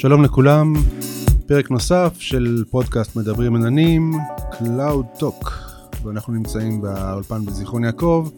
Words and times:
שלום 0.00 0.22
לכולם, 0.22 0.72
פרק 1.46 1.70
נוסף 1.70 2.16
של 2.18 2.64
פודקאסט 2.70 3.16
מדברים 3.16 3.56
עננים, 3.56 4.12
Cloud 4.50 5.20
Talk, 5.20 5.48
ואנחנו 6.02 6.32
נמצאים 6.32 6.80
באולפן 6.80 7.44
בזיכרון 7.44 7.84
יעקב, 7.84 8.28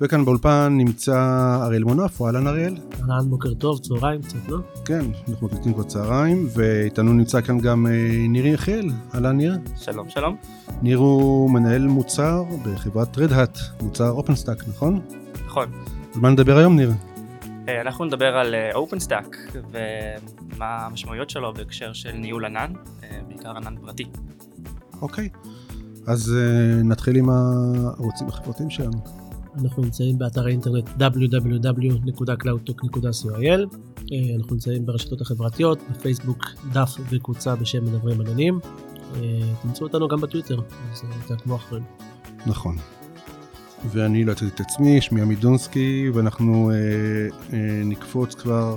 וכאן 0.00 0.24
באולפן 0.24 0.74
נמצא 0.76 1.16
אריאל 1.62 1.84
מונף, 1.84 2.22
אהלן 2.22 2.46
אריאל. 2.46 2.76
אהלן, 3.02 3.30
בוקר 3.30 3.54
טוב, 3.54 3.78
צהריים 3.78 4.22
קצת, 4.22 4.48
לא? 4.48 4.58
כן, 4.84 5.04
אנחנו 5.28 5.46
מקליטים 5.46 5.74
כבר 5.74 5.82
צהריים, 5.82 6.48
ואיתנו 6.54 7.12
נמצא 7.12 7.40
כאן 7.40 7.58
גם 7.58 7.86
אה, 7.86 8.26
ניר 8.28 8.46
יחיאל, 8.46 8.90
אהלן 9.14 9.36
ניר. 9.36 9.58
שלום, 9.76 10.08
שלום. 10.08 10.36
ניר 10.82 10.98
הוא 10.98 11.50
מנהל 11.50 11.86
מוצר 11.86 12.44
בחברת 12.64 13.18
Red 13.18 13.35
Hat, 13.35 13.58
מוצר 13.82 14.10
OpenStack, 14.10 14.68
נכון? 14.68 15.00
נכון. 15.46 15.68
על 16.14 16.20
מה 16.20 16.30
נדבר 16.30 16.56
היום 16.56 16.76
ניר? 16.76 16.90
אה, 17.68 17.80
אנחנו 17.80 18.04
נדבר 18.04 18.36
על 18.36 18.54
OpenStack 18.74 19.36
ומה 19.70 20.86
המשמעויות 20.86 21.30
שלו 21.30 21.54
בהקשר 21.54 21.92
של 21.92 22.12
ניהול 22.12 22.44
ענן, 22.44 22.72
אה, 23.02 23.20
בעיקר 23.28 23.56
ענן 23.56 23.76
פרטי. 23.80 24.04
אוקיי, 25.02 25.28
אז 26.06 26.34
נתחיל 26.84 27.16
עם 27.16 27.30
הערוצים 27.30 28.28
החברתיים 28.28 28.70
שלנו. 28.70 28.98
אנחנו 29.62 29.82
נמצאים 29.82 30.18
באתר 30.18 30.46
האינטרנט 30.46 30.88
www.cloudtalk.co.il 30.88 33.76
אנחנו 34.38 34.54
נמצאים 34.54 34.86
ברשתות 34.86 35.20
החברתיות, 35.20 35.78
בפייסבוק 35.90 36.44
דף 36.72 36.96
וקבוצה 37.10 37.56
בשם 37.56 37.84
מדברים 37.84 38.20
עננים. 38.20 38.60
תמצאו 39.62 39.86
אותנו 39.86 40.08
גם 40.08 40.20
בטוויטר, 40.20 40.60
אז 40.92 41.02
תעקבו 41.26 41.56
אחרינו. 41.56 41.86
נכון. 42.46 42.76
ואני 43.84 44.24
לא 44.24 44.32
הצגתי 44.32 44.50
את 44.54 44.60
עצמי, 44.60 45.00
שמי 45.00 45.22
עמי 45.22 45.34
דונסקי, 45.34 46.10
ואנחנו 46.14 46.70
אה, 46.70 46.76
אה, 47.52 47.82
נקפוץ 47.84 48.34
כבר 48.34 48.76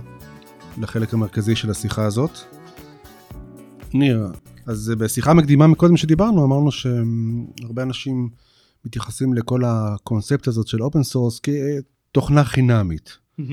לחלק 0.77 1.13
המרכזי 1.13 1.55
של 1.55 1.71
השיחה 1.71 2.05
הזאת. 2.05 2.31
ניר, 3.93 4.27
אז 4.65 4.93
בשיחה 4.97 5.33
מקדימה 5.33 5.67
מקודם 5.67 5.97
שדיברנו, 5.97 6.45
אמרנו 6.45 6.71
שהרבה 6.71 7.83
אנשים 7.83 8.29
מתייחסים 8.85 9.33
לכל 9.33 9.61
הקונספט 9.65 10.47
הזאת 10.47 10.67
של 10.67 10.83
open 10.83 11.03
source 11.03 11.39
כתוכנה 11.39 12.43
חינמית. 12.43 13.17
Mm-hmm. 13.39 13.43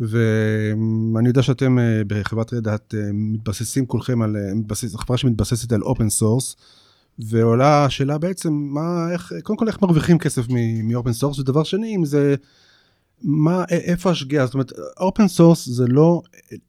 ואני 0.00 1.28
יודע 1.28 1.42
שאתם 1.42 1.78
אה, 1.78 2.02
בחברת 2.06 2.54
Red 2.54 2.74
Hat 2.74 2.94
אה, 2.94 3.10
מתבססים 3.12 3.86
כולכם 3.86 4.22
על, 4.22 4.36
אה, 4.36 4.54
מתבסס, 4.54 4.96
חברה 4.96 5.16
שמתבססת 5.16 5.72
על 5.72 5.82
open 5.82 6.08
source. 6.08 6.56
ועולה 7.18 7.84
השאלה 7.84 8.18
בעצם, 8.18 8.52
מה, 8.52 9.12
איך, 9.12 9.32
קודם 9.42 9.58
כל 9.58 9.68
איך 9.68 9.82
מרוויחים 9.82 10.18
כסף 10.18 10.42
מ 10.82 10.88
open 10.88 11.12
source, 11.12 11.38
ודבר 11.38 11.62
שני, 11.62 11.96
אם 11.96 12.04
זה, 12.04 12.34
מה, 13.22 13.64
איפה 13.70 14.10
השגיאה, 14.10 14.46
זאת 14.46 14.54
אומרת, 14.54 14.72
open 15.00 15.28
source 15.28 15.68
זה 15.68 15.84
לא, 15.88 16.22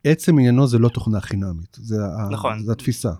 עצם 0.03 0.39
עניינו 0.39 0.67
זה 0.67 0.79
לא 0.79 0.89
תוכנה 0.89 1.21
חינמית, 1.21 1.77
זה, 1.81 1.95
נכון. 2.31 2.53
ה, 2.53 2.59
זה 2.59 2.71
התפיסה. 2.71 3.11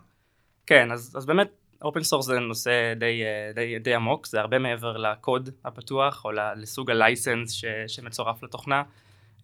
כן, 0.65 0.91
אז, 0.91 1.13
אז 1.15 1.25
באמת 1.25 1.47
open 1.81 2.03
source 2.03 2.25
זה 2.25 2.39
נושא 2.39 2.93
די, 2.99 3.21
די, 3.55 3.79
די 3.79 3.95
עמוק, 3.95 4.27
זה 4.27 4.39
הרבה 4.39 4.59
מעבר 4.59 4.97
לקוד 4.97 5.49
הפתוח, 5.65 6.25
או 6.25 6.31
לסוג 6.55 6.91
ה 6.91 6.99
license 6.99 7.51
ש, 7.51 7.65
שמצורף 7.87 8.43
לתוכנה. 8.43 8.83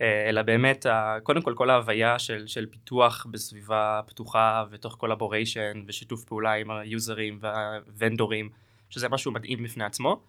אה, 0.01 0.29
אלא 0.29 0.41
באמת 0.41 0.85
קודם 1.23 1.41
כל 1.41 1.53
כל 1.57 1.69
ההוויה 1.69 2.19
של, 2.19 2.47
של 2.47 2.65
פיתוח 2.65 3.25
בסביבה 3.31 4.01
פתוחה 4.05 4.65
ותוך 4.69 4.95
collaboration 4.95 5.83
ושיתוף 5.87 6.23
פעולה 6.23 6.53
עם 6.53 6.71
היוזרים 6.71 7.37
וה 7.41 7.63
vendorים 7.63 8.49
שזה 8.89 9.09
משהו 9.09 9.31
מדהים 9.31 9.63
בפני 9.63 9.83
עצמו. 9.83 10.21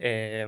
אה, 0.00 0.44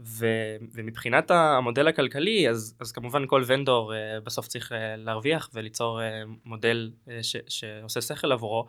ו, 0.00 0.26
ומבחינת 0.72 1.30
המודל 1.30 1.88
הכלכלי 1.88 2.48
אז, 2.48 2.74
אז 2.80 2.92
כמובן 2.92 3.26
כל 3.26 3.42
vendor 3.46 3.94
אה, 3.94 4.20
בסוף 4.20 4.46
צריך 4.46 4.72
להרוויח 4.96 5.50
וליצור 5.54 6.00
מודל 6.44 6.90
ש, 7.22 7.36
שעושה 7.48 8.00
שכל 8.00 8.32
עבורו. 8.32 8.66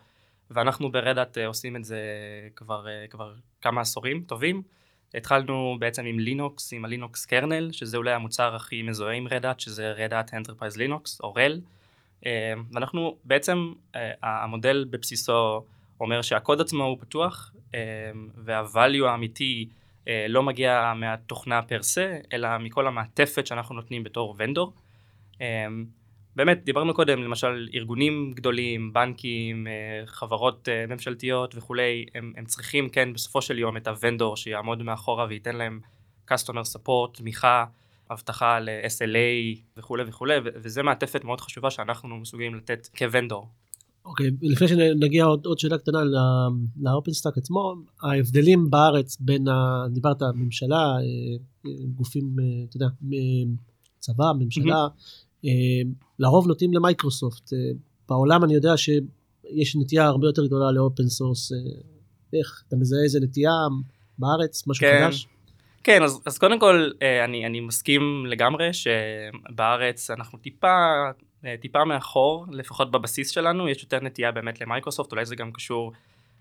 ואנחנו 0.51 0.91
ב 0.91 0.98
Red 0.98 1.17
Hat 1.17 1.37
עושים 1.37 1.75
את 1.75 1.83
זה 1.83 1.99
כבר, 2.55 2.85
כבר 3.09 3.33
כמה 3.61 3.81
עשורים 3.81 4.23
טובים 4.27 4.61
התחלנו 5.13 5.75
בעצם 5.79 6.05
עם 6.05 6.19
לינוקס, 6.19 6.73
עם 6.73 6.85
ה 6.85 6.92
Linux 6.92 7.25
kernel, 7.25 7.71
שזה 7.71 7.97
אולי 7.97 8.11
המוצר 8.11 8.55
הכי 8.55 8.81
מזוהה 8.81 9.15
עם 9.15 9.27
Red 9.27 9.41
Hat, 9.41 9.59
שזה 9.59 9.91
Red 9.91 10.12
Hat 10.12 10.33
Enterprise 10.33 10.77
Linux, 10.77 11.21
או 11.21 11.33
RHEL. 11.33 11.61
אה, 12.25 12.53
ואנחנו 12.71 13.15
בעצם, 13.23 13.73
אה, 13.95 14.11
המודל 14.21 14.85
בבסיסו 14.89 15.63
אומר 15.99 16.21
שהקוד 16.21 16.61
עצמו 16.61 16.83
הוא 16.83 16.97
פתוח, 16.99 17.53
אה, 17.75 17.79
והvalue 18.45 19.05
האמיתי 19.05 19.69
לא 20.29 20.43
מגיע 20.43 20.93
מהתוכנה 20.95 21.61
פר 21.61 21.83
סה, 21.83 22.17
אלא 22.33 22.57
מכל 22.57 22.87
המעטפת 22.87 23.47
שאנחנו 23.47 23.75
נותנים 23.75 24.03
בתור 24.03 24.35
ונדור. 24.37 24.73
באמת, 26.35 26.63
דיברנו 26.65 26.93
קודם, 26.93 27.23
למשל 27.23 27.67
ארגונים 27.73 28.31
גדולים, 28.35 28.93
בנקים, 28.93 29.67
אה, 29.67 30.05
חברות 30.05 30.69
אה, 30.69 30.85
ממשלתיות 30.87 31.55
וכולי, 31.55 32.05
הם, 32.15 32.33
הם 32.37 32.45
צריכים 32.45 32.89
כן 32.89 33.13
בסופו 33.13 33.41
של 33.41 33.59
יום 33.59 33.77
את 33.77 33.87
הוונדור 33.87 34.37
שיעמוד 34.37 34.83
מאחורה 34.83 35.25
וייתן 35.29 35.55
להם 35.55 35.79
customer 36.31 36.75
support, 36.75 37.17
תמיכה, 37.17 37.65
אבטחה 38.11 38.59
ל-SLA 38.59 39.59
וכולי 39.77 40.03
וכולי, 40.07 40.33
וזה 40.55 40.83
מעטפת 40.83 41.23
מאוד 41.23 41.41
חשובה 41.41 41.71
שאנחנו 41.71 42.17
מסוגלים 42.17 42.55
לתת 42.55 42.87
כוונדור. 42.97 43.47
אוקיי, 44.05 44.27
okay, 44.27 44.31
לפני 44.41 44.67
שנגיע 44.67 45.25
עוד, 45.25 45.45
עוד 45.45 45.59
שאלה 45.59 45.77
קטנה 45.77 45.99
ל 46.81 46.87
OpenStack 46.87 47.37
עצמו, 47.37 47.75
ההבדלים 48.01 48.69
בארץ 48.69 49.17
בין, 49.19 49.47
ה, 49.47 49.85
דיברת 49.93 50.21
ממשלה, 50.35 50.77
אה, 50.77 51.71
גופים, 51.95 52.35
אתה 52.69 52.77
יודע, 52.77 52.87
צבא, 53.99 54.31
ממשלה, 54.39 54.87
mm-hmm. 54.87 55.28
אה, 55.45 55.51
לרוב 56.19 56.47
נוטים 56.47 56.73
למייקרוסופט. 56.73 57.53
אה, 57.53 57.57
בעולם 58.09 58.43
אני 58.43 58.53
יודע 58.53 58.77
שיש 58.77 59.75
נטייה 59.75 60.05
הרבה 60.05 60.27
יותר 60.27 60.45
גדולה 60.45 60.71
ל 60.71 60.78
open 60.78 61.07
source. 61.07 61.51
אה, 61.51 61.57
איך, 62.39 62.63
אתה 62.67 62.75
מזהה 62.75 63.03
איזה 63.03 63.19
נטייה 63.19 63.51
בארץ, 64.17 64.67
משהו 64.67 64.87
כן. 64.87 65.05
חדש? 65.05 65.27
כן, 65.83 66.03
אז, 66.03 66.21
אז 66.25 66.37
קודם 66.37 66.59
כל 66.59 66.89
אני, 67.23 67.45
אני 67.45 67.59
מסכים 67.59 68.25
לגמרי 68.27 68.69
שבארץ 68.73 70.11
אנחנו 70.11 70.39
טיפה, 70.39 70.75
טיפה 71.61 71.85
מאחור, 71.85 72.45
לפחות 72.51 72.91
בבסיס 72.91 73.29
שלנו, 73.29 73.69
יש 73.69 73.83
יותר 73.83 73.99
נטייה 74.01 74.31
באמת 74.31 74.61
למייקרוסופט, 74.61 75.11
אולי 75.11 75.25
זה 75.25 75.35
גם 75.35 75.51
קשור 75.51 75.91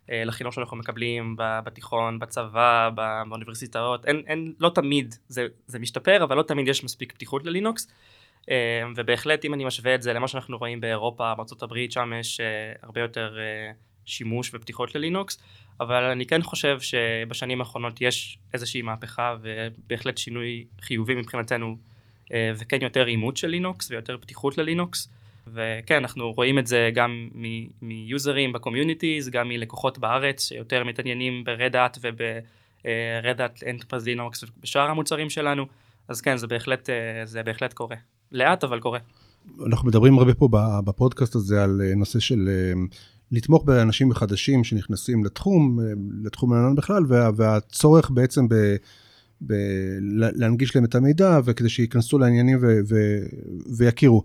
לחינוך 0.09 0.55
שאנחנו 0.55 0.77
מקבלים 0.77 1.37
בתיכון, 1.39 2.19
בצבא, 2.19 2.91
באוניברסיטאות, 3.29 4.07
אין, 4.07 4.23
אין, 4.27 4.53
לא 4.61 4.71
תמיד 4.75 5.15
זה, 5.29 5.47
זה 5.67 5.79
משתפר, 5.79 6.25
אבל 6.25 6.37
לא 6.37 6.43
תמיד 6.43 6.69
יש 6.69 6.85
מספיק 6.85 7.13
פתיחות 7.13 7.45
ללינוקס. 7.45 7.89
אמ, 8.49 8.93
ובהחלט 8.97 9.45
אם 9.45 9.55
אני 9.55 9.65
משווה 9.65 9.95
את 9.95 10.03
זה 10.03 10.13
למה 10.13 10.29
שאנחנו 10.29 10.59
רואים 10.59 10.81
באירופה, 10.81 11.33
הברית, 11.63 11.93
שם 11.93 12.13
יש 12.21 12.41
אה, 12.41 12.47
הרבה 12.83 13.01
יותר 13.01 13.37
אה, 13.39 13.73
שימוש 14.05 14.51
ופתיחות 14.55 14.95
ללינוקס, 14.95 15.43
אבל 15.81 16.05
אני 16.05 16.27
כן 16.27 16.43
חושב 16.43 16.81
שבשנים 16.81 17.61
האחרונות 17.61 18.01
יש 18.01 18.39
איזושהי 18.55 18.83
מהפכה 18.83 19.37
ובהחלט 19.43 20.19
שינוי 20.19 20.65
חיובי 20.81 21.15
מבחינתנו, 21.15 21.77
אה, 22.33 22.53
וכן 22.59 22.79
יותר 22.83 23.07
אימוץ 23.07 23.37
של 23.37 23.49
לינוקס 23.49 23.91
ויותר 23.91 24.17
פתיחות 24.21 24.59
ללינוקס. 24.59 25.09
וכן, 25.55 25.97
אנחנו 25.97 26.33
רואים 26.33 26.59
את 26.59 26.67
זה 26.67 26.91
גם 26.95 27.29
מיוזרים 27.83 28.53
ב 28.53 28.59
communities, 28.59 29.31
גם 29.31 29.49
מלקוחות 29.49 29.99
בארץ 29.99 30.49
שיותר 30.49 30.85
מתעניינים 30.85 31.45
ברדאט 31.45 31.99
וברדאט 32.01 33.63
אנטרפרז 33.71 34.07
לינוקס 34.07 34.45
ובשאר 34.45 34.91
המוצרים 34.91 35.31
שלנו, 35.31 35.67
אז 36.09 36.21
כן, 36.21 36.37
זה 36.37 36.47
בהחלט, 36.47 36.89
זה 37.25 37.43
בהחלט 37.43 37.73
קורה. 37.73 37.97
לאט 38.33 38.65
אבל 38.65 38.81
קורה. 38.81 38.99
אנחנו 39.67 39.89
מדברים 39.89 40.19
הרבה 40.19 40.35
פה 40.35 40.49
בפודקאסט 40.85 41.35
הזה 41.35 41.65
על 41.65 41.83
אה, 41.85 41.95
נושא 41.95 42.19
של 42.19 42.49
אה, 42.49 42.73
לתמוך 43.33 43.65
באנשים 43.65 44.15
חדשים 44.15 44.65
שנכנסים 44.65 45.25
לתחום, 45.25 45.81
אה, 45.81 45.85
לתחום 46.23 46.53
העניין 46.53 46.75
בכלל, 46.75 47.05
וה, 47.09 47.31
והצורך 47.37 48.11
בעצם 48.11 48.49
ב... 48.49 48.55
ב... 49.47 49.53
להנגיש 50.11 50.77
להם 50.77 50.85
את 50.85 50.95
המידע 50.95 51.41
וכדי 51.45 51.69
שייכנסו 51.69 52.19
לעניינים 52.19 52.59
ו... 52.63 52.79
ו... 52.89 52.97
ויכירו. 53.77 54.23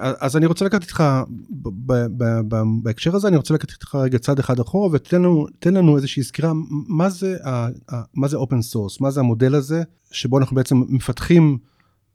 אז 0.00 0.36
אני 0.36 0.46
רוצה 0.46 0.64
לקחת 0.64 0.82
איתך, 0.82 1.04
ב... 1.50 1.92
ב... 1.92 2.24
ב... 2.48 2.62
בהקשר 2.82 3.16
הזה, 3.16 3.28
אני 3.28 3.36
רוצה 3.36 3.54
לקחת 3.54 3.70
איתך 3.70 3.94
רגע 3.94 4.18
צעד 4.18 4.38
אחד 4.38 4.60
אחורה 4.60 4.88
ותן 4.92 5.22
לנו, 5.22 5.46
לנו 5.66 5.96
איזושהי 5.96 6.22
סקירה, 6.22 6.52
מה 6.88 7.10
זה, 7.10 7.36
ה... 7.44 7.68
מה 8.14 8.28
זה 8.28 8.36
open 8.36 8.74
source, 8.74 8.96
מה 9.00 9.10
זה 9.10 9.20
המודל 9.20 9.54
הזה, 9.54 9.82
שבו 10.10 10.38
אנחנו 10.38 10.56
בעצם 10.56 10.82
מפתחים 10.88 11.58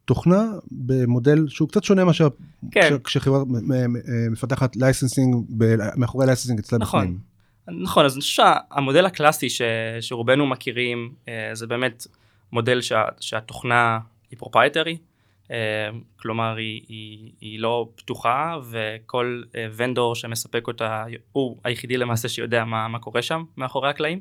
תוכנה 0.05 0.45
במודל 0.71 1.47
שהוא 1.47 1.69
קצת 1.69 1.83
שונה 1.83 2.05
מאשר 2.05 2.27
כן. 2.71 2.97
כשחברה 3.03 3.43
מפתחת 4.31 4.75
licensing, 4.75 5.35
מאחורי 5.95 6.25
licensing 6.25 6.59
אצלה 6.59 6.77
נכון. 6.79 7.01
בפנים. 7.01 7.19
נכון, 7.67 8.05
אז 8.05 8.15
אני 8.15 8.21
חושב 8.21 8.43
שהמודל 8.43 9.05
הקלאסי 9.05 9.49
ש, 9.49 9.61
שרובנו 10.01 10.47
מכירים 10.47 11.13
אה, 11.27 11.49
זה 11.53 11.67
באמת 11.67 12.07
מודל 12.51 12.81
שה, 12.81 13.03
שהתוכנה 13.19 13.99
היא 14.31 14.39
proprietary, 14.39 14.97
אה, 15.51 15.57
כלומר 16.19 16.55
היא, 16.55 16.81
היא, 16.87 17.31
היא 17.41 17.59
לא 17.59 17.89
פתוחה 17.95 18.57
וכל 18.69 19.41
vendor 19.75 20.09
אה, 20.09 20.15
שמספק 20.15 20.67
אותה 20.67 21.05
הוא 21.31 21.57
היחידי 21.63 21.97
למעשה 21.97 22.29
שיודע 22.29 22.63
מה, 22.63 22.87
מה 22.87 22.99
קורה 22.99 23.21
שם 23.21 23.43
מאחורי 23.57 23.89
הקלעים. 23.89 24.19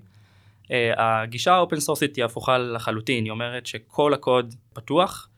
הגישה 0.96 1.54
ה 1.55 1.60
open 1.60 1.81
sourceית 1.81 2.16
היא 2.16 2.25
הפוכה 2.25 2.58
לחלוטין, 2.58 3.25
היא 3.25 3.30
אומרת 3.30 3.66
שכל 3.66 4.14
הקוד 4.14 4.54
פתוח, 4.72 5.28
אה, 5.28 5.33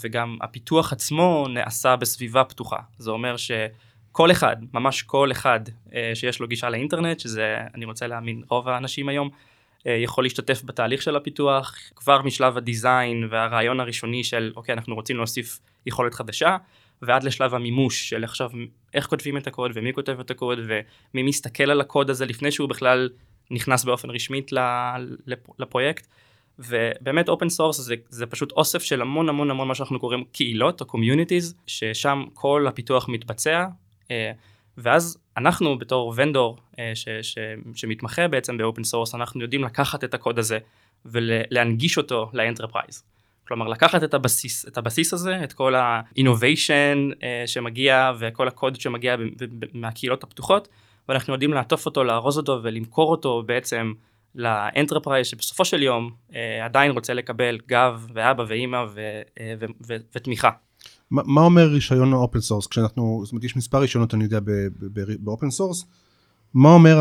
וגם 0.00 0.38
הפיתוח 0.40 0.92
עצמו 0.92 1.46
נעשה 1.48 1.96
בסביבה 1.96 2.44
פתוחה. 2.44 2.78
זה 2.98 3.10
אומר 3.10 3.36
שכל 3.36 4.30
אחד, 4.30 4.56
ממש 4.72 5.02
כל 5.02 5.32
אחד 5.32 5.60
אה, 5.94 6.10
שיש 6.14 6.40
לו 6.40 6.48
גישה 6.48 6.70
לאינטרנט, 6.70 7.20
שזה 7.20 7.56
אני 7.74 7.84
רוצה 7.84 8.06
להאמין 8.06 8.42
רוב 8.48 8.68
האנשים 8.68 9.08
היום, 9.08 9.30
אה, 9.86 9.92
יכול 9.92 10.24
להשתתף 10.24 10.62
בתהליך 10.64 11.02
של 11.02 11.16
הפיתוח 11.16 11.74
כבר 11.96 12.22
משלב 12.22 12.56
ה 12.56 12.66
design 12.66 13.28
והרעיון 13.30 13.80
הראשוני 13.80 14.24
של 14.24 14.52
אוקיי 14.56 14.72
אנחנו 14.72 14.94
רוצים 14.94 15.16
להוסיף 15.16 15.58
יכולת 15.86 16.14
חדשה 16.14 16.56
ועד 17.02 17.24
לשלב 17.24 17.54
המימוש 17.54 18.08
של 18.08 18.24
עכשיו 18.24 18.50
איך 18.94 19.06
כותבים 19.06 19.36
את 19.36 19.46
הקוד 19.46 19.70
ומי 19.74 19.92
כותב 19.92 20.20
את 20.20 20.30
הקוד 20.30 20.58
ומי 20.58 21.22
מסתכל 21.22 21.70
על 21.70 21.80
הקוד 21.80 22.10
הזה 22.10 22.26
לפני 22.26 22.50
שהוא 22.52 22.68
בכלל 22.68 23.08
נכנס 23.50 23.84
באופן 23.84 24.10
רשמית 24.10 24.50
לפרויקט. 25.58 26.06
ובאמת 26.58 27.28
open 27.28 27.48
source 27.48 27.80
זה, 27.80 27.94
זה 28.08 28.26
פשוט 28.26 28.52
אוסף 28.52 28.82
של 28.82 29.02
המון 29.02 29.28
המון 29.28 29.50
המון 29.50 29.68
מה 29.68 29.74
שאנחנו 29.74 30.00
קוראים 30.00 30.24
קהילות 30.32 30.80
או 30.80 30.86
communities 30.86 31.54
ששם 31.66 32.24
כל 32.34 32.66
הפיתוח 32.68 33.08
מתבצע 33.08 33.66
אה, 34.10 34.32
ואז 34.78 35.18
אנחנו 35.36 35.78
בתור 35.78 36.12
vendor 36.16 36.58
אה, 36.78 36.92
ש, 36.94 37.08
ש, 37.22 37.38
שמתמחה 37.74 38.28
בעצם 38.28 38.58
ב 38.58 38.63
open 38.63 38.84
source 38.84 39.14
אנחנו 39.14 39.42
יודעים 39.42 39.64
לקחת 39.64 40.04
את 40.04 40.14
הקוד 40.14 40.38
הזה 40.38 40.58
ולהנגיש 41.04 41.98
אותו 41.98 42.30
ל 42.32 42.38
enterprise. 42.38 43.04
כלומר 43.48 43.68
לקחת 43.68 44.04
את 44.04 44.14
הבסיס, 44.14 44.68
את 44.68 44.78
הבסיס 44.78 45.12
הזה, 45.12 45.44
את 45.44 45.52
כל 45.52 45.74
ה-innovation 45.74 47.14
אה, 47.22 47.42
שמגיע 47.46 48.12
וכל 48.18 48.48
הקוד 48.48 48.80
שמגיע 48.80 49.16
מהקהילות 49.74 50.24
הפתוחות 50.24 50.68
ואנחנו 51.08 51.32
יודעים 51.32 51.52
לעטוף 51.52 51.86
אותו, 51.86 52.04
לארוז 52.04 52.38
אותו 52.38 52.60
ולמכור 52.62 53.10
אותו 53.10 53.42
בעצם 53.46 53.92
ל 54.36 54.44
enterprise 54.44 55.26
שבסופו 55.26 55.64
של 55.64 55.82
יום 55.82 56.10
אה, 56.34 56.64
עדיין 56.64 56.90
רוצה 56.90 57.14
לקבל 57.14 57.58
גב 57.68 58.06
ואבא 58.14 58.44
ואימא 58.48 58.84
ו, 58.94 59.00
אה, 59.40 59.54
ו, 59.60 59.64
ו, 59.86 59.96
ותמיכה. 60.14 60.50
ما, 61.14 61.22
מה 61.24 61.40
אומר 61.40 61.66
רישיון 61.66 62.12
open 62.12 62.40
source? 62.40 62.66
כשאנחנו, 62.66 63.20
זאת 63.24 63.32
אומרת 63.32 63.44
יש 63.44 63.56
מספר 63.56 63.78
רישיונות 63.78 64.14
אני 64.14 64.24
יודע 64.24 64.38
ב 65.18 65.24
open 65.24 65.50
source, 65.50 65.86
מה 66.54 66.68
אומר 66.68 66.96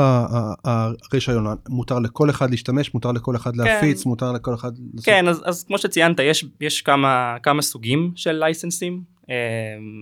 הרישיון? 0.66 1.46
מותר 1.70 2.00
לכל 2.00 2.30
אחד 2.30 2.50
להשתמש, 2.50 2.94
מותר 2.94 3.12
לכל 3.12 3.36
אחד 3.36 3.56
להפיץ, 3.56 4.04
כן. 4.04 4.10
מותר 4.10 4.32
לכל 4.32 4.54
אחד... 4.54 4.72
כן, 5.04 5.28
אז, 5.28 5.42
אז 5.46 5.64
כמו 5.64 5.78
שציינת, 5.78 6.20
יש, 6.20 6.46
יש 6.62 6.82
כמה, 6.82 7.38
כמה 7.44 7.62
סוגים 7.62 8.12
של 8.16 8.32
licenseים. 8.32 9.02
אה, 9.30 9.36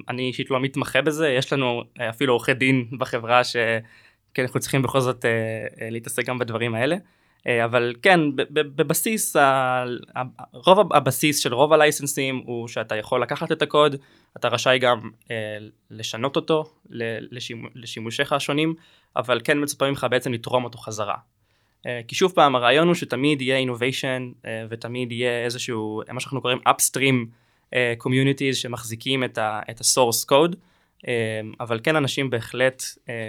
אני 0.09 0.21
אישית 0.21 0.51
לא 0.51 0.59
מתמחה 0.59 1.01
בזה, 1.01 1.29
יש 1.29 1.53
לנו 1.53 1.83
אה, 1.99 2.09
אפילו 2.09 2.33
עורכי 2.33 2.53
דין 2.53 2.85
בחברה 2.99 3.43
ש... 3.43 3.55
כן, 4.33 4.43
אנחנו 4.43 4.59
צריכים 4.59 4.81
בכל 4.81 5.01
זאת 5.01 5.25
אה, 5.25 5.89
להתעסק 5.91 6.25
גם 6.25 6.39
בדברים 6.39 6.75
האלה. 6.75 6.95
אבל 7.47 7.93
כן, 8.01 8.19
בבסיס, 8.51 9.35
רוב 10.53 10.93
הבסיס 10.93 11.39
של 11.39 11.53
רוב 11.53 11.73
הלייסנסים 11.73 12.41
הוא 12.45 12.67
שאתה 12.67 12.95
יכול 12.95 13.21
לקחת 13.21 13.51
את 13.51 13.61
הקוד, 13.61 13.95
אתה 14.37 14.47
רשאי 14.47 14.79
גם 14.79 15.09
לשנות 15.91 16.35
אותו 16.35 16.63
לשימושיך 17.75 18.33
השונים, 18.33 18.75
אבל 19.15 19.41
כן 19.43 19.63
מצפה 19.63 19.89
ממך 19.89 20.07
בעצם 20.09 20.33
לתרום 20.33 20.63
אותו 20.63 20.77
חזרה. 20.77 21.15
כי 22.07 22.15
שוב 22.15 22.31
פעם, 22.31 22.55
הרעיון 22.55 22.87
הוא 22.87 22.95
שתמיד 22.95 23.41
יהיה 23.41 23.65
innovation 23.65 24.47
ותמיד 24.69 25.11
יהיה 25.11 25.43
איזשהו, 25.43 26.01
מה 26.11 26.19
שאנחנו 26.19 26.41
קוראים 26.41 26.59
upstream 26.69 27.15
communities 28.03 28.53
שמחזיקים 28.53 29.23
את 29.23 29.37
ה-source 29.37 30.31
code. 30.31 30.55
אבל 31.59 31.79
כן 31.83 31.95
אנשים 31.95 32.29
בהחלט 32.29 32.83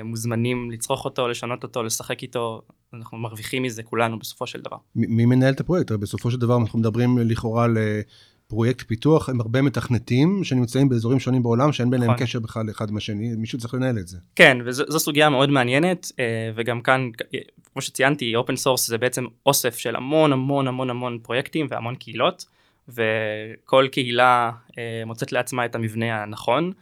מוזמנים 0.05 0.71
לצרוך 0.71 1.05
אותו, 1.05 1.29
לשנות 1.29 1.63
אותו, 1.63 1.83
לשחק 1.83 2.23
איתו, 2.23 2.63
אנחנו 2.95 3.19
מרוויחים 3.19 3.63
מזה 3.63 3.83
כולנו 3.83 4.19
בסופו 4.19 4.47
של 4.47 4.61
דבר. 4.61 4.77
מי 4.95 5.27
מנהל 5.27 5.53
את 5.53 5.61
הפרויקט? 5.61 5.93
בסופו 5.93 6.31
של 6.31 6.37
דבר 6.37 6.57
אנחנו 6.57 6.79
מדברים 6.79 7.19
לכאורה 7.19 7.65
על 7.65 7.79
פרויקט 8.47 8.87
פיתוח 8.87 9.29
עם 9.29 9.41
הרבה 9.41 9.63
מתכנתים 9.63 10.45
שנמצאים 10.45 10.89
באזורים 10.89 11.21
שונים 11.21 11.43
בעולם 11.43 11.73
שאין 11.73 11.91
ביניהם 11.91 12.11
נכון. 12.11 12.27
קשר 12.27 12.41
בכלל 12.41 12.71
אחד 12.71 12.91
עם 12.91 12.97
השני, 12.97 13.35
מישהו 13.37 13.59
צריך 13.59 13.75
לנהל 13.75 13.99
את 13.99 14.09
זה. 14.09 14.19
כן, 14.37 14.59
וזו 14.65 14.99
סוגיה 14.99 15.31
מאוד 15.31 15.51
מעניינת, 15.51 16.13
וגם 16.55 16.81
כאן, 16.81 17.11
כמו 17.73 17.83
שציינתי, 17.83 18.37
open 18.37 18.57
source 18.57 18.89
זה 18.89 18.99
בעצם 18.99 19.25
אוסף 19.47 19.77
של 19.77 19.97
המון 19.97 20.33
המון 20.33 20.69
המון 20.69 20.91
המון 20.91 21.19
פרויקטים 21.23 21.67
והמון 21.71 21.95
קהילות, 21.95 22.47
וכל 22.89 23.87
קהילה 23.93 24.51
מוצאת 25.07 25.33
לעצמה 25.33 25.65
את 25.65 25.75
המבנה 25.75 26.23
הנכון. 26.23 26.73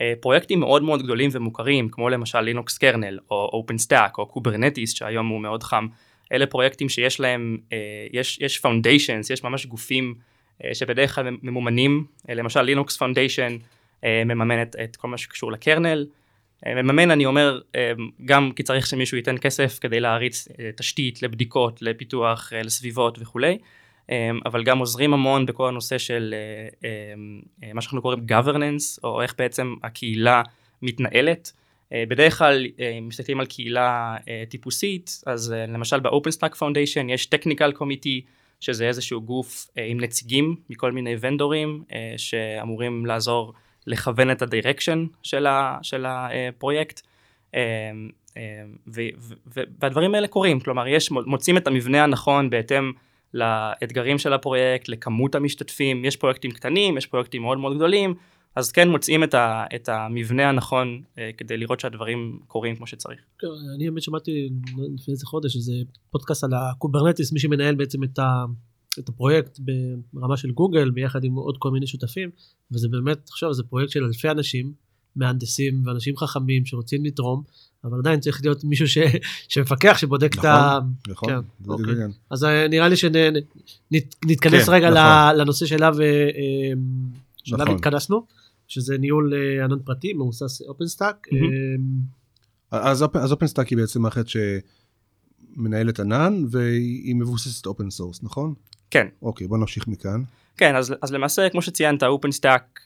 אה, 0.00 0.12
פרויקטים 0.20 0.60
מאוד 0.60 0.82
מאוד 0.82 1.02
גדולים 1.02 1.30
ומוכרים 1.32 1.88
כמו 1.88 2.08
למשל 2.08 2.40
Linux 2.40 2.78
kernel 2.78 3.18
או 3.30 3.66
OpenStack 3.76 4.18
או 4.18 4.26
Kubernetes 4.26 4.94
שהיום 4.94 5.28
הוא 5.28 5.40
מאוד 5.40 5.62
חם. 5.62 5.86
אלה 6.32 6.46
פרויקטים 6.46 6.88
שיש 6.88 7.20
להם 7.20 7.58
אה, 7.72 7.78
יש 8.12 8.38
יש 8.40 8.58
foundations 8.58 9.30
יש 9.30 9.44
ממש 9.44 9.66
גופים 9.66 10.14
אה, 10.64 10.74
שבדרך 10.74 11.14
כלל 11.14 11.36
ממומנים. 11.42 12.04
למשל 12.28 12.62
Linux 12.62 12.96
Foundation 12.96 13.56
מממנת 14.02 14.76
את 14.76 14.96
כל 14.96 15.08
מה 15.08 15.18
שקשור 15.18 15.52
ל 15.52 15.59
kernel. 15.59 16.06
מממן 16.66 17.10
אני 17.10 17.26
אומר 17.26 17.60
גם 18.24 18.52
כי 18.56 18.62
צריך 18.62 18.86
שמישהו 18.86 19.16
ייתן 19.16 19.38
כסף 19.38 19.78
כדי 19.80 20.00
להריץ 20.00 20.48
תשתית 20.76 21.22
לבדיקות 21.22 21.82
לפיתוח 21.82 22.52
לסביבות 22.64 23.18
וכולי 23.20 23.58
אבל 24.46 24.64
גם 24.64 24.78
עוזרים 24.78 25.14
המון 25.14 25.46
בכל 25.46 25.68
הנושא 25.68 25.98
של 25.98 26.34
אה, 26.34 26.88
אמ, 27.14 27.40
אה, 27.64 27.72
מה 27.74 27.80
שאנחנו 27.80 28.02
קוראים 28.02 28.26
governance, 28.30 29.00
או 29.04 29.22
איך 29.22 29.34
בעצם 29.38 29.74
הקהילה 29.82 30.42
מתנהלת. 30.82 31.52
אה, 31.92 32.04
בדרך 32.08 32.38
כלל 32.38 32.66
מסתכלים 33.02 33.40
על 33.40 33.46
קהילה 33.46 34.16
טיפוסית, 34.48 35.22
אז 35.26 35.54
למשל 35.68 36.00
ב-OpenStack 36.00 36.54
Foundation 36.54 37.04
יש 37.08 37.28
technical 37.34 37.78
committee, 37.80 38.22
שזה 38.60 38.88
איזשהו 38.88 39.22
גוף 39.22 39.66
עם 39.76 40.00
נציגים 40.00 40.56
מכל 40.70 40.92
מיני 40.92 41.14
ונדורים 41.20 41.84
שאמורים 42.16 43.06
לעזור 43.06 43.52
לכוון 43.86 44.30
את 44.30 44.42
הדירקשן 44.42 45.06
של, 45.22 46.04
הפרויקט. 46.06 47.00
אמ, 47.54 47.60
והדברים 49.80 50.14
האלה 50.14 50.28
קורים, 50.28 50.60
כלומר 50.60 50.88
יש, 50.88 51.10
מוצאים 51.10 51.56
את 51.56 51.66
המבנה 51.66 52.04
הנכון 52.04 52.50
בהתאם 52.50 52.92
לאתגרים 53.34 54.18
של 54.18 54.32
הפרויקט, 54.32 54.88
לכמות 54.88 55.34
המשתתפים, 55.34 56.04
יש 56.04 56.16
פרויקטים 56.16 56.50
קטנים, 56.50 56.98
יש 56.98 57.06
פרויקטים 57.06 57.42
מאוד 57.42 57.58
מאוד 57.58 57.76
גדולים, 57.76 58.14
אז 58.56 58.72
כן 58.72 58.88
מוצאים 58.88 59.24
את, 59.24 59.34
ה, 59.34 59.64
את 59.74 59.88
המבנה 59.88 60.48
הנכון 60.48 61.02
אה, 61.18 61.30
כדי 61.36 61.56
לראות 61.56 61.80
שהדברים 61.80 62.38
קורים 62.46 62.76
כמו 62.76 62.86
שצריך. 62.86 63.20
כן, 63.38 63.46
אני 63.74 63.90
באמת 63.90 64.02
שמעתי 64.02 64.48
לפני 64.94 65.14
איזה 65.14 65.26
חודש 65.26 65.56
איזה 65.56 65.72
פודקאסט 66.10 66.44
על 66.44 66.50
ה-Kubernetes, 66.54 67.32
מי 67.32 67.40
שמנהל 67.40 67.74
בעצם 67.74 68.04
את, 68.04 68.18
ה, 68.18 68.44
את 68.98 69.08
הפרויקט 69.08 69.58
ברמה 70.12 70.36
של 70.36 70.50
גוגל 70.50 70.90
ביחד 70.90 71.24
עם 71.24 71.34
עוד 71.34 71.56
כל 71.58 71.70
מיני 71.70 71.86
שותפים, 71.86 72.30
וזה 72.72 72.88
באמת, 72.88 73.28
עכשיו 73.28 73.54
זה 73.54 73.62
פרויקט 73.62 73.92
של 73.92 74.04
אלפי 74.04 74.30
אנשים, 74.30 74.72
מהנדסים 75.16 75.82
ואנשים 75.86 76.16
חכמים 76.16 76.66
שרוצים 76.66 77.04
לתרום. 77.04 77.42
אבל 77.90 77.98
עדיין 77.98 78.20
צריך 78.20 78.40
להיות 78.42 78.64
מישהו 78.64 78.88
ש... 78.88 78.98
שמפקח 79.48 79.98
שבודק 79.98 80.36
נכון, 80.36 80.50
את 80.50 80.54
ה... 80.54 80.78
נכון, 81.08 81.30
נכון, 81.30 81.84
כן, 81.84 81.92
אוקיי. 81.92 81.94
אז 82.30 82.44
אה, 82.44 82.68
נראה 82.68 82.88
לי 82.88 82.96
שנתכנס 82.96 84.66
כן, 84.66 84.72
רגע 84.72 84.90
נכון. 84.90 85.40
לנושא 85.40 85.66
שאליו, 85.66 86.00
אה, 86.00 86.06
אה, 86.06 86.72
שאליו 87.44 87.64
נכון. 87.64 87.76
התכנסנו, 87.76 88.26
שזה 88.68 88.98
ניהול 88.98 89.32
ענן 89.64 89.78
פרטי 89.84 90.12
מבוסס 90.12 90.62
אופן 90.62 90.86
סטאק. 90.86 91.26
אז 92.70 93.32
אופן 93.32 93.46
סטאק 93.46 93.68
היא 93.68 93.78
בעצם 93.78 94.02
מערכת 94.02 94.24
שמנהלת 94.28 96.00
ענן 96.00 96.44
והיא 96.50 97.14
מבוססת 97.14 97.66
open 97.66 97.90
source, 97.90 98.22
נכון? 98.22 98.54
כן. 98.90 99.06
אוקיי, 99.22 99.46
בוא 99.46 99.58
נמשיך 99.58 99.88
מכאן. 99.88 100.22
כן, 100.56 100.76
אז, 100.76 100.94
אז 101.02 101.12
למעשה 101.12 101.48
כמו 101.48 101.62
שציינת, 101.62 102.02
אופן 102.02 102.32
סטאק 102.32 102.80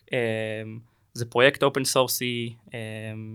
זה 1.15 1.27
פרויקט 1.27 1.63
אופן 1.63 1.85
סורסי, 1.85 2.55
אמ, 2.75 2.79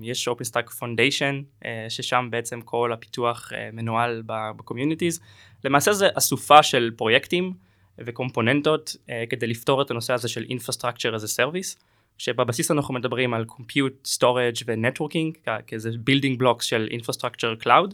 יש 0.04 0.28
OpenStack 0.28 0.70
Foundation, 0.70 1.42
ששם 1.90 2.28
בעצם 2.32 2.62
כל 2.62 2.94
הפיתוח 2.94 3.52
אה, 3.54 3.70
מנוהל 3.74 4.24
ב-communities. 4.26 5.20
למעשה 5.64 5.94
זה 5.94 6.08
אסופה 6.14 6.64
של 6.64 6.92
פרויקטים 6.98 7.54
וקומפוננטות 7.98 8.96
אה, 9.10 9.24
כדי 9.30 9.48
לפתור 9.48 9.82
את 9.82 9.92
הנושא 9.92 10.14
הזה 10.14 10.28
של 10.28 10.44
Infrastructure 10.44 11.16
as 11.16 11.24
a 11.24 11.40
Service, 11.40 11.78
שבבסיס 12.18 12.72
אנחנו 12.72 12.94
מדברים 12.94 13.34
על 13.34 13.46
Compute, 13.50 14.18
Storage 14.18 14.64
ו-Networking, 14.68 15.52
כאיזה 15.68 15.90
building 15.90 16.42
blocks 16.42 16.62
של 16.62 16.88
Infrastructure 16.92 17.64
Cloud, 17.66 17.94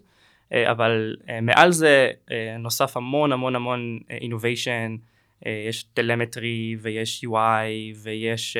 אה, 0.54 0.72
אבל 0.72 1.16
מעל 1.42 1.72
זה 1.72 2.12
נוסף 2.60 2.98
המון 2.98 3.32
המון 3.32 3.56
המון 3.56 4.00
innovation, 4.10 4.68
אה, 4.68 5.13
יש 5.46 5.84
telemetry 5.84 6.76
ויש 6.82 7.26
UI 7.26 7.98
ויש 8.04 8.58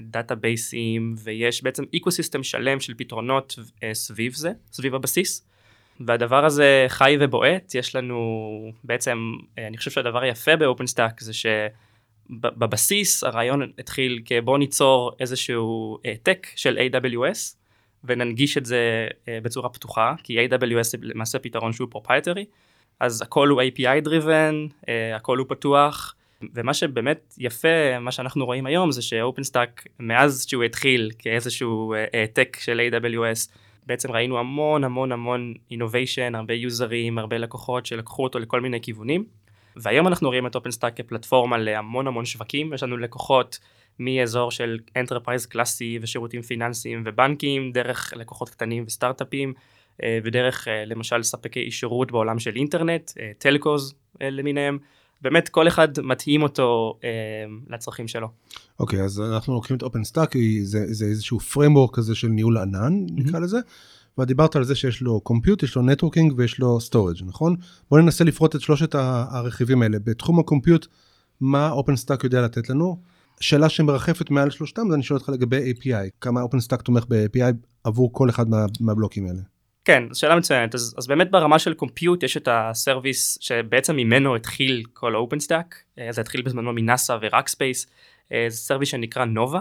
דאטאבייסים 0.00 1.14
ויש 1.18 1.62
בעצם 1.62 1.84
ecosystem 1.92 2.42
שלם 2.42 2.80
של 2.80 2.94
פתרונות 2.96 3.58
אה, 3.82 3.94
סביב 3.94 4.34
זה, 4.34 4.52
סביב 4.72 4.94
הבסיס. 4.94 5.46
והדבר 6.00 6.44
הזה 6.44 6.86
חי 6.88 7.16
ובועט, 7.20 7.74
יש 7.74 7.96
לנו 7.96 8.72
בעצם, 8.84 9.32
אה, 9.58 9.66
אני 9.66 9.76
חושב 9.76 9.90
שהדבר 9.90 10.22
היפה 10.22 10.56
ב-OpenStack 10.56 11.20
זה 11.20 11.32
שבבסיס 12.30 13.24
הרעיון 13.24 13.72
התחיל 13.78 14.22
כבוא 14.24 14.58
ניצור 14.58 15.12
איזשהו 15.20 15.98
העתק 16.04 16.46
של 16.56 16.78
AWS 16.78 17.56
וננגיש 18.04 18.58
את 18.58 18.66
זה 18.66 19.08
בצורה 19.42 19.68
פתוחה, 19.68 20.14
כי 20.22 20.46
AWS 20.46 20.82
זה 20.82 20.98
למעשה 21.02 21.38
פתרון 21.38 21.72
שהוא 21.72 21.88
proprietary, 21.90 22.44
אז 23.00 23.22
הכל 23.22 23.48
הוא 23.48 23.62
API 23.62 24.06
driven, 24.06 24.90
הכל 25.16 25.38
הוא 25.38 25.46
פתוח. 25.48 26.13
ומה 26.54 26.74
שבאמת 26.74 27.34
יפה, 27.38 27.98
מה 28.00 28.12
שאנחנו 28.12 28.46
רואים 28.46 28.66
היום 28.66 28.92
זה 28.92 29.02
ש-OpenStack 29.02 29.86
מאז 30.00 30.44
שהוא 30.48 30.64
התחיל 30.64 31.10
כאיזשהו 31.18 31.94
העתק 32.12 32.56
של 32.60 32.80
AWS, 32.80 33.50
בעצם 33.86 34.12
ראינו 34.12 34.38
המון 34.38 34.84
המון 34.84 35.12
המון 35.12 35.54
innovation, 35.72 36.36
הרבה 36.36 36.54
יוזרים, 36.54 37.18
הרבה 37.18 37.38
לקוחות 37.38 37.86
שלקחו 37.86 38.22
אותו 38.24 38.38
לכל 38.38 38.60
מיני 38.60 38.80
כיוונים. 38.80 39.24
והיום 39.76 40.06
אנחנו 40.06 40.28
רואים 40.28 40.46
את 40.46 40.54
OpenStack 40.54 40.96
כפלטפורמה 40.96 41.58
להמון 41.58 42.06
המון 42.06 42.24
שווקים, 42.24 42.72
יש 42.72 42.82
לנו 42.82 42.96
לקוחות 42.96 43.58
מאזור 43.98 44.50
של 44.50 44.78
enterprise 44.96 45.46
קלאסי 45.46 45.98
ושירותים 46.02 46.42
פיננסיים 46.42 47.02
ובנקים, 47.06 47.72
דרך 47.72 48.12
לקוחות 48.16 48.50
קטנים 48.50 48.84
וסטארט-אפים, 48.86 49.52
אה, 50.02 50.18
ודרך 50.24 50.68
אה, 50.68 50.84
למשל 50.84 51.22
ספקי 51.22 51.70
שירות 51.70 52.12
בעולם 52.12 52.38
של 52.38 52.56
אינטרנט, 52.56 53.10
טלקוז 53.38 53.94
אה, 54.22 54.30
למיניהם. 54.30 54.78
באמת 55.22 55.48
כל 55.48 55.68
אחד 55.68 55.88
מתאים 56.02 56.42
אותו 56.42 56.98
אה, 57.04 57.08
לצרכים 57.68 58.08
שלו. 58.08 58.28
אוקיי, 58.80 59.00
okay, 59.00 59.02
אז 59.02 59.20
אנחנו 59.20 59.54
לוקחים 59.54 59.76
את 59.76 59.82
OpenStack, 59.82 60.36
זה, 60.62 60.94
זה 60.94 61.04
איזשהו 61.04 61.38
framework 61.38 61.92
כזה 61.92 62.14
של 62.14 62.28
ניהול 62.28 62.58
ענן, 62.58 63.06
mm-hmm. 63.06 63.12
נקרא 63.12 63.38
לזה, 63.38 63.58
ואת 64.18 64.28
דיברת 64.28 64.56
על 64.56 64.64
זה 64.64 64.74
שיש 64.74 65.00
לו 65.00 65.20
compute, 65.28 65.62
יש 65.64 65.76
לו 65.76 65.82
נטוורקינג 65.82 66.34
ויש 66.36 66.58
לו 66.58 66.78
storage, 66.90 67.24
נכון? 67.24 67.56
בואו 67.90 68.00
ננסה 68.00 68.24
לפרוט 68.24 68.56
את 68.56 68.60
שלושת 68.60 68.94
הרכיבים 68.94 69.82
האלה. 69.82 69.98
בתחום 70.04 70.38
הקומפיוט, 70.38 70.86
מה 71.40 71.72
OpenStack 71.72 72.20
יודע 72.24 72.42
לתת 72.42 72.70
לנו? 72.70 72.96
שאלה 73.40 73.68
שמרחפת 73.68 74.30
מעל 74.30 74.50
שלושתם, 74.50 74.82
אז 74.88 74.94
אני 74.94 75.02
שואל 75.02 75.18
אותך 75.18 75.28
לגבי 75.28 75.72
API, 75.72 76.10
כמה 76.20 76.42
OpenStack 76.42 76.82
תומך 76.82 77.04
ב-API 77.08 77.52
עבור 77.84 78.12
כל 78.12 78.30
אחד 78.30 78.48
מה, 78.48 78.66
מהבלוקים 78.80 79.26
האלה. 79.26 79.40
כן, 79.84 80.02
שאלה 80.14 80.36
מצוינת. 80.36 80.74
אז, 80.74 80.94
אז 80.98 81.06
באמת 81.06 81.30
ברמה 81.30 81.58
של 81.58 81.74
compute 81.74 82.22
יש 82.22 82.36
את 82.36 82.48
ה-service 82.50 83.38
שבעצם 83.40 83.96
ממנו 83.96 84.36
התחיל 84.36 84.82
כל 84.92 85.14
OpenStack, 85.14 85.82
אה, 85.98 86.12
זה 86.12 86.20
התחיל 86.20 86.42
בזמנו 86.42 86.72
מ-NASA 86.72 87.16
ו-Rackspace, 87.20 87.86
אה, 88.32 88.46
זה 88.48 88.56
service 88.56 88.88
שנקרא 88.88 89.24
נובה. 89.24 89.60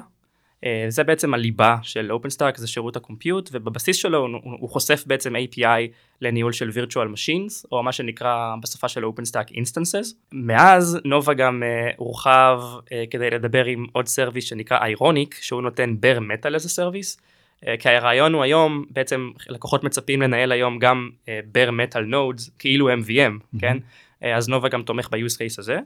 אה, 0.65 0.85
זה 0.89 1.03
בעצם 1.03 1.33
הליבה 1.33 1.77
של 1.81 2.11
OpenStack, 2.11 2.57
זה 2.57 2.67
שירות 2.67 2.95
ה-compute, 2.95 3.49
ובבסיס 3.53 3.97
שלו 3.97 4.17
הוא, 4.17 4.39
הוא 4.43 4.69
חושף 4.69 5.03
בעצם 5.07 5.35
API 5.35 5.91
לניהול 6.21 6.51
של 6.51 6.69
virtual 6.69 7.15
machines, 7.15 7.67
או 7.71 7.83
מה 7.83 7.91
שנקרא 7.91 8.55
בשפה 8.63 8.87
של 8.87 9.05
OpenStack 9.05 9.51
instances. 9.51 10.15
מאז 10.31 10.99
נובה 11.05 11.33
גם 11.33 11.63
הורחב 11.97 12.61
כדי 13.09 13.29
לדבר 13.29 13.65
עם 13.65 13.85
עוד 13.91 14.07
service 14.07 14.45
שנקרא 14.45 14.77
Ironic, 14.77 15.37
שהוא 15.41 15.61
נותן 15.61 15.95
bare 16.01 16.19
metal 16.19 16.55
as 16.55 16.65
service. 16.65 17.21
אה, 17.67 17.75
כי 17.79 17.89
הרעיון 17.89 18.33
הוא 18.33 18.43
היום, 18.43 18.85
בעצם 18.89 19.31
לקוחות 19.49 19.83
מצפים 19.83 20.21
לנהל 20.21 20.51
היום 20.51 20.79
גם 20.79 21.09
uh, 21.25 21.27
bare 21.55 21.69
metal 21.69 22.11
nodes, 22.11 22.49
כאילו 22.59 22.89
MVM, 22.89 22.93
mm-hmm. 22.93 23.59
כן? 23.59 23.77
Uh, 23.77 24.25
אז 24.25 24.49
נובה 24.49 24.69
גם 24.69 24.83
תומך 24.83 25.09
ב-use 25.11 25.35
case 25.35 25.55
הזה. 25.57 25.79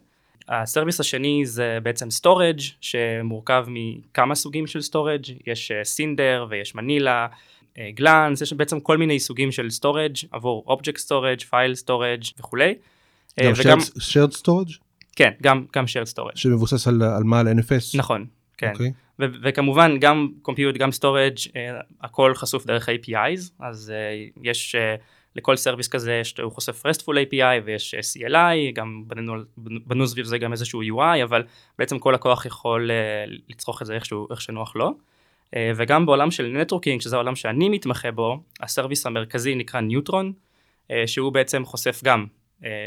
הסרוויס 0.50 1.00
השני 1.00 1.46
זה 1.46 1.78
בעצם 1.84 2.08
storage, 2.22 2.64
שמורכב 2.82 3.66
מכמה 3.68 4.36
סוגים 4.36 4.68
של 4.68 4.80
storage, 4.80 5.32
יש 5.48 5.72
סינדר 5.84 6.46
ויש 6.50 6.76
מנילה, 6.76 7.28
גלאנס, 7.80 8.42
יש 8.42 8.54
בעצם 8.54 8.80
כל 8.80 8.98
מיני 8.98 9.20
סוגים 9.20 9.52
של 9.52 9.68
storage 9.80 10.28
עבור 10.32 10.78
object 10.78 10.98
storage, 10.98 11.44
file 11.44 11.86
storage 11.86 12.34
וכולי. 12.40 12.74
גם 13.44 13.54
וגם... 13.58 13.80
shared 13.80 14.36
storage? 14.36 14.78
כן, 15.16 15.32
גם, 15.42 15.66
גם 15.76 15.86
shared 15.86 16.14
storage. 16.14 16.36
שמבוסס 16.36 16.88
על, 16.88 17.04
על 17.04 17.24
מה? 17.24 17.40
על 17.40 17.48
NFS? 17.48 17.98
נכון, 17.98 18.26
כן. 18.58 18.74
Okay. 18.76 19.07
ו- 19.20 19.26
וכמובן 19.44 20.00
גם 20.00 20.30
compute 20.42 20.78
גם 20.78 20.92
storage 20.92 21.38
uh, 21.38 21.52
הכל 22.02 22.34
חשוף 22.36 22.66
דרך 22.66 22.90
APIs 22.90 23.52
אז 23.60 23.94
uh, 23.94 24.40
יש 24.44 24.76
uh, 24.76 25.02
לכל 25.36 25.56
service 25.56 25.88
כזה 25.88 26.14
יש, 26.14 26.40
הוא 26.40 26.52
חושף 26.52 26.86
RESTful 26.86 27.14
API 27.28 27.64
ויש 27.66 27.96
CLI 27.96 28.74
גם 28.74 29.04
בנינו, 29.08 29.34
בנו 29.58 30.08
סביב 30.08 30.26
זה 30.26 30.38
גם 30.38 30.52
איזשהו 30.52 30.82
UI 30.82 31.24
אבל 31.24 31.44
בעצם 31.80 32.00
כל 32.00 32.12
לקוח 32.12 32.46
יכול 32.46 32.92
uh, 32.92 33.32
לצרוך 33.50 33.82
את 33.82 33.88
זה 33.88 33.96
איכשהו 33.96 34.28
איך 34.32 34.42
שנוח 34.42 34.76
לו. 34.76 34.90
uh, 34.90 35.58
וגם 35.76 36.06
בעולם 36.06 36.32
של 36.32 36.58
networking 36.62 37.02
שזה 37.02 37.16
העולם 37.16 37.36
שאני 37.36 37.70
מתמחה 37.70 38.12
בו 38.12 38.40
ה-service 38.60 39.06
המרכזי 39.06 39.56
נקרא 39.56 39.82
Neutron 39.82 40.34
uh, 40.88 40.92
שהוא 41.06 41.34
בעצם 41.34 41.66
חושף 41.66 42.02
גם 42.04 42.26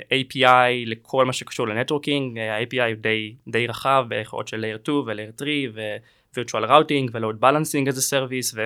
API 0.08 0.86
לכל 0.86 1.24
מה 1.24 1.32
שקשור 1.32 1.68
ל-networking, 1.68 2.38
ה-API 2.38 2.82
הוא 2.82 2.94
די, 3.00 3.34
די 3.48 3.66
רחב 3.66 4.04
ביכולות 4.08 4.48
של 4.48 4.64
Layer 4.64 4.82
2 4.82 4.98
ו-Layer 4.98 5.38
3 5.38 5.48
ו- 5.74 5.96
virtual 6.36 6.64
routing 6.68 7.10
ו-load 7.12 7.36
balancing 7.40 7.88
as 7.88 7.96
a 7.96 8.02
service 8.10 8.58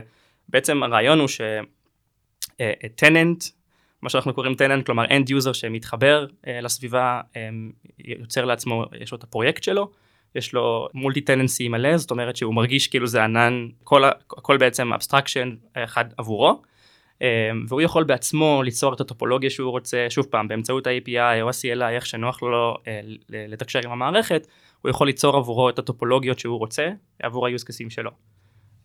ובעצם 0.49 0.83
הרעיון 0.83 1.19
הוא 1.19 1.29
ש-tenant, 2.55 3.45
מה 4.03 4.11
שאנחנו 4.11 4.35
קוראים 4.35 4.55
tenant, 4.55 4.87
כלומר 4.87 5.05
end 5.05 5.29
user 5.29 5.55
שמתחבר 5.55 6.27
uh, 6.27 6.49
לסביבה, 6.63 7.21
um, 7.33 7.37
יוצר 7.99 8.45
לעצמו, 8.45 8.85
יש 9.01 9.13
לו 9.13 9.19
את 9.19 9.23
הפרויקט 9.23 9.63
שלו, 9.63 9.91
יש 10.35 10.53
לו 10.53 10.89
multi-tenancy 10.95 11.69
מלא, 11.69 11.97
זאת 11.97 12.11
אומרת 12.11 12.37
שהוא 12.37 12.55
מרגיש 12.55 12.89
כאילו 12.89 13.07
זה 13.07 13.25
ענן, 13.25 13.69
כל, 13.85 14.05
הכל 14.05 14.57
בעצם 14.57 14.93
abstraction 14.93 15.55
אחד 15.75 16.05
עבורו. 16.17 16.63
Um, 17.15 17.25
והוא 17.69 17.81
יכול 17.81 18.05
בעצמו 18.05 18.63
ליצור 18.65 18.95
את 18.95 19.01
הטופולוגיה 19.01 19.51
שהוא 19.51 19.71
רוצה, 19.71 20.07
שוב 20.09 20.27
פעם, 20.27 20.49
באמצעות 20.49 20.87
ה-API 20.87 21.43
או 21.43 21.49
ה-CLI, 21.49 21.91
איך 21.91 22.07
שנוח 22.07 22.43
לו 22.43 22.77
לתקשר 23.29 23.81
עם 23.85 23.91
המערכת, 23.91 24.47
הוא 24.85 24.91
יכול 24.91 25.07
ליצור 25.07 25.37
עבורו 25.37 25.69
את 25.69 25.79
הטופולוגיות 25.79 26.39
שהוא 26.39 26.59
רוצה 26.59 26.91
עבור 27.23 27.47
ה-use 27.47 27.63
cases 27.63 27.91
שלו. 27.91 28.11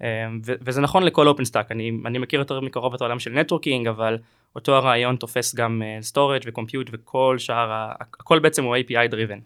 אמ, 0.01 0.07
וזה 0.43 0.81
נכון 0.81 1.03
לכל 1.03 1.27
OpenStack, 1.27 1.71
אני, 1.71 1.91
אני 2.05 2.17
מכיר 2.17 2.39
יותר 2.39 2.59
מקרוב 2.59 2.93
את 2.93 3.01
העולם 3.01 3.19
של 3.19 3.31
networking, 3.31 3.87
אבל 3.87 4.17
אותו 4.55 4.75
הרעיון 4.75 5.15
תופס 5.15 5.55
גם 5.55 5.81
storage 6.01 6.41
ו-compute 6.45 6.89
וכל 6.91 7.35
שאר, 7.39 7.91
הכל 7.99 8.39
בעצם 8.39 8.63
הוא 8.63 8.75
API 8.75 9.11
driven. 9.11 9.41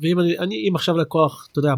ואם 0.00 0.20
אני, 0.20 0.38
אני 0.38 0.68
אם 0.68 0.74
עכשיו 0.74 0.96
לקוח, 0.96 1.48
אתה 1.52 1.58
יודע, 1.58 1.74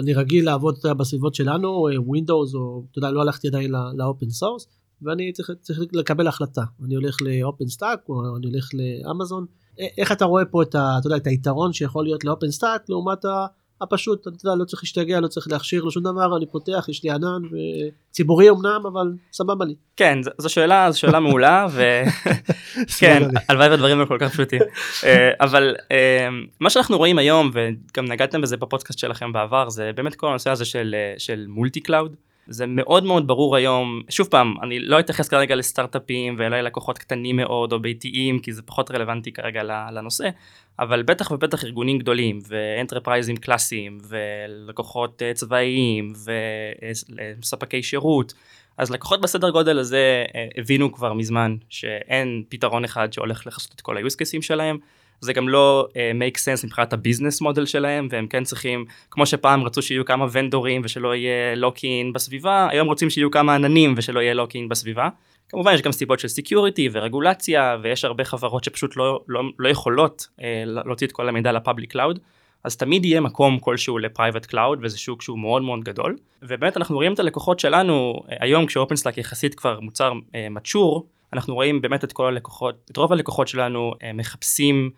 אני 0.00 0.12
רגיל 0.14 0.44
לעבוד 0.44 0.76
אתה 0.78 0.86
יודע, 0.86 0.94
בסביבות 0.94 1.34
שלנו, 1.34 1.88
Windows, 1.88 2.56
או 2.56 2.82
אתה 2.90 2.98
יודע, 2.98 3.10
לא 3.10 3.20
הלכתי 3.20 3.48
עדיין 3.48 3.70
ל-open 3.96 4.30
source, 4.30 4.66
ואני 5.02 5.32
צריך, 5.32 5.50
צריך 5.60 5.78
לקבל 5.92 6.26
החלטה, 6.26 6.62
אני 6.84 6.94
הולך 6.94 7.16
ל-OpenStack 7.22 8.00
או 8.08 8.36
אני 8.36 8.46
הולך 8.46 8.68
לאמזון, 8.74 9.46
איך 9.98 10.12
אתה 10.12 10.24
רואה 10.24 10.44
פה 10.44 10.62
את, 10.62 10.74
ה, 10.74 10.96
אתה 10.98 11.06
יודע, 11.06 11.16
את 11.16 11.26
היתרון 11.26 11.72
שיכול 11.72 12.04
להיות 12.04 12.24
ל-OpenStack 12.24 12.82
לעומת 12.88 13.24
הפשוט, 13.80 14.28
אתה 14.28 14.46
יודע, 14.46 14.56
לא 14.56 14.64
צריך 14.64 14.82
להשתגע, 14.82 15.20
לא 15.20 15.28
צריך 15.28 15.48
להכשיר 15.50 15.82
לו 15.82 15.90
שום 15.90 16.02
דבר, 16.02 16.36
אני 16.36 16.46
פותח, 16.46 16.86
יש 16.88 17.04
לי 17.04 17.10
ענן, 17.10 17.42
ציבורי 18.10 18.50
אמנם, 18.50 18.82
אבל 18.92 19.12
סבבה 19.32 19.64
לי. 19.64 19.74
כן, 19.96 20.18
זו 20.38 20.48
שאלה, 20.48 20.90
זו 20.90 20.98
שאלה 20.98 21.20
מעולה, 21.26 21.66
וכן, 21.72 23.22
הלוואי 23.48 23.68
והדברים 23.68 24.00
הם 24.00 24.06
כל 24.06 24.16
כך 24.20 24.32
פשוטים. 24.32 24.60
אה, 25.04 25.30
אבל 25.40 25.74
אה, 25.92 26.28
מה 26.60 26.70
שאנחנו 26.70 26.96
רואים 26.98 27.18
היום, 27.18 27.50
וגם 27.52 28.04
נגעתם 28.04 28.40
בזה 28.40 28.56
בפודקאסט 28.56 28.98
שלכם 28.98 29.32
בעבר, 29.32 29.70
זה 29.70 29.90
באמת 29.94 30.14
כל 30.14 30.28
הנושא 30.28 30.50
הזה 30.50 30.64
של, 30.64 30.94
אה, 30.94 31.14
של 31.18 31.44
multi-cloud. 31.48 32.16
זה 32.50 32.66
מאוד 32.66 33.04
מאוד 33.04 33.26
ברור 33.26 33.56
היום, 33.56 34.02
שוב 34.08 34.26
פעם, 34.26 34.54
אני 34.62 34.80
לא 34.80 35.00
אתייחס 35.00 35.28
כרגע 35.28 35.54
לסטארט-אפים 35.54 36.34
וללקוחות 36.38 36.98
קטנים 36.98 37.36
מאוד 37.36 37.72
או 37.72 37.80
ביתיים, 37.80 38.38
כי 38.38 38.52
זה 38.52 38.62
פחות 38.62 38.90
רלוונטי 38.90 39.32
כרגע 39.32 39.62
לנושא, 39.92 40.28
אבל 40.78 41.02
בטח 41.02 41.30
ובטח 41.30 41.64
ארגונים 41.64 41.98
גדולים 41.98 42.38
ואנטרפרייזים 42.48 43.36
קלאסיים 43.36 43.98
ולקוחות 44.08 45.22
אה, 45.22 45.34
צבאיים 45.34 46.12
וספקי 47.40 47.82
שירות, 47.82 48.34
אז 48.78 48.90
לקוחות 48.90 49.20
בסדר 49.20 49.50
גודל 49.50 49.78
הזה 49.78 50.24
אה, 50.34 50.46
הבינו 50.56 50.92
כבר 50.92 51.12
מזמן 51.12 51.56
שאין 51.68 52.42
פתרון 52.48 52.84
אחד 52.84 53.12
שהולך 53.12 53.46
לכסות 53.46 53.72
את 53.76 53.80
כל 53.80 53.96
ה-use 53.96 54.14
cases 54.14 54.42
שלהם. 54.42 54.78
זה 55.20 55.32
גם 55.32 55.48
לא 55.48 55.88
uh, 55.88 55.94
make 55.94 56.38
sense 56.38 56.66
מבחינת 56.66 56.92
הביזנס 56.92 57.40
מודל 57.40 57.66
שלהם 57.66 58.08
והם 58.10 58.26
כן 58.26 58.44
צריכים 58.44 58.84
כמו 59.10 59.26
שפעם 59.26 59.64
רצו 59.64 59.82
שיהיו 59.82 60.04
כמה 60.04 60.26
ונדורים 60.32 60.82
ושלא 60.84 61.14
יהיה 61.14 61.54
lock-in 61.54 62.12
בסביבה 62.12 62.68
היום 62.70 62.88
רוצים 62.88 63.10
שיהיו 63.10 63.30
כמה 63.30 63.54
עננים 63.54 63.94
ושלא 63.96 64.20
יהיה 64.20 64.34
lock-in 64.34 64.68
בסביבה. 64.68 65.08
כמובן 65.48 65.74
יש 65.74 65.82
גם 65.82 65.92
סיבות 65.92 66.20
של 66.20 66.28
security 66.28 66.88
ורגולציה 66.92 67.76
ויש 67.82 68.04
הרבה 68.04 68.24
חברות 68.24 68.64
שפשוט 68.64 68.96
לא, 68.96 69.20
לא, 69.28 69.42
לא 69.58 69.68
יכולות 69.68 70.26
uh, 70.38 70.42
להוציא 70.66 71.06
את 71.06 71.12
כל 71.12 71.28
המידע 71.28 71.52
ל-public 71.52 71.92
cloud. 71.92 72.18
אז 72.64 72.76
תמיד 72.76 73.04
יהיה 73.04 73.20
מקום 73.20 73.58
כלשהו 73.58 73.98
ל-private 73.98 74.46
cloud 74.46 74.78
וזה 74.82 74.98
שוק 74.98 75.22
שהוא 75.22 75.38
מאוד 75.38 75.62
מאוד 75.62 75.84
גדול 75.84 76.16
ובאמת 76.42 76.76
אנחנו 76.76 76.96
רואים 76.96 77.12
את 77.12 77.18
הלקוחות 77.18 77.60
שלנו 77.60 78.14
אה, 78.30 78.36
היום 78.40 78.66
כש-OpenStack 78.66 79.18
יחסית 79.18 79.54
כבר 79.54 79.80
מוצר 79.80 80.12
mature 80.50 81.06
אנחנו 81.32 81.54
רואים 81.54 81.80
באמת 81.80 82.04
את 82.04 82.12
כל 82.12 82.26
הלקוחות 82.26 82.90
את 82.90 82.96
רוב 82.96 83.12
הלקוחות 83.12 83.48
שלנו 83.48 83.94
מחפשים 84.14 84.90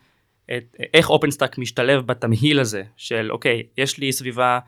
את, 0.50 0.76
איך 0.94 1.10
OpenStack 1.10 1.58
משתלב 1.58 2.06
בתמהיל 2.06 2.60
הזה 2.60 2.82
של 2.96 3.28
אוקיי, 3.30 3.62
יש 3.78 3.98
לי 3.98 4.12
סביבה 4.12 4.58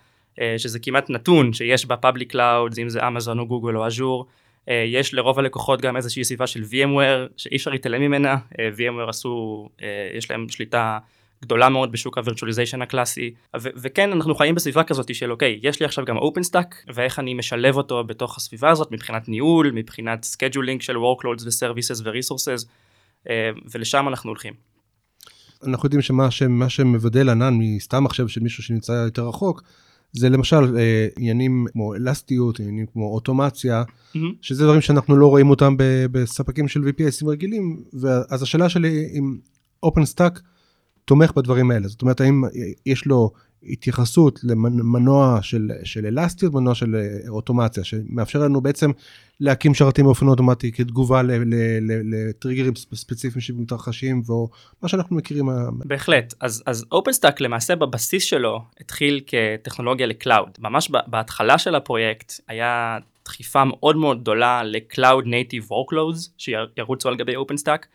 אה, 0.41 0.55
שזה 0.59 0.79
כמעט 0.79 1.11
נתון 1.11 1.53
שיש 1.53 1.87
בה 1.87 1.97
public 1.97 2.31
cloud, 2.31 2.75
אם 2.83 2.89
זה 2.89 3.09
אמזון 3.09 3.39
או 3.39 3.47
גוגל 3.47 3.77
או 3.77 3.87
אג'ור, 3.87 4.27
אה, 4.69 4.85
יש 4.87 5.15
לרוב 5.15 5.39
הלקוחות 5.39 5.81
גם 5.81 5.97
איזושהי 5.97 6.25
סביבה 6.25 6.47
של 6.47 6.63
VMware 6.63 7.33
שאי 7.37 7.57
אפשר 7.57 7.71
להתעלם 7.71 8.01
ממנה, 8.01 8.37
אה, 8.59 8.69
VMware 8.77 9.09
עשו, 9.09 9.69
אה, 9.83 10.11
יש 10.15 10.31
להם 10.31 10.49
שליטה 10.49 10.99
גדולה 11.45 11.69
מאוד 11.69 11.93
בשוק 11.93 12.19
ה 12.19 12.23
virtualization 12.23 12.83
הקלאסי 12.83 13.35
ו- 13.57 13.69
וכן 13.77 14.13
אנחנו 14.13 14.35
חיים 14.35 14.55
בסביבה 14.55 14.85
כזאת 14.85 15.15
של 15.15 15.33
אוקיי 15.33 15.61
יש 15.63 15.81
לי 15.81 15.87
עכשיו 15.87 16.05
גם 16.05 16.17
OpenStack 16.17 16.85
ואיך 16.95 17.19
אני 17.19 17.35
משלב 17.35 17.77
אותו 17.77 18.05
בתוך 18.05 18.37
הסביבה 18.37 18.71
הזאת 18.71 18.93
מבחינת 18.93 19.29
ניהול 19.29 19.71
מבחינת 19.75 20.25
scheduling 20.25 20.83
של 20.83 20.97
workloads 20.97 21.45
ו-services 21.45 22.03
ו-resources 22.05 22.67
אה, 23.31 23.51
ולשם 23.73 24.09
אנחנו 24.09 24.31
הולכים. 24.31 24.74
אנחנו 25.67 25.87
יודעים 25.87 26.03
שמה 26.03 26.31
ש, 26.31 26.43
שמבדל 26.69 27.29
ענן 27.29 27.55
מסתם 27.61 28.05
מחשב 28.05 28.29
של 28.29 28.41
מישהו 28.41 28.63
שנמצא 28.63 28.93
יותר 28.93 29.29
רחוק, 29.29 29.63
זה 30.13 30.29
למשל 30.29 30.77
אה, 30.77 31.07
עניינים 31.19 31.67
כמו 31.73 31.95
אלסטיות, 31.95 32.61
עניינים 32.61 32.87
כמו 32.93 33.05
אוטומציה, 33.15 33.83
Mhm. 34.15 34.19
שזה 34.41 34.65
דברים 34.65 34.81
שאנחנו 34.81 35.17
לא 35.17 35.27
רואים 35.27 35.51
אותם 35.51 35.75
בספקים 36.11 36.69
של 36.69 36.81
VPSים 36.81 37.27
רגילים, 37.29 37.83
ואז 37.93 38.43
השאלה 38.43 38.69
שלי 38.69 39.09
אם 39.19 39.37
OpenStack 39.87 40.41
תומך 41.05 41.33
בדברים 41.37 41.71
האלה, 41.71 41.89
זאת 41.89 42.03
אומרת 42.03 42.21
האם 42.21 42.43
יש 42.87 43.07
לו 43.07 43.31
התייחסות 43.69 44.41
למנוע 44.45 45.39
של, 45.43 45.71
של 45.85 46.07
אלסטיות, 46.07 46.55
מנוע 46.55 46.75
של 46.75 46.97
אוטומציה, 47.29 47.85
שמאפשר 47.85 48.39
לנו 48.39 48.61
בעצם 48.61 48.91
להקים 49.41 49.75
שרתים 49.75 50.05
באופן 50.05 50.29
אוטומטי 50.29 50.73
כתגובה 50.73 51.23
לטריגרים 52.05 52.73
ספ- 52.77 52.95
ספציפיים 52.95 53.41
שמתרחשים, 53.41 54.23
או 54.29 54.49
מה 54.83 54.89
שאנחנו 54.89 55.17
מכירים. 55.17 55.49
בהחלט, 55.85 56.35
אז, 56.41 56.63
אז 56.67 56.85
OpenStack 56.95 57.37
למעשה 57.41 57.77
בבסיס 57.77 58.25
שלו 58.25 58.61
התחיל 58.81 59.21
כטכנולוגיה 59.27 60.07
ל 60.07 60.13
cloud. 60.13 60.51
ממש 60.59 60.91
בהתחלה 61.07 61.59
של 61.59 61.75
הפרויקט 61.75 62.33
היה 62.49 62.99
דחיפה 63.25 63.65
מאוד 63.65 63.97
מאוד 63.97 64.21
גדולה 64.21 64.63
ל-Cloud 64.63 65.25
Native 65.25 65.69
Workloads 65.71 66.29
שירוצו 66.39 67.09
על 67.09 67.17
גבי 67.17 67.37
OpenStack, 67.37 67.87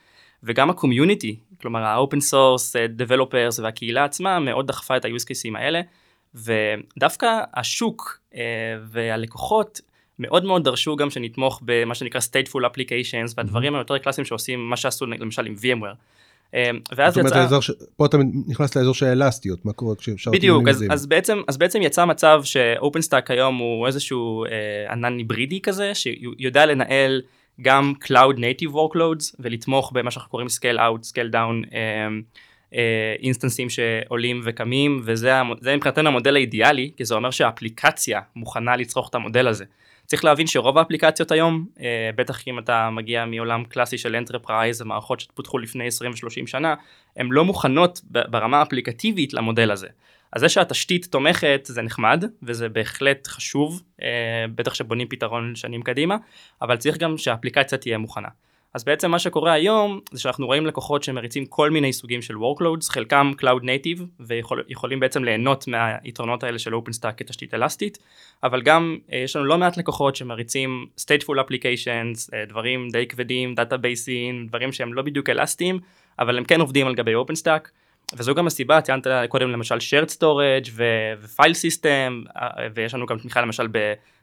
וגם 0.43 0.69
ה 0.69 0.76
community, 0.76 1.39
כלומר 1.62 2.06
source 2.06 2.75
אה, 2.75 2.86
developers 2.98 3.62
והקהילה 3.62 4.04
עצמה 4.04 4.39
מאוד 4.39 4.68
דחפה 4.68 4.98
את 4.98 5.06
ה-use 5.06 5.24
cases 5.24 5.58
האלה, 5.58 5.82
ודווקא 6.36 7.39
השוק 7.54 8.20
אה, 8.36 8.42
והלקוחות 8.86 9.82
מאוד 10.20 10.46
מאוד 10.46 10.63
דרשו 10.63 10.96
גם 10.96 11.10
שנתמוך 11.10 11.62
במה 11.66 11.96
שנקרא 11.96 12.22
stateful 12.22 12.66
applications 12.66 13.34
והדברים 13.38 13.75
היותר 13.75 13.98
קלאסיים 13.98 14.25
שעושים 14.25 14.70
מה 14.70 14.78
שעשו 14.78 15.06
למשל 15.06 15.46
עם 15.46 15.54
VMware. 15.54 15.96
אה, 16.54 16.70
ואז 16.96 17.13
זאת 17.13 17.20
אומרת, 17.20 17.32
יצא... 17.32 17.42
האזור 17.42 17.62
ש... 17.62 17.72
פה 17.98 18.06
אתה 18.06 18.18
נכנס 18.48 18.78
לאזור 18.78 18.94
של 18.94 19.06
האלסטיות, 19.06 19.66
מה 19.66 19.74
קורה 19.74 19.96
כשאפשר... 19.96 20.32
בדיוק, 20.32 20.68
אז, 20.68 20.86
אז, 20.89 21.06
בעצם, 21.06 21.42
אז 21.48 21.58
בעצם 21.58 21.82
יצא 21.82 22.06
מצב 22.06 22.42
ש 22.43 22.60
OpenStack 22.60 23.31
היום 23.32 23.58
הוא 23.58 23.88
איזשהו 23.88 24.46
אה, 24.46 24.92
ענן 24.92 25.18
היברידי 25.18 25.62
כזה, 25.62 25.96
שיודע 25.96 26.66
לנהל 26.66 27.22
גם 27.62 27.94
Cloud 28.04 28.38
Native 28.38 28.74
Workloads 28.74 29.36
ולתמוך 29.39 29.92
במה 29.92 30.12
שאנחנו 30.12 30.30
קוראים 30.32 30.48
Scale 30.48 30.78
Out, 30.78 31.12
Scale 31.12 31.34
Down 31.34 31.74
אה, 31.74 32.08
אה, 32.74 33.16
instances־ים 33.19 33.67
שעולים 33.70 34.42
וקמים, 34.44 35.01
וזה 35.04 35.44
מבחינתנו 35.75 36.08
המודל 36.08 36.36
האידיאלי, 36.36 36.92
כי 36.98 37.06
זה 37.06 37.16
אומר 37.16 37.32
שהאפליקציה 37.32 38.22
מוכנה 38.36 38.75
לצרוך 38.75 39.10
את 39.10 39.16
המודל 39.16 39.48
הזה. 39.48 39.66
צריך 40.06 40.25
להבין 40.25 40.48
שרוב 40.48 40.78
האפליקציות 40.78 41.32
היום, 41.32 41.66
אה, 41.80 42.10
בטח 42.16 42.48
אם 42.48 42.60
אתה 42.60 42.89
מגיע 42.89 43.25
מעולם 43.25 43.63
קלאסי 43.63 43.98
של 43.98 44.16
enterprise 44.15 44.81
ומערכות 44.82 45.20
שפותחו 45.20 45.58
לפני 45.58 45.88
20-30 45.88 46.48
שנה, 46.48 46.75
הן 47.18 47.28
לא 47.32 47.46
מוכנות 47.46 48.01
ברמה 48.04 48.60
האפליקטיבית 48.60 49.34
למודל 49.34 49.72
הזה. 49.72 49.88
אז 50.33 50.41
זה 50.41 50.50
שהתשתית 50.50 51.05
תומכת 51.05 51.62
זה 51.63 51.81
נחמד 51.81 52.24
וזה 52.43 52.69
בהחלט 52.69 53.27
חשוב, 53.27 53.81
אה, 54.01 54.45
בטח 54.55 54.74
שבונים 54.74 55.07
פתרון 55.07 55.55
שנים 55.55 55.81
קדימה, 55.81 56.17
אבל 56.62 56.77
צריך 56.77 56.98
גם 56.98 57.17
שהאפליקציה 57.17 57.77
תהיה 57.77 57.98
מוכנה. 57.98 58.29
אז 58.74 58.83
בעצם 58.83 59.12
מה 59.12 59.19
שקורה 59.19 59.53
היום 59.53 60.00
זה 60.12 60.21
שאנחנו 60.21 60.45
רואים 60.45 60.65
לקוחות 60.65 61.03
שמריצים 61.03 61.45
כל 61.45 61.69
מיני 61.69 61.93
סוגים 61.93 62.21
של 62.21 62.33
workloads, 62.36 62.91
חלקם 62.91 63.31
Cloud 63.41 63.63
Native 63.63 64.01
ויכולים 64.19 65.00
בעצם 65.00 65.24
ליהנות 65.24 65.67
מהיתרונות 65.67 66.43
האלה 66.43 66.59
של 66.59 66.74
OpenStack 66.74 67.12
כתשתית 67.17 67.53
אלסטית, 67.53 67.98
אבל 68.43 68.62
גם 68.62 68.98
אה, 69.13 69.17
יש 69.17 69.36
לנו 69.36 69.45
לא 69.45 69.57
מעט 69.57 69.77
לקוחות 69.77 70.15
שמריצים 70.15 70.86
stateful 71.00 71.36
applications, 71.39 72.29
אה, 72.33 72.45
דברים 72.48 72.88
די 72.91 73.07
כבדים, 73.07 73.55
דאטאבייסים, 73.55 74.48
דברים 74.48 74.71
שהם 74.71 74.93
לא 74.93 75.01
בדיוק 75.01 75.29
אלסטיים, 75.29 75.79
אבל 76.19 76.38
הם 76.38 76.43
כן 76.43 76.62
עובדים 76.62 76.88
על 76.88 76.95
גבי 76.95 77.15
OpenStack. 77.15 77.69
וזו 78.18 78.36
גם 78.36 78.48
הסיבה, 78.48 78.82
ציינת 78.82 79.08
קודם 79.30 79.50
למשל 79.50 79.75
shared 79.78 80.10
storage 80.10 80.70
ו-file 80.72 81.56
system, 81.56 82.30
אה, 82.38 82.68
ויש 82.75 82.94
לנו 82.94 83.06
גם 83.06 83.18
תמיכה 83.20 83.42
למשל 83.42 83.68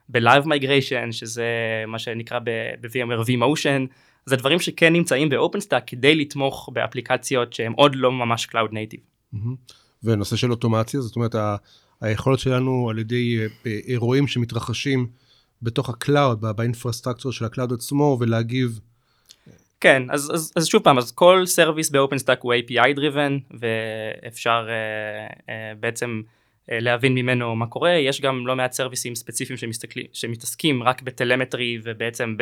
ב-live 0.09 0.45
migration, 0.45 1.13
שזה 1.13 1.45
מה 1.87 1.99
שנקרא 1.99 2.39
ב-VMware 2.39 3.27
vMotion, 3.27 3.93
זה 4.27 4.37
דברים 4.37 4.61
שכן 4.61 4.93
נמצאים 4.93 5.29
ב-OpenStack 5.29 5.81
כדי 5.87 6.15
לתמוך 6.15 6.71
באפליקציות 6.73 7.53
שהן 7.53 7.73
עוד 7.77 7.95
לא 7.95 8.13
ממש 8.13 8.47
Cloud 8.47 8.73
Native. 8.73 9.37
ונושא 10.03 10.37
של 10.37 10.51
אוטומציה, 10.51 11.01
זאת 11.01 11.17
אומרת, 11.17 11.35
היכולת 12.01 12.39
שלנו 12.39 12.91
על 12.91 12.99
ידי 12.99 13.39
אה, 13.67 13.79
אירועים 13.87 14.27
שמתרחשים 14.27 15.07
בתוך 15.63 15.89
ה 15.89 15.96
cloud, 15.96 16.41
ב 16.57 16.62
infrastructure 16.62 17.33
של 17.33 17.45
ה 17.45 17.49
cloud 17.49 17.73
עצמו, 17.73 18.17
ולהגיב, 18.21 18.81
כן, 19.81 20.03
אז, 20.11 20.31
אז, 20.35 20.53
אז 20.57 20.67
שוב 20.67 20.83
פעם, 20.83 20.99
אז 20.99 21.13
כל 21.13 21.47
service 21.47 21.91
ב-OpenStack 21.91 22.39
הוא 22.41 22.55
API 22.55 22.97
driven 22.99 23.57
ואפשר 23.61 24.67
uh, 24.67 25.33
uh, 25.41 25.51
בעצם 25.81 26.23
uh, 26.27 26.69
להבין 26.71 27.15
ממנו 27.15 27.57
מה 27.57 27.67
קורה, 27.67 27.91
יש 27.91 28.21
גם 28.21 28.47
לא 28.47 28.57
מעט 28.57 28.73
service־ים 28.73 29.15
ספציפיים 29.15 29.59
שמתעסקים 30.13 30.83
רק 30.83 31.03
ב 31.03 31.10
telemetry 31.10 31.79
ובעצם 31.85 32.37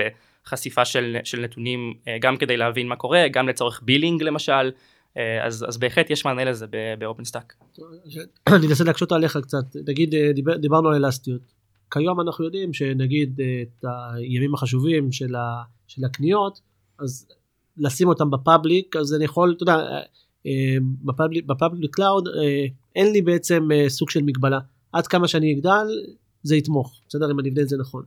בחשיפה 0.46 0.84
של, 0.84 1.16
של 1.24 1.40
נתונים 1.40 1.94
uh, 1.96 2.08
גם 2.20 2.36
כדי 2.36 2.56
להבין 2.56 2.88
מה 2.88 2.96
קורה, 2.96 3.28
גם 3.28 3.48
לצורך 3.48 3.80
billing 3.84 4.22
למשל, 4.22 4.70
uh, 4.70 5.18
אז, 5.42 5.64
אז 5.68 5.78
בהחלט 5.78 6.10
יש 6.10 6.24
מענה 6.24 6.44
לזה 6.44 6.66
ב-OpenStack. 6.70 7.54
אני 8.56 8.66
אנסה 8.66 8.84
להקשות 8.84 9.12
עליך 9.12 9.38
קצת, 9.42 9.76
נגיד 9.88 10.14
דיבר, 10.34 10.56
דיברנו 10.56 10.88
על 10.88 11.04
אלסטיות. 11.04 11.40
כיום 11.90 12.20
אנחנו 12.20 12.44
יודעים 12.44 12.72
שנגיד 12.72 13.40
את 13.62 13.84
הימים 14.14 14.54
החשובים 14.54 15.12
של, 15.12 15.34
ה, 15.34 15.62
של 15.86 16.04
הקניות, 16.04 16.60
אז 16.98 17.26
לשים 17.76 18.08
אותם 18.08 18.30
ב 18.30 18.38
public, 18.38 18.96
אז 18.96 19.14
אני 19.14 19.24
יכול, 19.24 19.54
אתה 19.56 19.62
יודע, 19.62 19.76
אה, 20.46 20.76
ב 21.04 21.09
public, 21.09 21.44
ב 21.44 21.51
public 21.51 21.94
cloud 21.94 22.28
אה, 22.28 22.66
אין 22.96 23.12
לי 23.12 23.22
בעצם 23.22 23.68
אה, 23.72 23.88
סוג 23.88 24.10
של 24.10 24.22
מגבלה. 24.22 24.58
עד 24.92 25.06
כמה 25.06 25.28
שאני 25.28 25.54
אגדל, 25.54 25.86
זה 26.42 26.56
יתמוך, 26.56 27.00
בסדר? 27.08 27.30
אם 27.30 27.40
אני 27.40 27.48
אבנה 27.48 27.62
את 27.62 27.68
זה 27.68 27.76
נכון. 27.76 28.02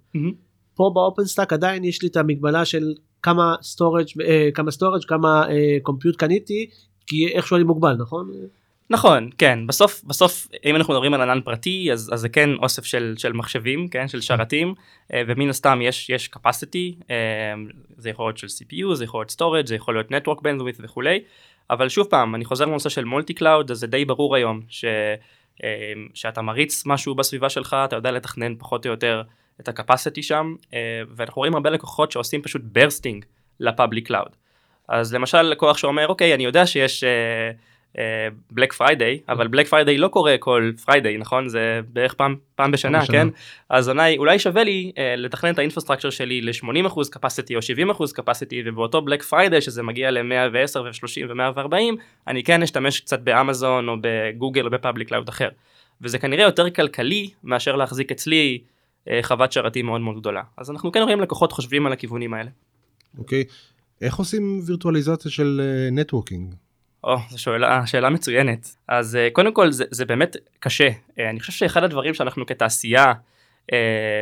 פה 0.75 0.91
ב 0.93 1.25
OpenStack 1.25 1.53
עדיין 1.53 1.83
יש 1.83 2.01
לי 2.01 2.07
את 2.07 2.17
המגבלה 2.17 2.65
של 2.65 2.93
כמה 3.21 3.55
storage 3.61 4.07
כמה 4.53 4.71
storage 4.71 5.03
כמה 5.03 5.45
compute 5.83 6.15
קניתי 6.15 6.69
כי 7.07 7.27
איכשהו 7.27 7.55
אני 7.55 7.63
מוגבל 7.63 7.93
נכון 7.93 8.31
נכון, 8.89 9.29
כן, 9.37 9.67
בסוף, 9.67 10.03
בסוף 10.03 10.47
אם 10.65 10.75
אנחנו 10.75 10.93
מדברים 10.93 11.13
על 11.13 11.21
ענן 11.21 11.41
פרטי 11.41 11.89
אז, 11.91 12.09
אז 12.13 12.19
זה 12.19 12.29
כן 12.29 12.49
אוסף 12.61 12.85
של, 12.85 13.13
של 13.17 13.33
מחשבים, 13.33 13.87
כן, 13.87 14.07
של 14.07 14.21
שרתים, 14.21 14.73
אה, 15.13 15.21
ומן 15.27 15.49
הסתם 15.49 15.79
יש, 15.81 16.09
יש 16.09 16.29
capacity, 16.35 17.03
אה, 17.11 17.15
זה 17.97 18.09
יכול 18.09 18.27
להיות 18.27 18.37
של 18.37 18.47
CPU, 18.47 18.95
זה 18.95 19.03
יכול 19.03 19.19
להיות 19.19 19.31
storage, 19.31 19.67
זה 19.67 19.75
יכול 19.75 19.95
להיות 19.95 20.11
network 20.11 20.39
bandwidth 20.39 20.79
וכולי, 20.79 21.19
אבל 21.69 21.89
שוב 21.89 22.07
פעם, 22.07 22.35
אני 22.35 22.45
חוזר 22.45 22.65
לנושא 22.65 22.89
של 22.89 23.05
multi 23.05 23.33
cloud, 23.33 23.71
אז 23.71 23.77
זה 23.77 23.87
די 23.87 24.05
ברור 24.05 24.35
היום, 24.35 24.61
ש, 24.69 24.85
אה, 25.63 25.93
שאתה 26.13 26.41
מריץ 26.41 26.83
משהו 26.85 27.15
בסביבה 27.15 27.49
שלך, 27.49 27.75
אתה 27.85 27.95
יודע 27.95 28.11
לתכנן 28.11 28.55
פחות 28.57 28.85
או 28.85 28.91
יותר 28.91 29.21
את 29.59 29.67
ה-capacity 29.67 30.21
שם, 30.21 30.55
ואנחנו 31.15 31.39
רואים 31.39 31.53
הרבה 31.53 31.69
לקוחות 31.69 32.11
שעושים 32.11 32.41
פשוט 32.41 32.61
bursting 32.61 33.25
ל 33.59 33.66
public 33.66 34.07
cloud. 34.07 34.35
אז 34.89 35.13
למשל 35.13 35.41
לקוח 35.41 35.77
שאומר, 35.77 36.07
אוקיי, 36.07 36.33
אני 36.33 36.43
יודע 36.43 36.67
שיש... 36.67 37.03
Black 38.51 38.73
Friday 38.73 39.19
אבל 39.29 39.47
Black 39.47 39.67
Friday 39.67 39.97
לא 39.97 40.07
קורה 40.07 40.35
כל 40.39 40.71
Friday 40.85 41.17
נכון 41.17 41.49
זה 41.49 41.79
בערך 41.93 42.13
פעם 42.13 42.35
פעם 42.55 42.71
בשנה 42.71 43.01
בשנה. 43.01 43.17
כן 43.17 43.27
אז 43.69 43.89
אולי, 43.89 44.17
אולי 44.17 44.39
שווה 44.39 44.63
לי 44.63 44.91
uh, 44.95 44.99
לתכנן 45.17 45.53
את 45.53 45.59
ה 45.59 45.63
infrastructure 45.63 46.09
שלי 46.09 46.41
ל-80% 46.41 46.91
capacity 47.15 47.55
או 47.55 47.93
70% 47.93 48.01
capacity 48.19 48.55
ובאותו 48.65 49.01
Black 49.01 49.23
Friday 49.23 49.61
שזה 49.61 49.83
מגיע 49.83 50.11
ל-110 50.11 50.79
ו-30 50.79 51.29
ו-140 51.29 51.75
אני 52.27 52.43
כן 52.43 52.63
אשתמש 52.63 52.99
קצת 52.99 53.19
באמזון 53.19 53.89
או 53.89 53.95
בגוגל 54.01 54.65
או 54.65 54.69
ב 54.69 54.75
public 54.75 55.07
cloud 55.07 55.29
אחר 55.29 55.49
וזה 56.01 56.19
כנראה 56.19 56.43
יותר 56.43 56.69
כלכלי 56.69 57.29
מאשר 57.43 57.75
להחזיק 57.75 58.11
אצלי 58.11 58.59
uh, 59.05 59.11
חוות 59.21 59.51
שרתים 59.51 59.85
מאוד 59.85 60.01
מאוד 60.01 60.19
גדולה 60.19 60.41
אז 60.57 60.71
אנחנו 60.71 60.91
כן 60.91 61.01
רואים 61.01 61.21
לקוחות 61.21 61.51
חושבים 61.51 61.85
על 61.85 61.93
הכיוונים 61.93 62.33
האלה. 62.33 62.49
אוקיי? 63.17 63.43
איך 64.01 64.15
עושים 64.15 64.61
וירטואליזציה 64.65 65.31
של 65.31 65.61
networking? 65.91 66.55
או, 67.03 67.15
זו 67.29 67.41
שאלה, 67.41 67.87
שאלה 67.87 68.09
מצוינת. 68.09 68.75
אז 68.87 69.17
uh, 69.17 69.33
קודם 69.33 69.53
כל 69.53 69.71
זה, 69.71 69.83
זה 69.91 70.05
באמת 70.05 70.35
קשה. 70.59 70.89
Uh, 70.89 71.21
אני 71.29 71.39
חושב 71.39 71.53
שאחד 71.53 71.83
הדברים 71.83 72.13
שאנחנו 72.13 72.45
כתעשייה 72.45 73.13
uh, 73.71 73.75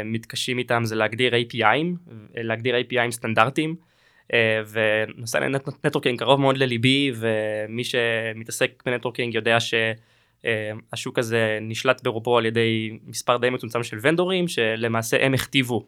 מתקשים 0.05 0.57
איתם 0.57 0.81
זה 0.85 0.95
להגדיר 0.95 1.33
API־ים, 1.33 2.11
להגדיר 2.35 2.75
API־ים 2.75 3.11
סטנדרטיים. 3.11 3.75
Uh, 4.31 4.35
ונושא 4.71 5.37
networking 5.83 6.19
קרוב 6.19 6.39
מאוד 6.39 6.57
לליבי 6.57 7.11
ומי 7.15 7.83
שמתעסק 7.83 8.83
ב 8.85 8.90
networking 8.90 9.35
יודע 9.35 9.57
שהשוק 9.59 11.19
הזה 11.19 11.59
נשלט 11.61 12.03
ברובו 12.03 12.37
על 12.37 12.45
ידי 12.45 12.97
מספר 13.07 13.37
די 13.37 13.49
מצומצם 13.49 13.83
של 13.83 13.97
vendors־ים 14.01 14.47
שלמעשה 14.47 15.25
הם 15.25 15.33
הכתיבו 15.33 15.85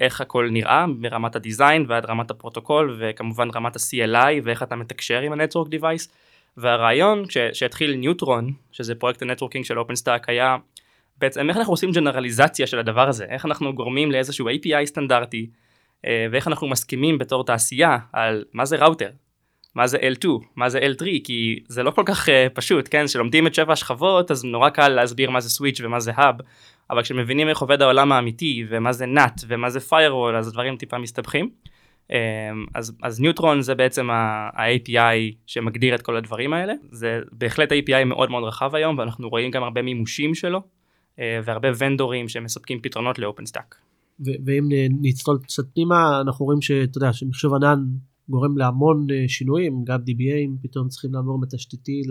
איך 0.00 0.20
הכל 0.20 0.48
נראה 0.50 0.86
מרמת 0.86 1.36
ה 1.36 1.43
design 1.43 1.84
ועד 1.88 2.04
רמת 2.04 2.30
הפרוטוקול 2.30 2.96
וכמובן 2.98 3.48
רמת 3.50 3.76
ה-CLI 3.76 4.40
ואיך 4.44 4.62
אתה 4.62 4.76
מתקשר 4.76 5.20
עם 5.20 5.32
ה-Network 5.32 5.68
Device. 5.68 6.10
והרעיון 6.56 7.24
שהתחיל 7.52 7.94
ניוטרון 7.94 8.52
שזה 8.72 8.94
פרויקט 8.94 9.22
ה 9.22 9.26
networking 9.26 9.64
של 9.64 9.78
OpenStack 9.78 10.24
היה 10.26 10.56
בעצם 11.18 11.48
איך 11.48 11.56
אנחנו 11.56 11.72
עושים 11.72 11.90
גנרליזציה 11.92 12.66
של 12.66 12.78
הדבר 12.78 13.08
הזה 13.08 13.24
איך 13.24 13.46
אנחנו 13.46 13.74
גורמים 13.74 14.12
לאיזשהו 14.12 14.48
API 14.48 14.84
סטנדרטי 14.84 15.50
אה, 16.06 16.26
ואיך 16.30 16.48
אנחנו 16.48 16.68
מסכימים 16.68 17.18
בתור 17.18 17.44
תעשייה 17.44 17.98
על 18.12 18.44
מה 18.52 18.64
זה 18.64 18.76
ראוטר 18.76 19.10
מה 19.76 19.86
זה 19.86 19.98
L2, 19.98 20.28
מה 20.56 20.68
זה 20.68 20.78
L3, 20.78 21.04
כי 21.24 21.58
זה 21.68 21.82
לא 21.82 21.90
כל 21.90 22.02
כך 22.06 22.28
uh, 22.28 22.32
פשוט, 22.54 22.88
כן? 22.90 23.06
כשלומדים 23.06 23.46
את 23.46 23.54
שבע 23.54 23.72
השכבות 23.72 24.30
אז 24.30 24.44
נורא 24.44 24.68
קל 24.68 24.88
להסביר 24.88 25.30
מה 25.30 25.40
זה 25.40 25.50
switch 25.50 25.80
ומה 25.80 26.00
זה 26.00 26.12
hub, 26.14 26.34
אבל 26.90 27.02
כשמבינים 27.02 27.48
איך 27.48 27.58
עובד 27.58 27.82
העולם 27.82 28.12
האמיתי 28.12 28.64
ומה 28.68 28.92
זה 28.92 29.04
NAT 29.04 29.44
ומה 29.48 29.70
זה 29.70 29.78
firewall 29.90 30.36
אז 30.38 30.48
הדברים 30.48 30.76
טיפה 30.76 30.98
מסתבכים. 30.98 31.50
Um, 32.08 32.10
אז, 32.74 32.92
אז 33.02 33.20
ניוטרון 33.20 33.62
זה 33.62 33.74
בעצם 33.74 34.10
ה-API 34.10 35.34
שמגדיר 35.46 35.94
את 35.94 36.02
כל 36.02 36.16
הדברים 36.16 36.52
האלה, 36.52 36.74
זה 36.90 37.20
בהחלט 37.32 37.72
API 37.72 38.04
מאוד 38.04 38.30
מאוד 38.30 38.44
רחב 38.44 38.74
היום 38.74 38.98
ואנחנו 38.98 39.28
רואים 39.28 39.50
גם 39.50 39.62
הרבה 39.62 39.82
מימושים 39.82 40.34
שלו 40.34 40.60
uh, 40.60 41.20
והרבה 41.44 41.68
vendors־ים 41.78 42.28
שמספקים 42.28 42.80
פתרונות 42.82 43.18
ל 43.18 43.46
OpenStack. 43.46 43.74
ואם 44.20 44.68
נצלול 45.02 45.38
קצת 45.42 45.64
פנימה 45.74 46.20
אנחנו 46.20 46.44
רואים 46.44 46.62
שאתה 46.62 46.98
יודע 46.98 47.12
שמחשוב 47.12 47.54
ענן 47.54 47.78
גורם 48.28 48.58
להמון 48.58 49.06
אה, 49.10 49.24
שינויים, 49.28 49.84
גם 49.84 50.00
DBA 50.00 50.62
פתאום 50.62 50.88
צריכים 50.88 51.14
לעבור 51.14 51.38
מתשתיתי 51.38 52.02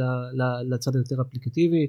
לצד 0.69 0.95
היותר 0.95 1.21
אפליקטיבי, 1.21 1.87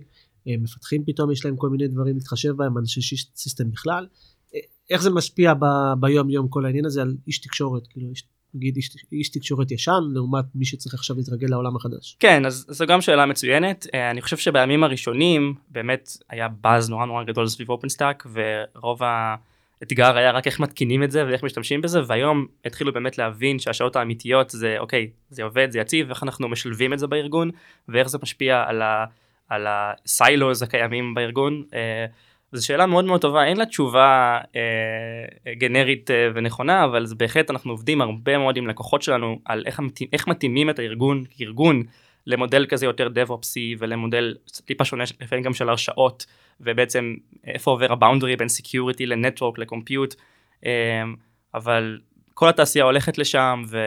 אה, 0.48 0.54
מפתחים 0.58 1.04
פתאום 1.04 1.30
יש 1.30 1.44
להם 1.44 1.56
כל 1.56 1.70
מיני 1.70 1.88
דברים 1.88 2.14
להתחשב 2.14 2.52
בהם, 2.52 2.78
אנשי 2.78 3.16
system 3.36 3.70
בכלל. 3.70 4.06
אה, 4.54 4.60
איך 4.90 5.02
זה 5.02 5.10
משפיע 5.10 5.54
ב, 5.54 5.64
ביום 6.00 6.30
יום 6.30 6.48
כל 6.48 6.64
העניין 6.66 6.84
הזה 6.84 7.02
על 7.02 7.16
איש 7.26 7.38
תקשורת, 7.38 7.86
כאילו 7.86 8.10
איש, 8.10 8.24
נגיד 8.54 8.76
איש, 8.76 8.96
איש 9.12 9.28
תקשורת 9.28 9.70
ישן 9.70 10.00
לעומת 10.14 10.44
מי 10.54 10.64
שצריך 10.64 10.94
עכשיו 10.94 11.16
להתרגל 11.16 11.46
לעולם 11.50 11.76
החדש. 11.76 12.16
כן, 12.20 12.46
אז 12.46 12.66
זו 12.68 12.86
גם 12.86 13.00
שאלה 13.00 13.26
מצוינת. 13.26 13.86
אני 14.10 14.22
חושב 14.22 14.36
שבימים 14.36 14.84
הראשונים 14.84 15.54
באמת 15.68 16.08
היה 16.30 16.48
באז 16.48 16.90
נורא 16.90 17.06
נורא 17.06 17.24
גדול 17.24 17.48
סביב 17.48 17.70
OpenStack 17.70 18.26
ורוב 18.32 19.02
ה... 19.02 19.36
אתגר 19.82 20.16
היה 20.16 20.30
רק 20.30 20.46
איך 20.46 20.60
מתקינים 20.60 21.02
את 21.02 21.10
זה 21.10 21.26
ואיך 21.26 21.42
משתמשים 21.42 21.80
בזה 21.80 22.00
והיום 22.06 22.46
התחילו 22.64 22.92
באמת 22.92 23.18
להבין 23.18 23.58
שהשעות 23.58 23.96
האמיתיות 23.96 24.50
זה 24.50 24.76
אוקיי 24.78 25.10
זה 25.30 25.42
עובד 25.42 25.70
זה 25.70 25.78
יציב 25.78 26.08
איך 26.08 26.22
אנחנו 26.22 26.48
משלבים 26.48 26.92
את 26.92 26.98
זה 26.98 27.06
בארגון 27.06 27.50
ואיך 27.88 28.08
זה 28.08 28.18
משפיע 28.22 28.64
על, 28.66 28.82
ה, 28.82 29.04
על 29.48 29.66
ה 29.68 29.84
silos 29.84 30.62
הקיימים 30.62 31.14
בארגון. 31.14 31.62
אה, 31.74 32.06
זו 32.52 32.66
שאלה 32.66 32.86
מאוד 32.86 33.04
מאוד 33.04 33.20
טובה 33.20 33.44
אין 33.44 33.56
לה 33.56 33.66
תשובה 33.66 34.38
אה, 34.56 35.52
גנרית 35.54 36.10
אה, 36.10 36.28
ונכונה 36.34 36.84
אבל 36.84 37.06
זה 37.06 37.14
בהחלט 37.14 37.50
אנחנו 37.50 37.70
עובדים 37.70 38.00
הרבה 38.00 38.38
מאוד 38.38 38.56
עם 38.56 38.66
לקוחות 38.66 39.02
שלנו 39.02 39.38
על 39.44 39.62
איך, 39.66 39.80
איך 40.12 40.28
מתאימים 40.28 40.70
את 40.70 40.78
הארגון 40.78 41.24
כארגון 41.30 41.82
למודל 42.26 42.66
כזה 42.68 42.86
יותר 42.86 43.08
DevOps 43.08 43.66
י 43.66 43.76
ולמודל 43.78 44.34
טיפה 44.64 44.84
שונה 44.84 45.04
לפעמים 45.20 45.44
גם 45.44 45.54
של 45.54 45.68
הרשאות 45.68 46.26
ובעצם 46.60 47.14
איפה 47.46 47.70
עובר 47.70 47.92
ה 47.92 47.97
boundary 47.97 48.36
בין 48.36 48.48
security 48.48 49.06
ל 49.06 49.13
network 49.13 49.58
ל 49.58 49.65
compute 49.65 50.14
אבל 51.54 51.98
כל 52.38 52.48
התעשייה 52.48 52.84
הולכת 52.84 53.18
לשם 53.18 53.62
ו... 53.68 53.78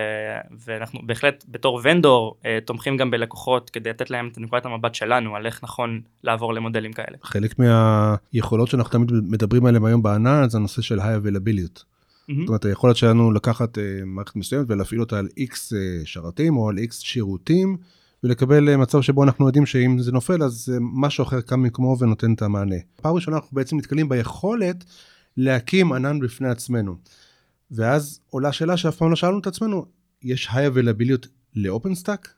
ואנחנו 0.65 0.99
בהחלט 1.03 1.45
בתור 1.47 1.81
ונדור 1.83 2.35
uh, 2.41 2.45
תומכים 2.65 2.97
גם 2.97 3.11
בלקוחות 3.11 3.69
כדי 3.69 3.89
לתת 3.89 4.09
להם 4.09 4.29
את 4.31 4.37
נקודת 4.37 4.65
המבט 4.65 4.95
שלנו 4.95 5.35
על 5.35 5.45
איך 5.45 5.63
נכון 5.63 6.01
לעבור 6.23 6.53
למודלים 6.53 6.93
כאלה. 6.93 7.17
חלק 7.23 7.55
מהיכולות 7.59 8.67
שאנחנו 8.67 8.91
תמיד 8.91 9.11
מדברים 9.11 9.65
עליהם 9.65 9.85
היום 9.85 10.03
בענן 10.03 10.49
זה 10.49 10.57
הנושא 10.57 10.81
של 10.81 10.99
high 10.99 11.01
availability. 11.01 11.79
Mm-hmm. 11.79 12.33
זאת 12.39 12.47
אומרת 12.47 12.65
היכולת 12.65 12.95
שלנו 12.95 13.31
לקחת 13.31 13.77
uh, 13.77 13.81
מערכת 14.05 14.35
מסוימת 14.35 14.65
ולהפעיל 14.69 15.01
אותה 15.01 15.19
על 15.19 15.27
x 15.39 15.53
uh, 15.53 16.05
שרתים 16.05 16.57
או 16.57 16.69
על 16.69 16.75
x 16.77 16.93
שירותים 16.93 17.77
ולקבל 18.23 18.69
אה, 18.69 18.77
מצב 18.77 19.01
שבו 19.01 19.23
אנחנו 19.23 19.47
יודעים 19.47 19.65
שאם 19.65 19.99
זה 19.99 20.11
נופל 20.11 20.43
אז 20.43 20.71
אה, 20.73 20.77
משהו 20.81 21.23
אחר 21.23 21.41
קם 21.41 21.59
ממקומו 21.59 21.97
ונותן 21.99 22.33
את 22.33 22.41
המענה. 22.41 22.75
פעם 23.01 23.15
ראשונה 23.15 23.37
אנחנו 23.37 23.49
בעצם 23.51 23.77
נתקלים 23.77 24.09
ביכולת 24.09 24.83
להקים 25.37 25.93
ענן 25.93 26.19
בפני 26.19 26.49
עצמנו. 26.49 26.95
ואז 27.71 28.21
עולה 28.29 28.51
שאלה 28.51 28.77
שאף 28.77 28.95
פעם 28.95 29.09
לא 29.09 29.15
שאלנו 29.15 29.39
את 29.39 29.47
עצמנו, 29.47 29.85
יש 30.23 30.47
high 30.47 30.75
availability 30.75 31.27
ל 31.55 31.62
OpenStack? 31.62 32.33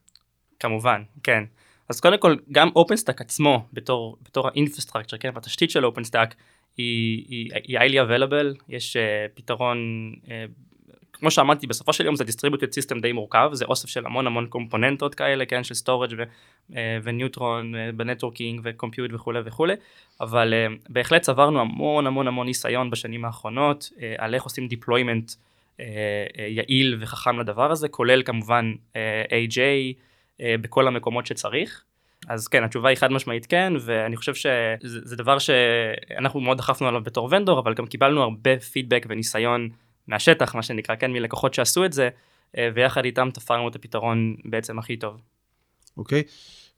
כמובן, 0.60 1.02
כן. 1.24 1.44
אז 1.90 2.00
קודם 2.00 2.18
כל 2.20 2.36
גם 2.52 2.70
OpenStack 2.76 3.22
עצמו 3.22 3.66
בתור, 3.74 4.18
בתור 4.24 4.48
ה 4.48 4.52
infrastructure, 4.52 5.18
כן, 5.18 5.30
התשתית 5.36 5.72
של 5.72 5.86
OpenStack 5.86 6.36
היא, 6.78 7.26
היא, 7.28 7.52
היא 7.68 7.80
highly 7.80 8.08
available, 8.08 8.64
יש 8.70 8.98
uh, 8.98 9.00
פתרון 9.34 9.78
uh, 10.26 10.30
כמו 11.22 11.32
שאמרתי 11.32 11.68
בסופו 11.68 11.94
של 11.94 12.06
יום 12.06 12.16
זה 12.16 12.24
distributed 12.24 12.96
system 12.96 13.02
די 13.02 13.12
מורכב 13.12 13.50
זה 13.54 13.66
אוסף 13.66 13.90
של 13.90 14.06
המון 14.06 14.28
המון 14.28 14.48
קומפוננטות 14.48 15.16
כאלה 15.16 15.46
כן 15.46 15.64
של 15.64 15.76
storage 15.84 16.16
אה, 16.76 16.98
וניוטרון 17.04 17.76
אה, 17.76 17.92
ב 17.92 17.98
networking 17.98 18.62
ו 18.64 18.70
compute 18.70 19.12
וכולי 19.14 19.40
וכולי 19.46 19.74
אבל 20.22 20.54
uh, 20.54 20.82
בהחלט 20.90 21.22
צברנו 21.22 21.60
המון 21.60 22.08
המון 22.08 22.28
המון 22.28 22.48
ניסיון 22.48 22.90
בשנים 22.90 23.26
האחרונות 23.26 23.90
על 24.18 24.36
איך 24.36 24.44
עושים 24.44 24.68
deployment 24.72 25.36
יעיל 26.48 26.98
וחכם 27.02 27.40
לדבר 27.40 27.72
הזה 27.72 27.88
כולל 27.88 28.24
כמובן 28.24 28.74
AJ 29.30 29.60
בכל 30.42 30.88
המקומות 30.88 31.26
שצריך. 31.26 31.84
אז 32.28 32.48
כן 32.48 32.64
התשובה 32.64 32.90
היא 32.90 32.98
חד 32.98 33.12
משמעית 33.12 33.46
כן 33.46 33.74
ואני 33.80 34.16
חושב 34.16 34.34
שזה 34.36 35.16
דבר 35.16 35.40
שאנחנו 35.40 36.40
מאוד 36.40 36.58
דחפנו 36.58 36.88
עליו 36.88 37.02
בתור 37.04 37.28
ונדור 37.32 37.60
אבל 37.60 37.74
גם 37.74 37.86
קיבלנו 37.86 38.24
הרבה 38.24 38.60
פידבק 38.60 39.06
וניסיון 39.10 39.70
מהשטח 40.08 40.56
מה 40.56 40.64
שנקרא 40.64 40.96
כן 40.96 41.12
מלקוחות 41.12 41.54
שעשו 41.54 41.86
את 41.86 41.94
זה 41.94 42.10
אה, 42.58 42.70
ויחד 42.76 43.06
איתם 43.06 43.30
תפרנו 43.34 43.70
את 43.70 43.76
הפתרון 43.76 44.36
בעצם 44.46 44.80
הכי 44.80 44.98
טוב. 44.98 45.22
אוקיי 45.98 46.24
okay. 46.28 46.32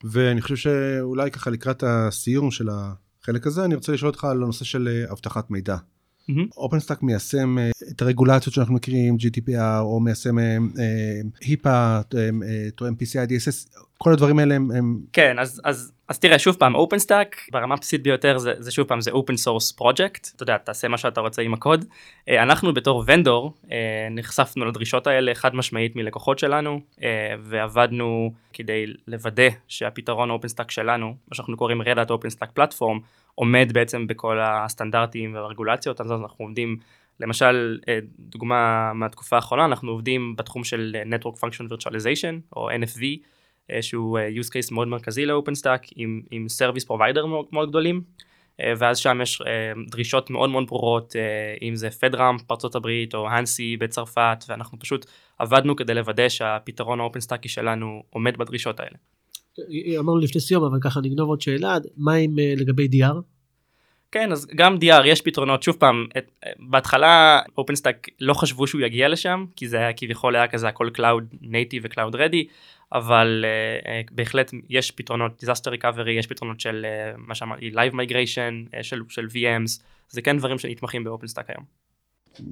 ואני 0.04 0.42
חושב 0.42 0.56
שאולי 0.56 1.32
ככה 1.32 1.50
לקראת 1.50 1.84
הסיום 1.88 2.52
של 2.52 2.68
החלק 2.72 3.48
הזה 3.48 3.66
אני 3.66 3.76
רוצה 3.76 3.92
לשאול 3.92 4.10
אותך 4.10 4.24
על 4.24 4.44
הנושא 4.44 4.66
של 4.66 4.88
אה, 4.88 5.12
אבטחת 5.12 5.52
מידע. 5.52 5.76
OpenStack 6.58 6.98
mm-hmm. 6.98 7.06
מיישם 7.06 7.58
אה, 7.58 7.70
את 7.92 8.02
הרגולציות 8.02 8.56
שאנחנו 8.56 8.74
מכירים 8.74 9.16
GDPR 9.16 9.80
או 9.80 10.00
מיישם 10.00 10.36
HIPAA, 11.42 12.00
תואם 12.76 12.94
PCI 12.94 13.30
DSS 13.30 13.80
כל 13.98 14.14
הדברים 14.14 14.40
האלה 14.40 14.56
הם, 14.56 14.72
הם... 14.72 15.00
כן 15.14 15.40
אז 15.40 15.62
אז 15.64 15.92
אז 16.14 16.20
תראה 16.20 16.40
שוב 16.40 16.56
פעם 16.56 16.74
stack 16.98 17.36
ברמה 17.52 17.74
הבסיסית 17.74 18.04
ביותר 18.04 18.38
זה, 18.38 18.54
זה 18.58 18.72
שוב 18.72 18.88
פעם 18.88 19.02
זה 19.02 19.12
open 19.12 19.38
source 19.38 19.72
project 19.72 20.28
אתה 20.36 20.44
יודע 20.44 20.58
תעשה 20.58 20.88
מה 20.88 20.98
שאתה 20.98 21.22
רוצה 21.22 21.42
עם 21.42 21.54
הקוד. 21.54 21.86
אה, 22.30 22.44
אנחנו 22.44 22.74
בתור 22.74 23.04
vendor 23.08 23.54
אה, 23.72 24.08
נחשפנו 24.12 24.66
לדרישות 24.66 25.08
האלה 25.08 25.36
חד 25.36 25.56
משמעית 25.56 25.96
מלקוחות 25.96 26.40
שלנו 26.40 26.80
אה, 27.04 27.36
ועבדנו 27.40 28.34
כדי 28.54 28.86
לוודא 29.08 29.50
שהפתרון 29.68 30.30
stack 30.48 30.72
שלנו 30.72 31.08
מה 31.08 31.36
שאנחנו 31.36 31.58
קוראים 31.58 31.82
Red 31.82 32.10
Hat 32.10 32.30
OpenStack 32.30 32.52
Platform 32.52 33.00
עומד 33.36 33.70
בעצם 33.74 34.08
בכל 34.08 34.40
הסטנדרטים 34.42 35.36
והרגולציות. 35.36 36.02
אז 36.02 36.12
אנחנו 36.12 36.46
עומדים 36.46 36.78
למשל 37.20 37.80
דוגמה 38.20 38.92
מהתקופה 38.94 39.36
האחרונה 39.36 39.66
אנחנו 39.66 39.92
עובדים 39.92 40.36
בתחום 40.36 40.64
של 40.64 40.96
Network 41.10 41.36
Function 41.38 41.74
Virtualization 41.74 42.56
או 42.56 42.70
NFV 42.70 43.02
שהוא 43.82 44.20
אה, 44.20 44.30
use 44.30 44.48
case 44.48 44.74
מאוד 44.74 44.88
מרכזי 44.88 45.26
ל 45.26 45.32
OpenStack 45.32 45.86
עם, 45.96 46.22
עם 46.32 46.46
service 46.60 46.86
provider 46.88 47.26
מאוד, 47.26 47.46
מאוד 47.52 47.70
גדולים 47.70 48.02
אה, 48.60 48.74
ואז 48.78 48.98
שם 48.98 49.20
יש 49.22 49.42
אה, 49.42 49.74
דרישות 49.88 50.30
מאוד 50.30 50.50
מאוד 50.50 50.68
ברורות 50.68 51.16
אם 51.62 51.76
זה 51.76 51.90
FedRAMP 51.90 52.38
בארצות 52.50 52.76
הברית 52.76 53.16
או 53.16 53.30
האנסי 53.30 53.78
בצרפת 53.78 54.44
ואנחנו 54.48 54.80
פשוט 54.80 55.06
עבדנו 55.40 55.76
כדי 55.76 55.94
לוודא 55.94 56.30
שהפתרון 56.30 57.00
ה 57.00 57.04
OpenStack 57.04 57.45
י 57.45 57.50
שלנו 57.50 58.04
עומד 58.10 58.38
בדרישות 58.38 58.80
האלה. 58.80 58.98
אמרנו 60.00 60.18
לפני 60.18 60.42
סיום 60.42 60.64
אבל 60.64 60.78
ככה 60.82 61.00
נגנוב 61.04 61.30
עוד 61.30 61.42
שאלה 61.42 61.78
מה 61.98 62.14
עם 62.14 62.36
לגבי 62.58 62.88
DR? 62.88 63.33
כן 64.14 64.32
אז 64.32 64.48
גם 64.56 64.78
DR 64.82 65.06
יש 65.06 65.22
פתרונות. 65.22 65.64
שוב 65.64 65.76
פעם 65.76 66.06
את, 66.18 66.32
בהתחלה 66.60 67.42
OpenStack 67.58 68.08
לא 68.20 68.34
חשבו 68.34 68.68
שהוא 68.68 68.82
יגיע 68.82 69.08
לשם 69.08 69.46
כי 69.56 69.68
זה 69.68 69.78
היה 69.78 69.94
כביכול 69.94 70.36
היה 70.36 70.48
כזה 70.48 70.68
הכל 70.68 70.90
Cloud 70.98 71.36
Native 71.44 71.84
ו-Cloud 71.84 72.14
Ready 72.14 72.46
אבל 72.92 73.46
uh, 73.46 73.86
uh, 73.86 74.14
בהחלט 74.16 74.52
יש 74.70 74.92
פתרונות. 74.92 75.44
Disaster 75.44 75.72
recovery 75.80 76.10
יש 76.10 76.28
פתרונות 76.28 76.60
של 76.60 76.86
uh, 76.86 77.18
מה 77.28 77.36
שאמרתי 77.36 77.72
live 77.72 77.94
migration 77.94 78.76
uh, 78.76 78.84
של, 78.84 79.02
של 79.10 79.26
VMs 79.26 79.82
זה 80.10 80.22
כן 80.22 80.38
דברים 80.38 80.60
שנתמכים 80.60 81.04
ב 81.04 81.08
OpenStack 81.08 81.50
היום. 81.50 81.64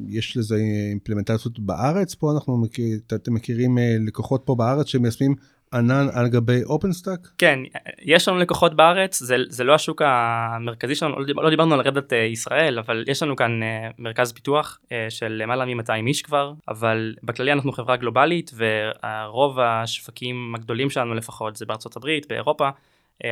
יש 0.07 0.37
לזה 0.37 0.55
implementation 0.91 1.51
ות 1.51 1.59
בארץ? 1.59 2.15
פה 2.15 2.31
אנחנו 2.31 2.57
מכיר, 2.57 2.99
אתם 3.15 3.33
מכירים 3.33 3.77
לקוחות 4.07 4.41
פה 4.45 4.55
בארץ 4.55 4.87
שמיישמים 4.87 5.35
ענן 5.73 6.07
על 6.13 6.27
גבי 6.27 6.63
OpenStack? 6.63 7.19
כן, 7.37 7.59
יש 8.01 8.27
לנו 8.27 8.39
לקוחות 8.39 8.75
בארץ, 8.75 9.19
זה, 9.19 9.35
זה 9.49 9.63
לא 9.63 9.75
השוק 9.75 10.01
המרכזי 10.05 10.95
שלנו, 10.95 11.19
לא, 11.19 11.25
דיבר, 11.25 11.41
לא 11.41 11.49
דיברנו 11.49 11.73
על 11.73 11.81
Red 11.81 11.97
Hat 11.97 12.13
uh, 12.13 12.15
ישראל, 12.15 12.79
אבל 12.79 13.03
יש 13.07 13.23
לנו 13.23 13.35
כאן 13.35 13.59
uh, 13.63 13.93
מרכז 13.99 14.31
פיתוח 14.31 14.79
uh, 14.83 14.89
של 15.09 15.27
למעלה 15.27 15.65
מ-200 15.65 16.07
איש 16.07 16.21
כבר, 16.21 16.53
אבל 16.67 17.15
בכללי 17.23 17.51
אנחנו 17.51 17.71
חברה 17.71 17.97
גלובלית 17.97 18.51
ורוב 18.55 19.59
השווקים 19.59 20.55
הגדולים 20.55 20.89
שלנו 20.89 21.13
לפחות 21.13 21.55
זה 21.55 21.65
בארצות 21.65 21.95
הברית, 21.95 22.27
באירופה, 22.27 22.69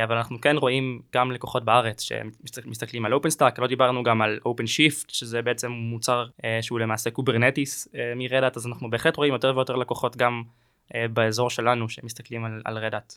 אבל 0.04 0.16
אנחנו 0.16 0.40
כן 0.40 0.56
רואים 0.56 1.00
גם 1.14 1.32
לקוחות 1.32 1.64
בארץ 1.64 2.02
שמסתכלים 2.02 3.04
על 3.04 3.14
OpenStack, 3.14 3.58
לא 3.58 3.66
דיברנו 3.66 4.02
גם 4.02 4.22
על 4.22 4.38
OpenShift, 4.44 5.10
שזה 5.10 5.42
בעצם 5.42 5.70
מוצר 5.70 6.26
שהוא 6.60 6.80
למעשה 6.80 7.10
Kubernetes 7.10 7.88
מ 8.16 8.21
Red 8.21 8.36
Hat, 8.36 8.56
אז 8.56 8.66
אנחנו 8.66 8.90
בהחלט 8.90 9.16
רואים 9.16 9.32
יותר 9.32 9.52
ויותר 9.56 9.76
לקוחות 9.76 10.16
גם 10.16 10.42
אה, 10.42 10.69
באזור 11.12 11.50
שלנו 11.50 11.88
שמסתכלים 11.88 12.44
על, 12.44 12.62
על 12.64 12.78
Red 12.78 12.94
Hat. 12.94 13.16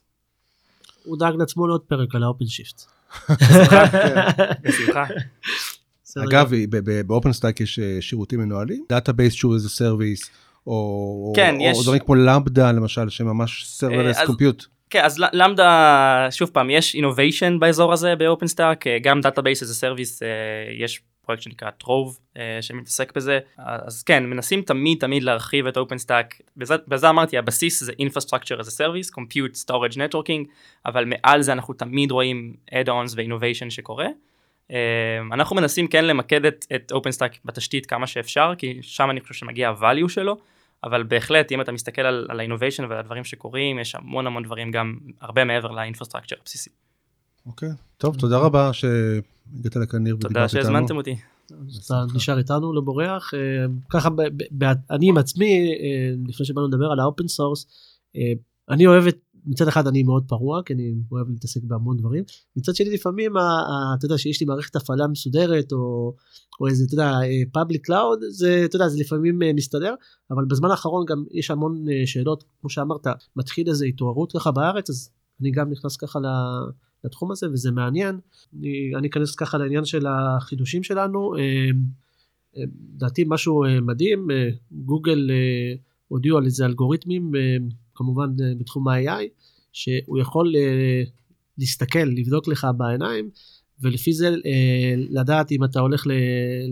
הוא 1.03 1.19
דאג 1.19 1.35
לעצמו 1.35 1.67
לעוד 1.67 1.81
פרק 1.81 2.15
על 2.15 2.23
ה 2.23 2.45
OpenShift. 2.45 2.81
בשמחה. 4.61 5.05
אגב 6.29 6.51
ב 7.07 7.33
OpenStack 7.33 7.61
יש 7.61 7.79
אה, 7.79 7.97
שירותים 8.01 8.39
מנוהלים 8.39 8.85
database 8.89 9.33
שהוא 9.33 9.53
איזה 9.53 9.69
service 9.69 10.29
או, 10.67 11.33
כן, 11.35 11.55
דברים 11.83 11.99
כמו 11.99 12.15
Lambda 12.15 12.71
למשל, 12.71 13.09
שממש 13.09 13.79
serverless 13.83 14.21
אז- 14.21 14.29
compute. 14.29 14.65
כן, 14.89 15.03
אז 15.05 15.19
Lambda, 15.33 16.27
שוב 16.31 16.49
פעם, 16.49 16.69
יש 16.69 16.95
innovation 16.95 17.59
באזור 17.59 17.93
הזה 17.93 18.13
ב-OpenStack, 18.15 18.87
אה, 18.87 18.97
גם 19.01 19.19
a 19.71 19.81
Service, 19.81 20.19
אה, 20.21 20.83
יש 20.83 21.01
פרויקט 21.25 21.43
שנקרא 21.43 21.69
טרוב 21.69 22.19
אה, 22.37 22.57
שמתעסק 22.61 23.15
בזה, 23.15 23.39
אז 23.57 24.03
כן, 24.03 24.25
מנסים 24.25 24.61
תמיד 24.61 24.97
תמיד 24.99 25.23
להרחיב 25.23 25.67
את 25.67 25.77
OpenStack, 25.77 26.41
בזה, 26.57 26.75
בזה 26.87 27.09
אמרתי, 27.09 27.37
הבסיס 27.37 27.83
זה 27.83 27.91
Infrastructure 27.91 28.59
as 28.61 28.67
a 28.67 28.77
Service, 28.77 29.11
Compute, 29.19 29.65
Storage, 29.65 29.95
Networking, 29.95 30.47
אבל 30.85 31.05
מעל 31.05 31.41
זה 31.41 31.51
אנחנו 31.53 31.73
תמיד 31.73 32.11
רואים 32.11 32.53
add-ons 32.71 33.13
ו-innovation 33.15 33.69
שקורה. 33.69 34.07
אה, 34.71 34.77
אנחנו 35.31 35.55
מנסים 35.55 35.87
כן 35.87 36.05
למקד 36.05 36.45
את, 36.45 36.65
את 36.75 36.91
OpenStack 36.91 37.37
בתשתית 37.45 37.85
כמה 37.85 38.07
שאפשר, 38.07 38.53
כי 38.57 38.79
שם 38.81 39.09
אני 39.09 39.21
חושב 39.21 39.33
שמגיע 39.33 39.69
ה-value 39.69 40.09
שלו. 40.09 40.37
אבל 40.83 41.03
בהחלט 41.03 41.51
אם 41.51 41.61
אתה 41.61 41.71
מסתכל 41.71 42.01
על, 42.01 42.27
על 42.29 42.39
ה-innovation 42.39 42.83
ועל 42.89 42.99
הדברים 42.99 43.23
שקורים 43.23 43.79
יש 43.79 43.95
המון 43.95 44.27
המון 44.27 44.43
דברים 44.43 44.71
גם 44.71 44.97
הרבה 45.21 45.43
מעבר 45.43 45.71
לאינפרסטרקצ'ר 45.71 46.35
הבסיסי. 46.41 46.69
אוקיי, 47.45 47.69
טוב, 47.97 48.15
תודה 48.19 48.37
רבה 48.37 48.73
שהגעת 49.51 49.75
לכאן 49.75 50.03
ניר 50.03 50.15
תודה 50.15 50.27
ודיברת 50.27 50.49
איתנו. 50.49 50.63
שהזמנתם 50.63 50.97
אותי. 50.97 51.15
אתה 51.85 52.03
נשאר 52.15 52.37
איתנו, 52.37 52.73
לא 52.73 52.81
בורח. 52.81 53.33
אה, 53.33 53.39
ככה, 53.89 54.09
אני 54.91 55.09
עם 55.09 55.17
עצמי, 55.17 55.71
אה, 55.71 56.15
לפני 56.27 56.45
שבאנו 56.45 56.67
לדבר 56.67 56.91
על 56.91 56.99
ה 56.99 57.05
open 57.05 57.27
source, 57.27 57.65
אני 58.69 58.87
אוהב 58.87 59.07
את, 59.07 59.17
מצד 59.45 59.67
אחד 59.67 59.87
אני 59.87 60.03
מאוד 60.03 60.23
פרוע, 60.27 60.61
כי 60.65 60.73
אני 60.73 60.93
אוהב 61.11 61.29
להתעסק 61.29 61.63
בהמון 61.63 61.97
דברים. 61.97 62.23
מצד 62.55 62.75
שני, 62.75 62.89
לפעמים, 62.89 63.33
אתה 63.97 64.05
יודע, 64.05 64.17
שיש 64.17 64.41
לי 64.41 64.45
מערכת 64.47 64.75
הפעלה 64.75 65.07
מסודרת, 65.07 65.71
או, 65.71 66.13
או 66.61 66.67
איזה, 66.67 66.83
אתה 66.85 66.93
יודע, 66.93 67.11
public 67.51 67.85
cloud, 67.85 68.19
זה, 68.29 68.61
אתה 68.65 68.75
יודע, 68.75 68.87
זה 68.87 68.99
לפעמים 68.99 69.43
אה, 69.43 69.53
מסתדר, 69.53 69.95
אבל 70.31 70.45
בזמן 70.45 70.71
האחרון 70.71 71.05
גם 71.05 71.23
יש 71.31 71.51
המון 71.51 71.85
אה, 71.89 72.01
שאלות, 72.05 72.43
כמו 72.61 72.69
שאמרת, 72.69 73.07
מתחיל 73.35 73.69
איזה 73.69 73.85
התעוררות 73.85 74.31
ככה 74.31 74.51
בארץ, 74.51 74.89
אז 74.89 75.09
אני 75.41 75.51
גם 75.51 75.69
נכנס 75.69 75.95
ככה 75.95 76.19
ל- 76.19 76.69
לתחום 77.03 77.31
הזה, 77.31 77.49
וזה 77.49 77.71
מעניין. 77.71 78.19
אני, 78.59 78.91
אני 78.97 79.07
אכנס 79.07 79.35
ככה 79.35 79.57
לעניין 79.57 79.85
של 79.85 80.05
החידושים 80.07 80.83
שלנו. 80.83 81.35
אה, 81.35 81.41
אה, 82.57 82.63
לדעתי 82.95 83.23
משהו 83.27 83.65
אה, 83.65 83.81
מדהים, 83.81 84.31
אה, 84.31 84.49
גוגל 84.71 85.31
אה, 85.31 85.73
הודיעו 86.07 86.37
על 86.37 86.45
איזה 86.45 86.65
אלגוריתמים, 86.65 87.31
כמובן 87.95 88.29
בתחום 88.59 88.87
ה-AI, 88.87 89.23
שהוא 89.73 90.19
יכול 90.19 90.53
להסתכל, 91.57 91.99
לבדוק 91.99 92.47
לך 92.47 92.67
בעיניים, 92.77 93.29
ולפי 93.81 94.13
זה 94.13 94.35
לדעת 95.09 95.51
אם 95.51 95.63
אתה 95.63 95.79
הולך 95.79 96.07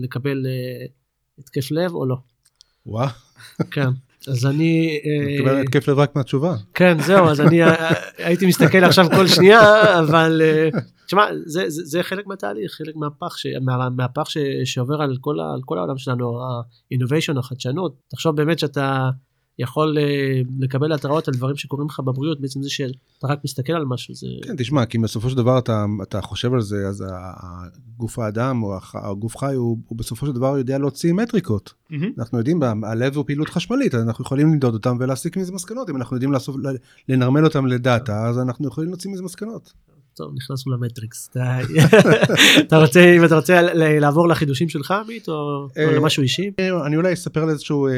לקבל 0.02 0.46
התקף 1.38 1.70
לב 1.70 1.94
או 1.94 2.06
לא. 2.06 2.16
וואו, 2.86 3.08
כן, 3.70 3.88
אז 4.28 4.46
אני... 4.46 5.00
אה, 5.04 5.34
מקבל 5.36 5.60
התקף 5.60 5.88
לב 5.88 5.98
רק 5.98 6.16
מהתשובה. 6.16 6.54
כן, 6.74 6.96
זהו, 7.00 7.28
אז 7.28 7.40
אני 7.40 7.62
אה, 7.62 7.94
הייתי 8.18 8.46
מסתכל 8.46 8.84
עכשיו 8.84 9.06
כל 9.10 9.26
שנייה, 9.26 9.98
אבל 9.98 10.42
אה, 10.44 10.68
תשמע, 11.06 11.26
זה, 11.46 11.70
זה, 11.70 11.82
זה 11.84 12.02
חלק 12.02 12.26
מהתהליך, 12.26 12.72
חלק 12.72 12.96
מהפך, 12.96 13.38
ש, 13.38 13.46
מה, 13.62 13.88
מהפך 13.90 14.30
ש, 14.30 14.38
שעובר 14.64 15.02
על 15.02 15.16
כל, 15.20 15.40
ה- 15.40 15.52
על 15.54 15.60
כל 15.64 15.78
העולם 15.78 15.98
שלנו, 15.98 16.40
ה-innovation, 16.42 17.38
החדשנות. 17.38 17.96
תחשוב 18.10 18.36
באמת 18.36 18.58
שאתה 18.58 19.10
יכול 19.62 19.98
אה, 19.98 20.42
לקבל 20.58 20.92
התראות 20.92 21.28
על 21.28 21.34
דברים 21.34 21.56
שקורים 21.56 21.88
לך 21.88 22.00
בבריאות, 22.00 22.40
בעצם 22.40 22.62
זה 22.62 22.70
שאתה 22.70 23.26
רק 23.26 23.38
מסתכל 23.44 23.72
על 23.72 23.84
משהו, 23.84 24.14
זה... 24.14 24.26
כן, 24.42 24.56
תשמע, 24.56 24.86
כי 24.86 24.98
בסופו 24.98 25.30
של 25.30 25.36
דבר 25.36 25.58
אתה, 25.58 25.84
אתה 26.02 26.20
חושב 26.20 26.54
על 26.54 26.60
זה, 26.60 26.88
אז 26.88 27.04
גוף 27.96 28.18
האדם 28.18 28.62
או 28.62 28.78
הגוף 28.94 29.36
חי, 29.36 29.54
הוא, 29.54 29.78
הוא 29.88 29.98
בסופו 29.98 30.26
של 30.26 30.32
דבר 30.32 30.58
יודע 30.58 30.78
להוציא 30.78 31.12
מטריקות. 31.12 31.74
אנחנו 32.18 32.38
יודעים, 32.38 32.60
הלב 32.82 33.16
הוא 33.16 33.24
פעילות 33.26 33.48
חשמלית, 33.48 33.94
אז 33.94 34.02
אנחנו 34.02 34.24
יכולים 34.24 34.52
למדוד 34.52 34.74
אותם 34.74 34.96
ולהסיק 35.00 35.36
מזה 35.36 35.52
מסקנות. 35.52 35.90
אם 35.90 35.96
אנחנו 35.96 36.16
יודעים 36.16 36.32
לאסוף, 36.32 36.56
לנרמל 37.08 37.44
אותם 37.44 37.66
לדאטה, 37.66 38.26
אז 38.26 38.38
אנחנו 38.38 38.68
יכולים 38.68 38.90
להוציא 38.90 39.10
מזה 39.10 39.22
מסקנות. 39.22 39.72
טוב, 40.14 40.32
נכנסנו 40.34 40.72
למטריקס. 40.72 41.30
אתה, 42.60 42.78
רוצה, 42.78 43.16
אם 43.16 43.24
אתה 43.24 43.36
רוצה 43.36 43.74
לעבור 43.74 44.28
לחידושים 44.28 44.68
שלך, 44.68 44.90
עמית, 44.90 45.28
או, 45.28 45.68
אה, 45.76 45.96
למשהו 45.96 46.22
אישי? 46.22 46.50
אני 46.86 46.96
אולי 46.96 47.12
אספר 47.12 47.42
על 47.42 47.50
איזשהו 47.50 47.88
אה, 47.88 47.92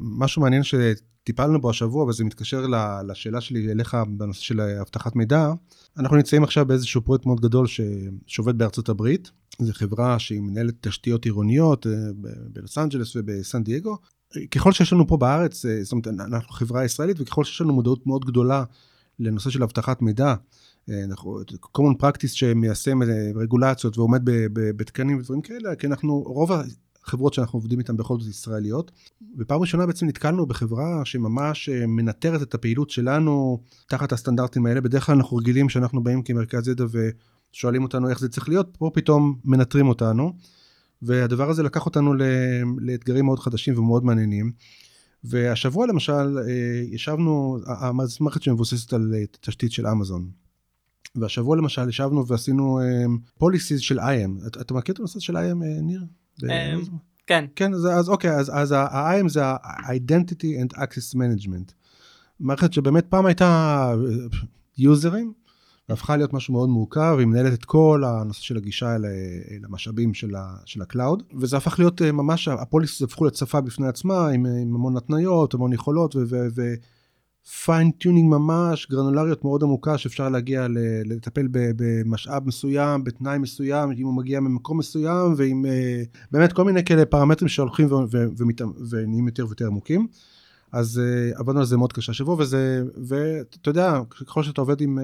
משהו 0.00 0.42
מעניין 0.42 0.62
שטיפלנו 0.62 1.60
בו 1.60 1.70
השבוע, 1.70 2.04
וזה 2.04 2.24
מתקשר 2.24 2.66
לשאלה 3.08 3.40
שלי 3.40 3.72
אליך 3.72 3.96
בנושא 4.08 4.42
של 4.42 4.60
אבטחת 4.60 5.16
מידע. 5.16 5.52
אנחנו 5.98 6.16
נמצאים 6.16 6.44
עכשיו 6.44 6.66
באיזשהו 6.66 7.02
פרויקט 7.02 7.26
מאוד 7.26 7.40
גדול 7.40 7.66
שעובד 8.26 8.58
בארצות 8.58 8.88
הברית. 8.88 9.30
זו 9.58 9.72
חברה 9.72 10.18
שהיא 10.18 10.40
מנהלת 10.40 10.74
תשתיות 10.80 11.24
עירוניות 11.24 11.86
אה, 11.86 11.92
בלוס 12.52 12.78
אנג'לס 12.78 13.16
ובסן 13.16 13.64
דייגו. 13.64 13.96
ככל 14.50 14.72
שיש 14.72 14.92
לנו 14.92 15.06
פה 15.06 15.16
בארץ, 15.16 15.64
אה, 15.66 15.82
זאת 15.82 15.92
אומרת, 15.92 16.06
אנחנו 16.06 16.52
חברה 16.52 16.84
ישראלית, 16.84 17.16
וככל 17.20 17.44
שיש 17.44 17.60
לנו 17.60 17.72
מודעות 17.72 18.06
מאוד 18.06 18.24
גדולה 18.24 18.64
לנושא 19.18 19.50
של 19.50 19.62
אבטחת 19.62 20.02
מידע, 20.02 20.26
אה, 20.28 20.34
אנחנו, 20.90 21.40
common 21.78 22.02
practice 22.02 22.28
שמיישם 22.28 23.02
אה, 23.02 23.30
רגולציות 23.34 23.98
ועומד 23.98 24.20
בתקנים 24.52 25.18
ודברים 25.18 25.40
כאלה, 25.40 25.74
כי 25.74 25.86
אנחנו, 25.86 26.22
רוב 26.26 26.50
החברות 27.04 27.34
שאנחנו 27.34 27.56
עובדים 27.56 27.78
איתן 27.78 27.96
בכל 27.96 28.20
זאת 28.20 28.30
ישראליות, 28.30 28.92
ופעם 29.38 29.60
ראשונה 29.60 29.86
בעצם 29.86 30.06
נתקלנו 30.06 30.46
בחברה 30.46 31.04
שממש 31.04 31.68
אה, 31.68 31.86
מנטרת 31.86 32.42
את 32.42 32.54
הפעילות 32.54 32.90
שלנו 32.90 33.60
תחת 33.88 34.12
הסטנדרטים 34.12 34.66
האלה, 34.66 34.80
בדרך 34.80 35.06
כלל 35.06 35.14
אנחנו 35.14 35.36
רגילים 35.36 35.68
שאנחנו 35.68 36.02
באים 36.02 36.22
כמרכז 36.22 36.68
ידע 36.68 36.84
ושואלים 37.52 37.82
אותנו 37.82 38.08
איך 38.08 38.20
זה 38.20 38.28
צריך 38.28 38.48
להיות, 38.48 38.76
פה 38.78 38.90
פתאום 38.94 39.38
מנטרים 39.44 39.88
אותנו, 39.88 40.32
והדבר 41.02 41.50
הזה 41.50 41.62
לקח 41.62 41.86
אותנו 41.86 42.14
לאתגרים 42.80 43.24
מאוד 43.24 43.38
חדשים 43.38 43.78
ומאוד 43.78 44.04
מעניינים. 44.04 44.52
והשבוע 45.24 45.86
למשל 45.86 46.38
אה, 46.38 46.82
ישבנו, 46.90 47.58
ה- 47.66 47.88
ה- 47.88 48.06
זו 48.06 48.24
מערכת 48.24 48.42
שמבוססת 48.42 48.92
על 48.92 49.14
אה, 49.14 49.24
תשתית 49.40 49.72
של 49.72 49.86
אמזון. 49.86 50.45
והשבוע 51.18 51.56
למשל 51.56 51.88
ישבנו 51.88 52.26
ועשינו 52.26 52.80
פוליסיס 53.38 53.80
של 53.80 54.00
IAM. 54.00 54.46
אתה, 54.46 54.60
אתה 54.60 54.74
מכיר 54.74 54.92
את 54.92 54.98
הנושא 54.98 55.20
של 55.20 55.36
IAM, 55.36 55.40
אה, 55.40 55.80
ניר? 55.82 56.04
אמ, 56.44 56.80
כן, 57.26 57.44
כן, 57.56 57.74
אז, 57.74 57.86
אז 57.86 58.08
אוקיי, 58.08 58.30
אז, 58.30 58.50
אז 58.54 58.72
ה-IAM 58.72 59.28
זה 59.28 59.44
ה-Identity 59.44 60.62
and 60.62 60.76
Access 60.76 61.14
Management. 61.14 61.72
מערכת 62.40 62.72
שבאמת 62.72 63.06
פעם 63.08 63.26
הייתה 63.26 63.92
אה, 63.92 64.38
יוזרים, 64.78 65.32
והפכה 65.88 66.16
להיות 66.16 66.32
משהו 66.32 66.54
מאוד 66.54 66.68
מורכב, 66.68 67.16
היא 67.18 67.26
מנהלת 67.26 67.52
את 67.52 67.64
כל 67.64 68.02
הנושא 68.06 68.40
של 68.40 68.56
הגישה 68.56 68.94
אל, 68.94 69.04
אל 69.50 69.64
המשאבים 69.64 70.14
של, 70.14 70.34
ה, 70.34 70.56
של 70.64 70.82
ה 70.82 70.88
cloud, 70.88 71.22
וזה 71.40 71.56
הפך 71.56 71.78
להיות 71.78 72.02
אה, 72.02 72.12
ממש, 72.12 72.48
ה 72.48 72.54
policies 72.54 73.02
הפכו 73.02 73.26
שפה 73.34 73.60
בפני 73.60 73.88
עצמה, 73.88 74.28
עם, 74.28 74.46
עם 74.46 74.74
המון 74.74 74.96
התניות, 74.96 75.54
המון 75.54 75.72
יכולות, 75.72 76.16
ו... 76.16 76.24
ו, 76.30 76.46
ו 76.54 76.74
fine 77.64 77.90
tuning 77.90 78.30
ממש, 78.30 78.86
גרנולריות 78.90 79.44
מאוד 79.44 79.62
עמוקה 79.62 79.98
שאפשר 79.98 80.28
להגיע 80.28 80.66
לטפל 81.04 81.48
במשאב 81.52 82.46
מסוים, 82.46 83.04
בתנאי 83.04 83.38
מסוים, 83.38 83.92
אם 83.92 84.06
הוא 84.06 84.14
מגיע 84.14 84.40
ממקום 84.40 84.78
מסוים, 84.78 85.34
ועם 85.36 85.66
אה, 85.66 86.02
באמת 86.30 86.52
כל 86.52 86.64
מיני 86.64 86.84
כאלה 86.84 87.04
פרמטרים 87.04 87.48
שהולכים 87.48 87.88
ונהיים 88.90 89.26
יותר 89.26 89.46
ויותר 89.46 89.66
עמוקים. 89.66 90.06
אז 90.72 91.00
uh, 91.34 91.38
עבדנו 91.38 91.58
על 91.58 91.64
זה 91.64 91.76
מאוד 91.76 91.92
קשה 91.92 92.12
השבוע, 92.12 92.36
וזה, 92.38 92.82
ואתה 93.08 93.68
יודע, 93.68 94.00
ככל 94.10 94.42
שאתה 94.42 94.60
עובד 94.60 94.80
עם 94.80 94.98
uh, 94.98 95.02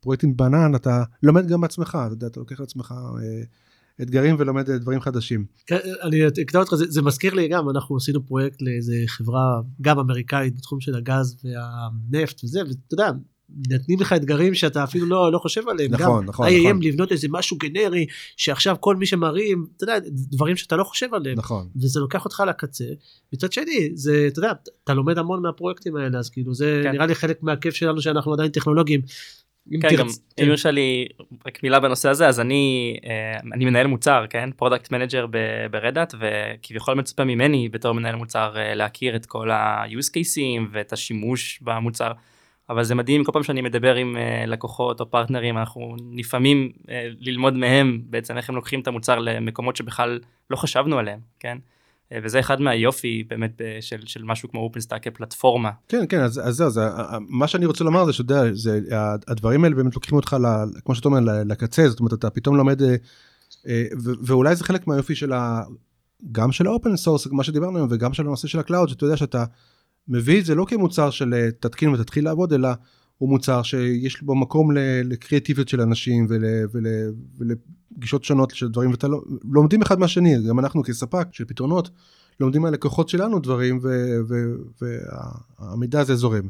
פרויקטים 0.00 0.36
בענן, 0.36 0.74
אתה 0.74 1.02
לומד 1.22 1.48
גם 1.48 1.60
בעצמך, 1.60 1.98
אתה 2.06 2.14
יודע, 2.14 2.26
אתה 2.26 2.40
לוקח 2.40 2.60
לעצמך 2.60 2.94
אתגרים 4.02 4.36
ולומד 4.38 4.70
דברים 4.70 5.00
חדשים. 5.00 5.44
כן, 5.66 5.78
אני 6.02 6.28
אקטע 6.28 6.58
אותך, 6.58 6.74
זה, 6.74 6.84
זה 6.88 7.02
מזכיר 7.02 7.34
לי 7.34 7.48
גם, 7.48 7.70
אנחנו 7.70 7.96
עשינו 7.96 8.26
פרויקט 8.26 8.62
לאיזה 8.62 8.94
חברה 9.06 9.60
גם 9.80 9.98
אמריקאית 9.98 10.56
בתחום 10.56 10.80
של 10.80 10.94
הגז 10.94 11.36
והנפט 11.44 12.44
וזה, 12.44 12.60
ואתה 12.60 12.94
יודע, 12.94 13.10
נותנים 13.70 14.00
לך 14.00 14.12
אתגרים 14.12 14.54
שאתה 14.54 14.84
אפילו 14.84 15.06
לא, 15.06 15.32
לא 15.32 15.38
חושב 15.38 15.68
עליהם. 15.68 15.90
נכון, 15.90 16.22
גם 16.22 16.28
נכון, 16.28 16.48
IAM 16.48 16.50
נכון. 16.50 16.82
לבנות 16.82 17.12
איזה 17.12 17.28
משהו 17.30 17.56
גנרי, 17.56 18.06
שעכשיו 18.36 18.76
כל 18.80 18.96
מי 18.96 19.06
שמרים, 19.06 19.66
אתה 19.76 19.84
יודע, 19.84 19.94
דברים 20.08 20.56
שאתה 20.56 20.76
לא 20.76 20.84
חושב 20.84 21.14
עליהם. 21.14 21.38
נכון. 21.38 21.68
וזה 21.76 22.00
לוקח 22.00 22.24
אותך 22.24 22.42
לקצה. 22.48 22.84
מצד 23.32 23.52
שני, 23.52 23.90
זה, 23.94 24.24
אתה 24.28 24.38
יודע, 24.38 24.52
אתה 24.84 24.94
לומד 24.94 25.18
המון 25.18 25.42
מהפרויקטים 25.42 25.96
האלה, 25.96 26.18
אז 26.18 26.30
כאילו 26.30 26.54
זה 26.54 26.80
כן. 26.84 26.92
נראה 26.92 27.06
לי 27.06 27.14
חלק 27.14 27.42
מהכיף 27.42 27.74
שלנו 27.74 28.02
שאנחנו 28.02 28.32
עדיין 28.32 28.50
טכנולוגיים. 28.50 29.00
אם 29.72 29.80
כן, 29.80 29.88
תרצ- 29.88 29.98
גם 29.98 30.06
אם 30.42 30.46
יורשה 30.46 30.70
לי 30.70 31.06
רק 31.46 31.62
מילה 31.62 31.80
בנושא 31.80 32.08
הזה, 32.08 32.28
אז 32.28 32.40
אני, 32.40 32.96
אה, 33.06 33.40
אני 33.52 33.64
מנהל 33.64 33.86
מוצר, 33.86 34.24
כן? 34.30 34.50
product 34.56 34.92
manager 34.92 35.26
ב 35.70 35.76
Red 35.76 35.92
Hat, 35.92 36.14
וכביכול 36.18 36.94
מצופה 36.94 37.24
ממני 37.24 37.68
בתור 37.68 37.92
מנהל 37.92 38.14
מוצר 38.14 38.52
אה, 38.56 38.74
להכיר 38.74 39.16
את 39.16 39.26
כל 39.26 39.50
ה-use 39.50 40.10
cases 40.16 40.68
ואת 40.72 40.92
השימוש 40.92 41.58
במוצר. 41.62 42.12
אבל 42.70 42.84
זה 42.84 42.94
מדהים 42.94 43.24
כל 43.24 43.32
פעם 43.32 43.42
שאני 43.42 43.60
מדבר 43.60 43.94
עם 43.94 44.16
uh, 44.16 44.46
לקוחות 44.46 45.00
או 45.00 45.10
פרטנרים 45.10 45.58
אנחנו 45.58 45.96
לפעמים 46.16 46.72
uh, 46.82 46.90
ללמוד 47.20 47.54
מהם 47.54 48.00
בעצם 48.04 48.36
איך 48.36 48.48
הם 48.48 48.54
לוקחים 48.56 48.80
את 48.80 48.88
המוצר 48.88 49.18
למקומות 49.18 49.76
שבכלל 49.76 50.20
לא 50.50 50.56
חשבנו 50.56 50.98
עליהם 50.98 51.20
כן 51.40 51.58
וזה 52.22 52.40
אחד 52.40 52.60
מהיופי 52.60 53.24
באמת 53.28 53.60
uh, 53.60 53.64
של, 53.80 54.06
של 54.06 54.22
משהו 54.24 54.50
כמו 54.50 54.60
OpenStack 54.60 55.08
כפלטפורמה. 55.08 55.70
כן, 55.88 56.04
כן, 56.08 56.20
אז, 56.20 56.40
זהו, 56.48 56.70
זה, 56.70 56.80
מה 57.28 57.48
שאני 57.48 57.66
רוצה 57.66 57.84
לומר 57.84 58.04
זה 58.04 58.12
שאתה 58.12 58.34
יודע, 58.34 58.54
זה, 58.54 58.80
הדברים 59.28 59.64
האלה 59.64 59.76
באמת 59.76 59.94
לוקחים 59.94 60.16
אותך, 60.16 60.36
ל, 60.40 60.46
כמו 60.84 60.94
שאתה 60.94 61.08
אומר, 61.08 61.20
לקצה, 61.46 61.88
זאת 61.88 62.00
אומרת, 62.00 62.12
אתה 62.12 62.30
פתאום 62.30 62.56
לומד, 62.56 62.82
אה, 62.82 62.94
אה, 63.68 63.84
ו- 64.04 64.12
ואולי 64.22 64.56
זה 64.56 64.64
חלק 64.64 64.86
מהיופי 64.86 65.14
של 65.14 65.32
ה... 65.32 65.62
גם 66.32 66.52
של 66.52 66.66
ה 66.66 66.72
open 66.72 66.96
source, 66.96 67.26
מה 67.26 67.44
שדיברנו 67.44 67.76
היום, 67.76 67.88
וגם 67.90 68.12
של 68.12 68.22
הנושא 68.22 68.48
של 68.48 68.58
ה 68.58 68.62
cloud, 68.62 68.88
שאתה 68.88 69.04
יודע 69.04 69.16
שאתה 69.16 69.44
מביא 70.08 70.40
את 70.40 70.44
זה 70.44 70.54
לא 70.54 70.64
כמוצר 70.68 71.10
של 71.10 71.34
אה, 71.34 71.48
תתקין 71.60 71.88
ותתחיל 71.88 72.24
לעבוד, 72.24 72.52
אלא 72.52 72.68
הוא 73.18 73.28
מוצר 73.28 73.62
שיש 73.62 74.22
בו 74.22 74.34
מקום 74.34 74.70
לקריאטיביות 75.04 75.68
של 75.68 75.80
אנשים 75.80 76.26
ול, 76.28 76.44
ול, 76.72 76.86
ולגישות 77.38 78.24
שונות 78.24 78.50
של 78.50 78.68
דברים, 78.68 78.90
ואתה 78.90 79.08
לא, 79.08 79.22
לומדים 79.52 79.82
אחד 79.82 79.98
מהשני, 79.98 80.48
גם 80.48 80.58
אנחנו 80.58 80.82
כספק 80.82 81.26
של 81.32 81.44
פתרונות, 81.44 81.90
לומדים 82.40 82.62
מהלקוחות 82.62 83.08
שלנו 83.08 83.38
דברים, 83.38 83.80
והמידע 85.60 86.00
הזה 86.00 86.16
זורם. 86.16 86.48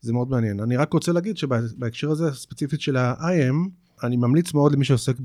זה 0.00 0.12
מאוד 0.12 0.30
מעניין. 0.30 0.60
אני 0.60 0.76
רק 0.76 0.92
רוצה 0.92 1.12
להגיד 1.12 1.36
שבהקשר 1.36 2.10
הזה, 2.10 2.32
ספציפית 2.32 2.80
של 2.80 2.96
ה-IM, 2.96 3.68
אני 4.02 4.16
ממליץ 4.16 4.54
מאוד 4.54 4.72
למי 4.72 4.84
שעוסק 4.84 5.16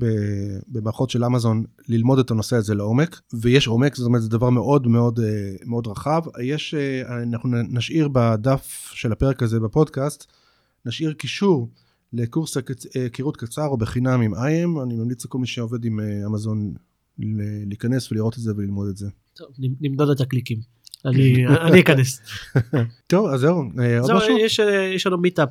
במערכות 0.68 1.10
של 1.10 1.24
אמזון 1.24 1.64
ללמוד 1.88 2.18
את 2.18 2.30
הנושא 2.30 2.56
הזה 2.56 2.74
לעומק, 2.74 3.20
ויש 3.32 3.66
עומק, 3.66 3.96
זאת 3.96 4.06
אומרת 4.06 4.22
זה 4.22 4.28
דבר 4.28 4.50
מאוד 4.50 4.86
מאוד 4.86 5.20
מאוד 5.66 5.86
רחב. 5.86 6.22
יש, 6.42 6.74
אנחנו 7.22 7.50
נשאיר 7.68 8.08
בדף 8.12 8.90
של 8.92 9.12
הפרק 9.12 9.42
הזה 9.42 9.60
בפודקאסט, 9.60 10.26
נשאיר 10.86 11.12
קישור 11.12 11.68
לקורס 12.12 12.56
היכרות 12.94 13.36
קצר 13.36 13.66
או 13.66 13.76
בחינם 13.76 14.20
עם 14.20 14.34
IAM, 14.34 14.82
אני 14.82 14.94
ממליץ 14.94 15.24
לכל 15.24 15.38
מי 15.38 15.46
שעובד 15.46 15.84
עם 15.84 16.00
אה, 16.00 16.26
אמזון 16.26 16.74
להיכנס 17.66 18.12
ולראות 18.12 18.34
את 18.34 18.40
זה 18.40 18.52
וללמוד 18.56 18.88
את 18.88 18.96
זה. 18.96 19.08
טוב, 19.36 19.48
נמדוד 19.80 20.10
את 20.10 20.20
הקליקים. 20.20 20.58
אני, 21.04 21.46
אני 21.46 21.80
אכנס. 21.80 22.20
טוב 23.10 23.26
אז 23.26 23.40
זהו, 23.40 23.62
אה, 23.80 24.00
עוד 24.00 24.12
משהו? 24.12 24.38
יש, 24.38 24.60
אה, 24.60 25.10
לנו 25.10 25.18
מיטאפ 25.18 25.48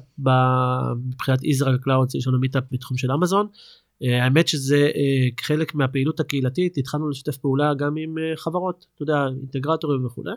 מבחינת 1.05 1.43
Israel 1.43 1.77
Clouds 1.77 2.15
יש 2.15 2.27
לנו 2.27 2.39
מיטאפ 2.39 2.63
בתחום 2.71 2.97
של 2.97 3.11
אמזון. 3.11 3.47
האמת 4.01 4.47
שזה 4.47 4.89
חלק 5.41 5.75
מהפעילות 5.75 6.19
הקהילתית 6.19 6.77
התחלנו 6.77 7.09
לשתף 7.09 7.37
פעולה 7.37 7.73
גם 7.73 7.95
עם 7.97 8.15
חברות 8.35 8.85
אתה 8.95 9.03
יודע 9.03 9.25
אינטגרטורים 9.41 10.05
וכולי 10.05 10.31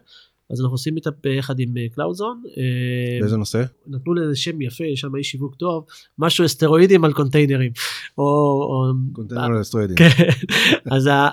אז 0.50 0.60
אנחנו 0.60 0.74
עושים 0.74 0.96
איתה 0.96 1.10
ביחד 1.22 1.60
עם 1.60 1.74
קלאודזון. 1.94 2.42
אה, 2.46 2.62
אה, 2.62 3.20
באיזה 3.20 3.36
נושא? 3.36 3.64
נתנו 3.86 4.14
לזה 4.14 4.36
שם 4.36 4.60
יפה, 4.60 4.84
יש 4.84 5.00
שם 5.00 5.16
איש 5.16 5.30
שיווק 5.30 5.54
טוב, 5.54 5.84
משהו 6.18 6.44
אסטרואידים 6.44 7.04
על 7.04 7.12
קונטיינרים. 7.12 7.72
או... 8.18 8.92
קונטיינרים 9.12 9.52
על 9.52 9.60
אסטרואידים. 9.60 9.96
כן, 9.96 10.28
אז 10.96 11.06
ה... 11.06 11.28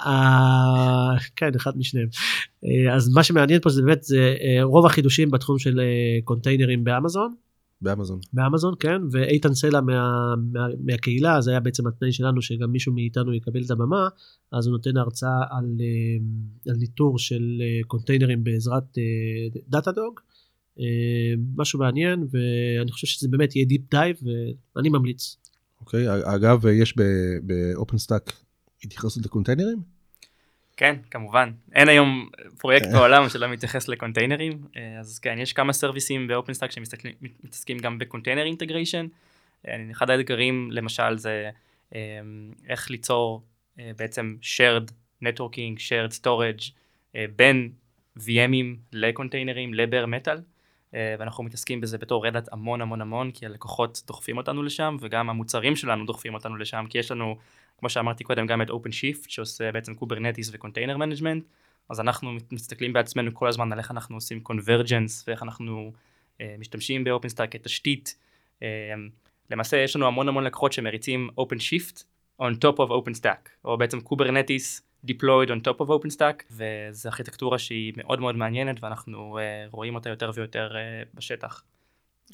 כן, 1.36 1.56
אחד 1.56 1.77
משניהם. 1.77 2.08
אה, 2.65 2.95
אז 2.95 3.10
מה 3.10 3.23
שמעניין 3.23 3.62
פה 3.62 3.69
זה 3.69 3.82
באמת, 3.82 4.03
זה 4.03 4.36
רוב 4.62 4.86
החידושים 4.86 5.32
בתחום 5.32 5.60
של 5.60 5.80
קונטיינרים 6.23 6.84
באמזון. 6.84 7.34
באמזון. 7.82 8.20
באמזון, 8.34 8.74
כן, 8.80 9.02
ואיתן 9.12 9.54
סלע 9.54 9.82
מה, 9.82 10.34
מה, 10.52 10.68
מהקהילה, 10.80 11.42
זה 11.42 11.52
היה 11.52 11.60
בעצם 11.60 11.88
התנאי 11.88 12.12
שלנו 12.12 12.42
שגם 12.42 12.72
מישהו 12.72 12.94
מאיתנו 12.94 13.34
יקבל 13.34 13.63
את 13.66 13.72
הבמה, 13.72 14.08
אז 14.52 14.68
הוא 14.68 14.72
נותן 14.72 14.98
הרצאה 14.98 15.40
על, 15.50 15.66
אה, 15.80 16.72
על 16.72 16.78
ניטור 16.78 17.20
של 17.20 17.44
אה, 17.62 17.84
קונטיינרים 17.88 18.44
בעזרת 18.44 18.98
אה, 20.80 21.34
משהו 21.56 21.80
מעניין, 21.80 22.28
ואני 22.32 22.92
חושב 22.92 23.08
שזה 23.08 23.28
באמת 23.28 23.56
יהיה 23.56 23.66
deep 23.65 23.82
dive, 23.91 24.17
ואני 24.76 24.90
ממליץ. 24.90 25.38
אוקיי, 25.82 26.10
okay, 26.10 26.36
אגב, 26.36 26.66
יש 26.66 26.96
ב-OpenStack 27.43 28.34
התייחסות 28.84 29.26
לקונטיינרים? 29.26 29.96
כן, 30.78 30.96
כמובן. 31.12 31.52
אין 31.74 31.90
היום 31.90 32.30
פרויקט 32.60 32.88
בעולם 32.92 33.30
שלא 33.30 33.48
מתייחס 33.48 33.88
לקונטיינרים, 33.88 34.62
אה, 34.76 35.00
אז 35.00 35.20
כן, 35.20 35.40
יש 35.40 35.54
כמה 35.54 35.74
סרוויסים 35.74 36.28
ב-OpenStack 36.28 36.71
שמתעסקים 36.72 37.80
גם 37.80 37.98
ב-container 37.97 38.43
integration. 38.43 39.08
אה, 39.68 39.78
אחד 39.92 40.10
האתגרים 40.10 40.70
למשל 40.72 41.18
זה 41.18 41.50
אה, 41.96 42.20
איך 42.70 42.92
ליצור 42.92 43.44
בעצם 43.98 44.36
shared 44.42 44.92
networking, 45.24 45.78
shared 45.78 46.20
storage 46.22 46.72
בין 47.36 47.72
VM 48.19 48.48
ים 48.48 48.78
לקונטיינרים, 48.94 49.74
לבר 49.74 50.06
מטאל. 50.06 50.42
ואנחנו 50.94 51.44
מתעסקים 51.44 51.82
בזה 51.82 51.98
בתור 51.98 52.28
Red 52.28 52.40
Hat 52.40 52.54
המון 52.54 52.82
המון 52.82 53.02
המון, 53.02 53.32
כי 53.32 53.46
הלקוחות 53.46 54.02
דוחפים 54.08 54.38
אותנו 54.38 54.63
לשם, 54.63 54.98
וגם 55.00 55.30
המוצרים 55.30 55.76
שלנו 55.76 56.06
דוחפים 56.06 56.34
אותנו 56.34 56.58
לשם, 56.58 56.86
כי 56.90 56.98
יש 56.98 57.12
לנו 57.12 57.38
כמו 57.78 57.90
שאמרתי 57.90 58.24
קודם 58.24 58.48
גם 58.48 58.62
את 58.62 58.70
OpenShift 58.70 59.26
שעושה 59.28 59.72
בעצם 59.72 59.96
Kubernetes 59.95 60.50
ו-container 60.54 60.97
management 60.97 61.43
אז 61.90 62.00
אנחנו 62.00 62.32
מסתכלים 62.52 62.94
בעצמנו 62.94 63.34
כל 63.34 63.48
הזמן 63.48 63.72
על 63.72 63.80
איך 63.80 63.92
אנחנו 63.92 64.16
עושים 64.16 64.40
convergence 64.39 65.23
ואיך 65.28 65.44
אנחנו 65.44 65.92
אה, 66.38 66.41
משתמשים 66.60 67.04
ב-OpenStack 67.04 67.48
כתשתית 67.52 68.16
אה, 68.60 68.63
למעשה 69.52 69.78
יש 69.78 69.96
לנו 69.96 70.08
המון 70.08 70.28
המון 70.28 70.44
לקוחות 70.44 70.74
שמריצים 70.74 71.30
OpenShift 71.40 72.04
on 72.42 72.54
top 72.66 72.78
of 72.78 72.90
OpenStack 72.90 73.50
או 73.66 73.78
בעצם 73.78 74.02
Kubernetes 74.02 74.82
deployed 75.06 75.50
on 75.50 75.68
top 75.68 75.86
of 75.86 75.90
OpenStack 75.90 76.44
וזו 76.52 77.10
ארכיטקטורה 77.10 77.60
שהיא 77.60 77.94
מאוד 77.98 78.20
מאוד 78.20 78.36
מעניינת 78.36 78.84
ואנחנו 78.84 79.38
אה, 79.38 79.71
רואים 79.72 79.96
אותה 79.96 80.10
יותר 80.10 80.32
ויותר 80.36 80.72
אה, 80.71 81.17
בשטח. 81.18 81.63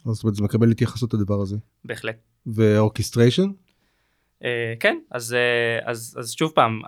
זאת 0.06 0.24
אומרת 0.24 0.36
זה 0.36 0.44
מקבל 0.44 0.72
התייחסות 0.72 1.14
לדבר 1.14 1.42
הזה. 1.42 1.58
בהחלט. 1.86 2.16
ו-orchestration? 2.46 3.52
אה, 4.44 4.46
כן, 4.80 4.98
אז, 5.12 5.34
אה, 5.34 5.90
אז, 5.90 6.16
אז 6.20 6.32
שוב 6.32 6.52
פעם, 6.52 6.82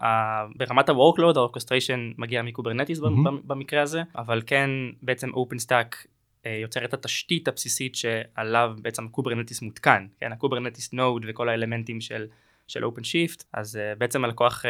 ברמת 0.55 0.89
ה-workload, 0.89 1.39
ה-orchestration 1.39 2.13
מגיע 2.17 2.41
מ-Kubernetes 2.41 2.99
ממ-הממ. 2.99 3.29
במקרה 3.43 3.81
הזה, 3.81 4.01
אבל 4.15 4.41
כן 4.45 4.69
בעצם 5.01 5.29
OpenStack 5.29 5.95
אה, 5.95 6.47
יוצר 6.61 6.85
את 6.85 6.93
התשתית 6.93 7.47
הבסיסית 7.47 7.95
שעליו 7.95 8.75
בעצם 8.81 9.07
Kubernetes 9.07 9.61
מותקן, 9.61 10.07
כן, 10.19 10.31
ה-Kubernetes 10.31 10.93
node 10.93 11.25
וכל 11.27 11.49
האלמנטים 11.49 12.01
של, 12.01 12.27
של 12.67 12.83
OpenShift, 12.83 13.43
אז 13.53 13.79
בעצם 13.97 14.25
הלקוח 14.25 14.65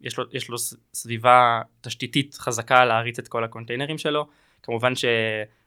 יש, 0.00 0.18
לו, 0.18 0.24
יש 0.32 0.48
לו 0.48 0.58
סביבה 0.94 1.62
תשתיתית 1.80 2.34
חזקה 2.34 2.84
להריץ 2.84 3.18
את 3.18 3.28
כל 3.28 3.44
הקונטיינרים 3.44 3.98
שלו, 3.98 4.26
כמובן 4.62 4.94
ש... 4.94 5.04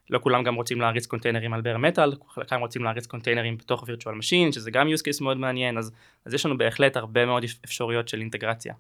לא 0.10 0.20
כולם 0.20 0.44
גם 0.44 0.56
רוצים 0.56 0.82
להריץ 0.82 1.06
קונטיינרים 1.06 1.54
על 1.54 1.62
bare 1.62 1.78
metal, 1.78 2.14
חלקם 2.30 2.60
רוצים 2.60 2.84
להריץ 2.84 3.06
קונטיינרים 3.06 3.58
בתוך 3.58 3.84
virtual 3.88 4.16
machine, 4.16 4.52
שזה 4.52 4.72
גם 4.72 4.88
use 4.88 5.00
case 5.00 5.24
מאוד 5.24 5.38
מעניין, 5.38 5.78
אז, 5.78 5.92
אז 6.26 6.34
יש 6.34 6.46
לנו 6.46 6.58
בהחלט 6.58 6.98
הרבה 6.98 7.26
מאוד 7.26 7.44
אפשרויות 7.66 8.08
של 8.08 8.20
אינטגרציה. 8.20 8.74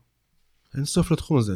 אין 0.75 0.85
סוף 0.85 1.11
לתחום 1.11 1.37
הזה. 1.37 1.55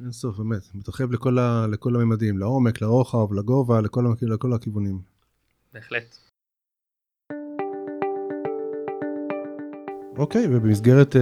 אין 0.00 0.12
סוף, 0.12 0.36
באמת. 0.36 0.62
מתרחב 0.74 1.12
לכל, 1.12 1.38
ה, 1.38 1.66
לכל 1.70 1.96
הממדים, 1.96 2.38
לעומק, 2.38 2.82
לרוחב, 2.82 3.32
לגובה, 3.32 3.80
לכל, 3.80 4.04
לכל 4.22 4.52
הכיוונים. 4.52 4.98
בהחלט. 5.72 6.16
אוקיי, 10.16 10.46
ובמסגרת 10.50 11.16
uh, 11.16 11.18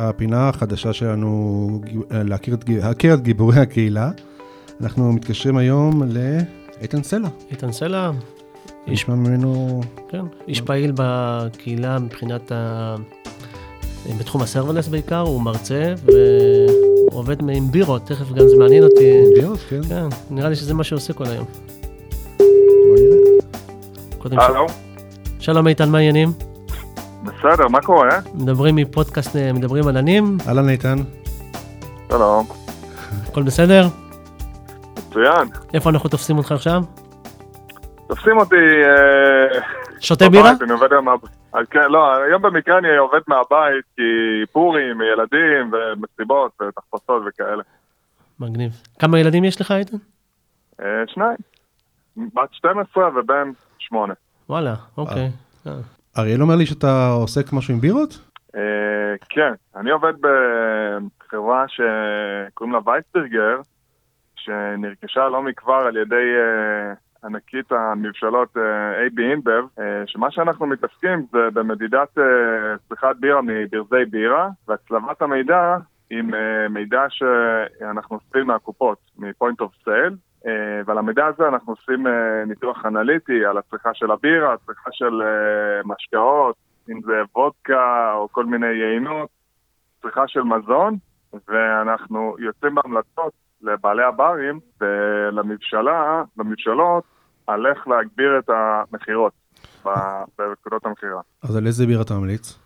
הפינה 0.00 0.48
החדשה 0.48 0.92
שלנו, 0.92 1.82
להכיר 2.10 2.54
את, 2.54 2.68
להכיר 2.68 3.14
את 3.14 3.22
גיבורי 3.22 3.58
הקהילה, 3.58 4.10
אנחנו 4.80 5.12
מתקשרים 5.12 5.56
היום 5.56 6.02
ל... 6.02 6.18
איתן 6.82 7.02
סלע. 7.02 7.28
איתן 7.50 7.72
סלע. 7.72 8.10
נשמע 8.86 9.14
ממנו... 9.14 9.80
כן, 10.08 10.20
איש 10.48 10.60
פעיל 10.60 10.92
בקהילה 10.94 11.98
מבחינת 11.98 12.52
ה... 12.52 12.94
בתחום 14.18 14.42
הסרברלס 14.42 14.88
בעיקר, 14.88 15.20
הוא 15.20 15.42
מרצה 15.42 15.94
ועובד 17.10 17.36
עם 17.50 17.70
בירות, 17.70 18.06
תכף 18.06 18.32
גם 18.32 18.48
זה 18.48 18.56
מעניין 18.56 18.84
אותי. 18.84 19.22
בירות, 19.34 19.58
כן. 19.68 19.82
כן, 19.82 20.08
נראה 20.30 20.48
לי 20.48 20.56
שזה 20.56 20.74
מה 20.74 20.84
שעושה 20.84 21.12
כל 21.12 21.24
היום. 21.24 21.44
בוא 24.18 24.30
נראה. 24.30 24.46
הלו. 24.46 24.66
שלום 25.38 25.68
איתן, 25.68 25.88
מה 25.88 25.98
העניינים? 25.98 26.32
בסדר, 27.24 27.68
מה 27.68 27.80
קורה? 27.80 28.08
מדברים 28.34 28.76
מפודקאסט 28.76 29.36
מדברים 29.36 29.88
עננים. 29.88 30.38
אהלן 30.48 30.68
איתן. 30.68 30.98
שלום. 32.08 32.46
הכל 33.26 33.42
בסדר? 33.42 33.88
מצוין. 35.08 35.48
איפה 35.74 35.90
אנחנו 35.90 36.10
תופסים 36.10 36.38
אותך 36.38 36.52
עכשיו? 36.52 36.82
תופסים 38.08 38.38
אותי... 38.38 38.56
אה, 38.84 39.60
שותה 40.00 40.28
בירה? 40.28 40.50
אני 40.62 40.72
עובד 40.72 40.92
היום 40.92 41.04
מהבית. 41.04 41.30
כן, 41.70 41.90
לא, 41.90 42.14
היום 42.14 42.42
במקרה 42.42 42.78
אני 42.78 42.96
עובד 42.96 43.20
מהבית 43.28 43.84
כי 43.96 44.02
פורים, 44.52 45.00
ילדים 45.00 45.72
ומסיבות 45.72 46.52
ותחפושות 46.62 47.22
וכאלה. 47.26 47.62
מגניב. 48.40 48.72
כמה 48.98 49.18
ילדים 49.18 49.44
יש 49.44 49.60
לך 49.60 49.72
איתן? 49.72 49.96
אה, 50.80 50.86
שניים. 51.06 51.36
בת 52.16 52.52
12 52.52 53.08
ובן 53.08 53.50
8. 53.78 54.14
וואלה, 54.48 54.74
אוקיי. 54.98 55.30
אה. 55.66 55.72
אריאל 56.18 56.42
אומר 56.42 56.56
לי 56.56 56.66
שאתה 56.66 57.08
עוסק 57.08 57.52
משהו 57.52 57.74
עם 57.74 57.80
בירות? 57.80 58.18
כן, 59.28 59.52
אני 59.76 59.90
עובד 59.90 60.12
בחברה 60.20 61.64
שקוראים 61.68 62.74
לה 62.74 62.80
וייסטרגר. 62.84 63.60
שנרכשה 64.48 65.28
לא 65.28 65.42
מכבר 65.42 65.74
על 65.74 65.96
ידי 65.96 66.14
uh, 66.14 67.26
ענקית 67.26 67.72
המבשלות 67.72 68.56
אייבי 69.00 69.26
uh, 69.26 69.30
אינבב, 69.30 69.64
uh, 69.78 69.80
שמה 70.06 70.30
שאנחנו 70.30 70.66
מתעסקים 70.66 71.26
זה 71.32 71.38
במדידת 71.52 72.18
צריכת 72.88 73.16
בירה 73.20 73.40
מברזי 73.42 74.04
בירה, 74.10 74.48
והצלבת 74.68 75.22
המידע 75.22 75.76
עם 76.10 76.30
מידע 76.70 77.06
שאנחנו 77.08 78.16
עושים 78.16 78.46
מהקופות, 78.46 78.98
of 79.18 79.86
sale, 79.86 80.44
uh, 80.44 80.48
ועל 80.86 80.98
המידע 80.98 81.26
הזה 81.26 81.48
אנחנו 81.48 81.72
עושים 81.72 82.06
ניתוח 82.46 82.86
אנליטי 82.86 83.44
על 83.44 83.58
הצריכה 83.58 83.94
של 83.94 84.10
הבירה, 84.10 84.52
הצריכה 84.52 84.90
של 84.92 85.22
משקאות, 85.84 86.56
אם 86.90 87.00
זה 87.02 87.22
וודקה 87.36 88.12
או 88.14 88.28
כל 88.32 88.44
מיני 88.44 88.66
יינות, 88.66 89.28
צריכה 90.02 90.28
של 90.28 90.42
מזון, 90.42 90.96
ואנחנו 91.48 92.36
יוצאים 92.38 92.74
בהמלצות 92.74 93.32
לבעלי 93.62 94.02
הברים 94.02 94.60
ולמבשלה, 94.80 96.22
למבשלות, 96.38 97.04
על 97.46 97.66
איך 97.66 97.88
להגביר 97.88 98.38
את 98.38 98.50
המכירות 98.50 99.32
בנקודות 100.38 100.86
המכירה. 100.86 101.20
אז 101.42 101.56
על 101.56 101.66
איזה 101.66 101.86
בירה 101.86 102.02
אתה 102.02 102.14
ממליץ? 102.14 102.58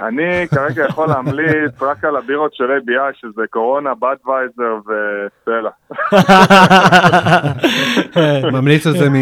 אני 0.00 0.48
כרגע 0.48 0.84
יכול 0.84 1.08
להמליץ 1.08 1.82
רק 1.90 2.04
על 2.04 2.16
הבירות 2.16 2.54
של 2.54 2.64
ABI, 2.64 3.20
שזה 3.20 3.42
קורונה, 3.50 3.90
בדווייזר 3.94 4.78
וסטלה. 4.86 5.70
ממליץ 8.52 8.86
על 8.86 8.92
זה 8.92 9.10
מ... 9.10 9.14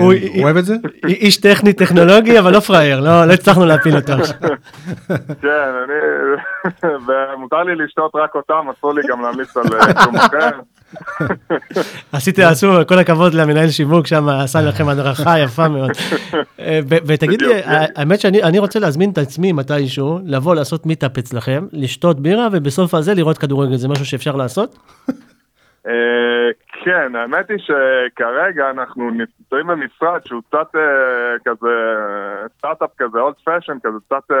הוא 0.00 0.14
אוהב 0.42 0.56
את 0.56 0.64
זה? 0.64 0.74
איש 1.06 1.40
טכני 1.40 1.72
טכנולוגי 1.72 2.38
אבל 2.38 2.52
לא 2.52 2.60
פראייר 2.60 3.00
לא 3.00 3.24
לא 3.24 3.32
הצלחנו 3.32 3.66
להפיל 3.66 3.96
אותו 3.96 4.12
עכשיו. 4.12 4.36
כן, 5.42 5.70
אני... 5.84 5.94
ומותר 7.06 7.62
לי 7.62 7.74
לשתות 7.74 8.12
רק 8.14 8.34
אותם, 8.34 8.68
אסור 8.78 8.94
לי 8.94 9.02
גם 9.08 9.22
להמליץ 9.22 9.56
על 9.56 9.64
אה, 9.74 10.04
שום 10.04 10.16
אחר. 10.16 10.50
עשית 12.12 12.38
עשו 12.38 12.68
כל 12.88 12.98
הכבוד 12.98 13.34
למנהל 13.34 13.68
שיווק 13.68 14.06
שם 14.06 14.28
עשה 14.28 14.60
לכם 14.60 14.88
הדרכה 14.88 15.38
יפה 15.38 15.68
מאוד. 15.68 15.90
אה, 16.60 16.80
ותגיד 16.86 17.42
לי. 17.42 17.54
האמת 17.96 18.20
שאני 18.20 18.42
אני 18.42 18.58
רוצה 18.58 18.78
להזמין 18.78 19.10
את 19.10 19.18
עצמי 19.18 19.52
מתישהו 19.52 20.18
לבוא 20.24 20.54
לעשות 20.54 20.86
מיטאפ 20.86 21.18
אצלכם 21.18 21.66
לשתות 21.72 22.20
בירה 22.20 22.48
ובסוף 22.52 22.94
הזה 22.94 23.14
לראות 23.14 23.38
כדורגל 23.38 23.76
זה 23.76 23.88
משהו 23.88 24.06
שאפשר 24.06 24.36
לעשות. 24.36 24.78
אה, 25.86 26.50
כן, 26.84 27.16
האמת 27.16 27.50
היא 27.50 27.58
שכרגע 27.58 28.70
אנחנו 28.70 29.10
נמצאים 29.10 29.66
במשרד 29.66 30.20
שהוא 30.26 30.42
קצת 30.48 30.76
אה, 30.76 30.80
כזה, 31.44 31.74
סטארט-אפ 32.58 32.90
כזה, 32.98 33.18
old 33.18 33.34
fashion 33.44 33.76
כזה, 33.82 33.98
קצת 34.06 34.34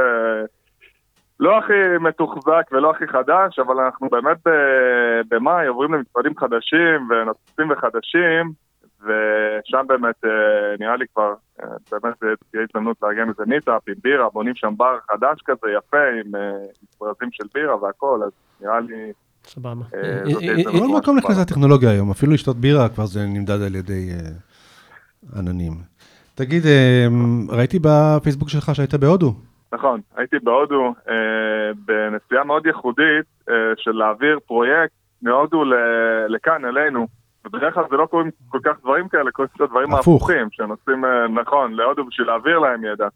לא 1.40 1.58
הכי 1.58 1.98
מתוחזק 2.00 2.62
ולא 2.72 2.90
הכי 2.90 3.06
חדש, 3.06 3.58
אבל 3.58 3.80
אנחנו 3.80 4.08
באמת 4.08 4.38
במאי 5.28 5.66
עוברים 5.66 5.94
למשרדים 5.94 6.36
חדשים 6.38 7.08
ונוצצים 7.10 7.70
וחדשים, 7.70 8.52
ושם 9.04 9.84
באמת 9.86 10.24
אה, 10.24 10.30
נראה 10.80 10.96
לי 10.96 11.04
כבר, 11.14 11.34
אה, 11.62 11.68
באמת 11.92 12.14
זה 12.20 12.26
תהיה 12.50 12.62
הזדמנות 12.62 12.96
לארגן 13.02 13.28
איזה 13.28 13.42
מיטאפ 13.46 13.82
עם 13.88 13.94
בירה, 14.02 14.28
בונים 14.32 14.54
שם 14.54 14.74
בר 14.76 14.98
חדש 15.10 15.42
כזה 15.44 15.72
יפה 15.78 16.04
עם 16.24 16.34
אה, 16.34 16.40
ברזים 17.00 17.28
של 17.32 17.44
בירה 17.54 17.82
והכל, 17.82 18.20
אז 18.24 18.30
נראה 18.60 18.80
לי... 18.80 19.12
סבבה. 19.44 19.84
אה, 19.94 20.00
אה, 20.00 20.14
אה. 20.42 20.56
אה, 20.56 20.80
כל 20.80 20.96
מקום. 20.98 21.16
נכנס 21.16 21.38
לטכנולוגיה 21.38 21.90
היום, 21.90 22.10
אפילו 22.10 22.32
לשתות 22.32 22.56
בירה 22.56 22.88
כבר 22.88 23.06
זה 23.06 23.26
נמדד 23.26 23.62
על 23.62 23.74
ידי 23.74 24.10
אה, 24.12 25.38
עננים. 25.38 25.72
תגיד, 26.34 26.66
אה, 26.66 27.06
ראיתי 27.48 27.78
בפייסבוק 27.82 28.48
שלך 28.48 28.74
שהיית 28.74 28.94
בהודו. 28.94 29.34
נכון, 29.72 30.00
הייתי 30.16 30.36
בהודו 30.38 30.94
אה, 31.08 31.14
בנסיעה 31.84 32.44
מאוד 32.44 32.66
ייחודית 32.66 33.26
אה, 33.50 33.54
של 33.76 33.90
להעביר 33.92 34.38
פרויקט 34.46 34.92
מהודו 35.22 35.64
ל- 35.64 35.74
לכאן, 36.28 36.64
אלינו. 36.64 37.06
ובדרך 37.46 37.74
כלל 37.74 37.84
זה 37.90 37.96
לא 37.96 38.06
קורים 38.06 38.30
כל 38.48 38.58
כך 38.64 38.80
דברים 38.80 39.08
כאלה, 39.08 39.30
קורים 39.30 39.48
קצת 39.54 39.68
דברים 39.70 39.94
הפוך. 39.94 40.22
הפוכים, 40.22 40.48
שנוסעים, 40.50 41.04
אה, 41.04 41.28
נכון, 41.28 41.72
להודו 41.72 42.04
בשביל 42.04 42.26
להעביר 42.26 42.58
להם 42.58 42.84
ידע. 42.84 43.08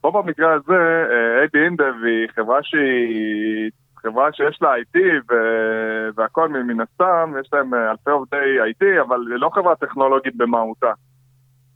פה 0.00 0.10
במקרה 0.10 0.52
הזה, 0.52 1.06
אה, 1.10 1.38
AB 1.40 1.64
InBev 1.64 1.94
היא 2.04 2.28
חברה 2.34 2.58
שהיא 2.62 3.70
חברה 3.96 4.32
שיש 4.32 4.58
לה 4.62 4.74
IT 4.76 4.98
ו- 5.30 6.08
והכל 6.14 6.48
מן 6.48 6.62
מן 6.62 6.80
הסתם, 6.80 7.32
יש 7.40 7.48
להם 7.52 7.74
אה, 7.74 7.90
אלפי 7.90 8.10
עובדי 8.10 8.56
IT, 8.70 9.02
אבל 9.02 9.20
היא 9.32 9.40
לא 9.40 9.50
חברה 9.54 9.76
טכנולוגית 9.76 10.36
במהותה. 10.36 10.92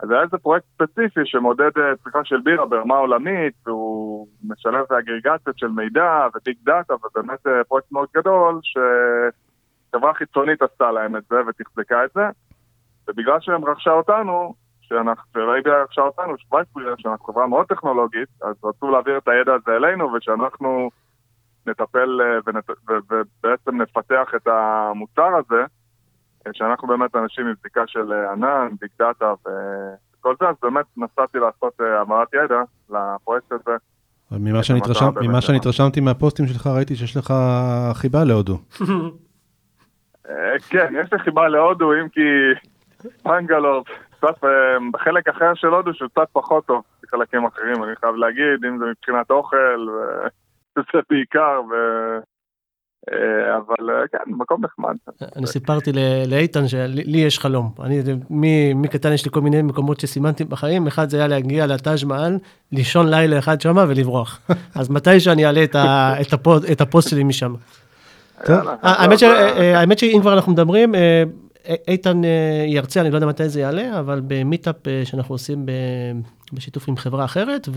אז 0.01 0.11
היה 0.11 0.23
איזה 0.23 0.39
פרויקט 0.39 0.67
ספציפי 0.75 1.21
שמודד 1.25 1.71
אה, 1.79 1.97
צריכה 2.03 2.25
של 2.25 2.41
בירה 2.41 2.67
ברמה 2.67 2.97
עולמית, 2.97 3.55
והוא 3.67 4.29
משלב 4.45 4.85
באגרגציות 4.91 5.59
של 5.59 5.69
מידע 5.69 6.27
ו-big 6.35 6.57
data, 6.63 6.95
ובאמת 6.95 7.47
אה, 7.47 7.65
פרויקט 7.65 7.93
מאוד 7.93 8.09
גדול, 8.17 8.61
שחברה 8.63 10.15
חיצונית 10.15 10.63
עשתה 10.63 10.91
להם 10.91 11.17
את 11.17 11.23
זה 11.31 11.37
ותחזקה 11.49 12.05
את 12.05 12.11
זה, 12.15 12.23
ובגלל 13.09 13.41
שהם 13.41 13.65
רכשה 13.65 13.91
אותנו, 13.93 14.55
שלייביה 14.81 15.83
רכשה 15.83 16.03
אותנו, 16.03 16.39
שווייסברג, 16.39 16.99
שאנחנו 16.99 17.25
חברה 17.25 17.47
מאוד 17.47 17.67
טכנולוגית, 17.67 18.29
אז 18.43 18.55
רצו 18.65 18.91
להעביר 18.91 19.19
את 19.19 19.29
הידע 19.29 19.55
הזה 19.55 19.77
אלינו, 19.77 20.13
ושאנחנו 20.13 20.91
נטפל 21.67 22.21
אה, 22.21 22.39
ונת, 22.47 22.71
ו, 22.71 22.93
ובעצם 23.11 23.83
נפתח 23.83 24.33
את 24.37 24.47
המוצר 24.47 25.35
הזה, 25.37 25.61
אה, 25.61 25.67
שאנחנו 26.53 26.89
באמת 26.89 27.17
אנשים 27.17 27.47
עם 27.47 27.55
בדיקה 27.61 27.83
של 27.87 28.13
אה, 28.13 28.33
ענן, 28.33 28.69
ביג 28.81 28.91
דאטה 28.99 29.35
וכל 29.41 30.35
זה, 30.41 30.49
אז 30.49 30.55
באמת 30.63 30.85
נסעתי 30.97 31.39
לעשות 31.39 31.81
אה, 31.81 32.01
המרת 32.01 32.29
ידע 32.35 32.63
לפרויקט 32.91 33.53
הזה. 33.53 33.77
אבל 34.31 34.39
ממה 34.41 34.63
שאני 34.63 34.81
באמת 34.81 35.17
ממה 35.23 35.41
שאני. 35.41 35.59
התרשמתי 35.59 36.01
מהפוסטים 36.01 36.47
שלך, 36.47 36.67
ראיתי 36.67 36.97
שיש 36.97 37.17
לך 37.17 37.35
חיבה 37.93 38.25
להודו. 38.25 38.59
אה, 40.29 40.59
כן, 40.69 40.95
יש 41.05 41.13
לי 41.13 41.19
חיבה 41.19 41.49
להודו, 41.49 41.93
אם 41.93 42.09
כי 42.09 42.21
פנגלור, 43.23 43.85
קצת 44.11 44.45
אה, 44.45 44.77
בחלק 44.93 45.29
אחר 45.29 45.55
של 45.55 45.69
הודו 45.69 45.95
שהוא 45.95 46.09
קצת 46.09 46.29
פחות 46.33 46.67
טוב 46.67 46.83
מחלקים 47.05 47.45
אחרים, 47.45 47.85
אני 47.85 47.97
חייב 47.97 48.15
להגיד, 48.15 48.65
אם 48.69 48.79
זה 48.79 48.85
מבחינת 48.85 49.31
אוכל, 49.31 49.87
וזה 50.77 51.01
בעיקר, 51.11 51.61
ו... 51.71 51.75
אה, 51.75 52.19
אבל 53.07 53.91
אה, 53.91 54.09
כן, 54.13 54.19
מקום 54.27 54.65
נחמד. 54.65 54.97
אני 55.37 55.47
סיפרתי 55.47 55.91
לאיתן 56.27 56.69
שלי 56.69 57.05
לי 57.05 57.19
יש 57.19 57.39
חלום. 57.39 57.71
אני, 57.83 58.03
מקטן 58.75 59.13
יש 59.13 59.25
לי 59.25 59.31
כל 59.31 59.41
מיני 59.41 59.63
מקומות 59.63 60.01
שסימנתי 60.01 60.45
בחיים, 60.45 60.87
אחד 60.87 61.11
זה 61.11 61.17
היה 61.17 61.27
להגיע 61.27 61.67
לטאג' 61.67 62.05
מעל, 62.07 62.39
לישון 62.73 63.09
לילה 63.09 63.39
אחד 63.39 63.61
שמה 63.61 63.85
ולברוח. 63.89 64.41
אז 64.75 64.91
מתי 64.91 65.21
שאני 65.21 65.47
אעלה 65.47 65.65
את, 65.65 65.77
הפוסט, 66.81 67.11
שלי 67.11 67.25
משם. 67.25 67.55
אה, 68.49 68.61
האמת, 68.83 69.23
אה, 69.23 69.81
אה, 69.81 69.99
שאם 69.99 70.19
כבר 70.21 70.35
אנחנו 70.35 70.53
מדברים, 70.53 70.95
אה, 70.95 71.23
איתן 71.89 72.25
אה, 72.25 72.65
ירצה, 72.67 73.01
אני 73.01 73.11
לא 73.11 73.17
יודע 73.17 73.27
מתי 73.27 73.49
זה 73.49 73.61
יעלה, 73.61 73.99
אבל 73.99 74.21
במיטאפ 74.27 74.89
אה, 74.89 75.03
שאנחנו 75.05 75.35
עושים 75.35 75.67
בשיתוף 76.53 76.89
עם 76.89 76.97
חברה 76.97 77.25
אחרת, 77.25 77.69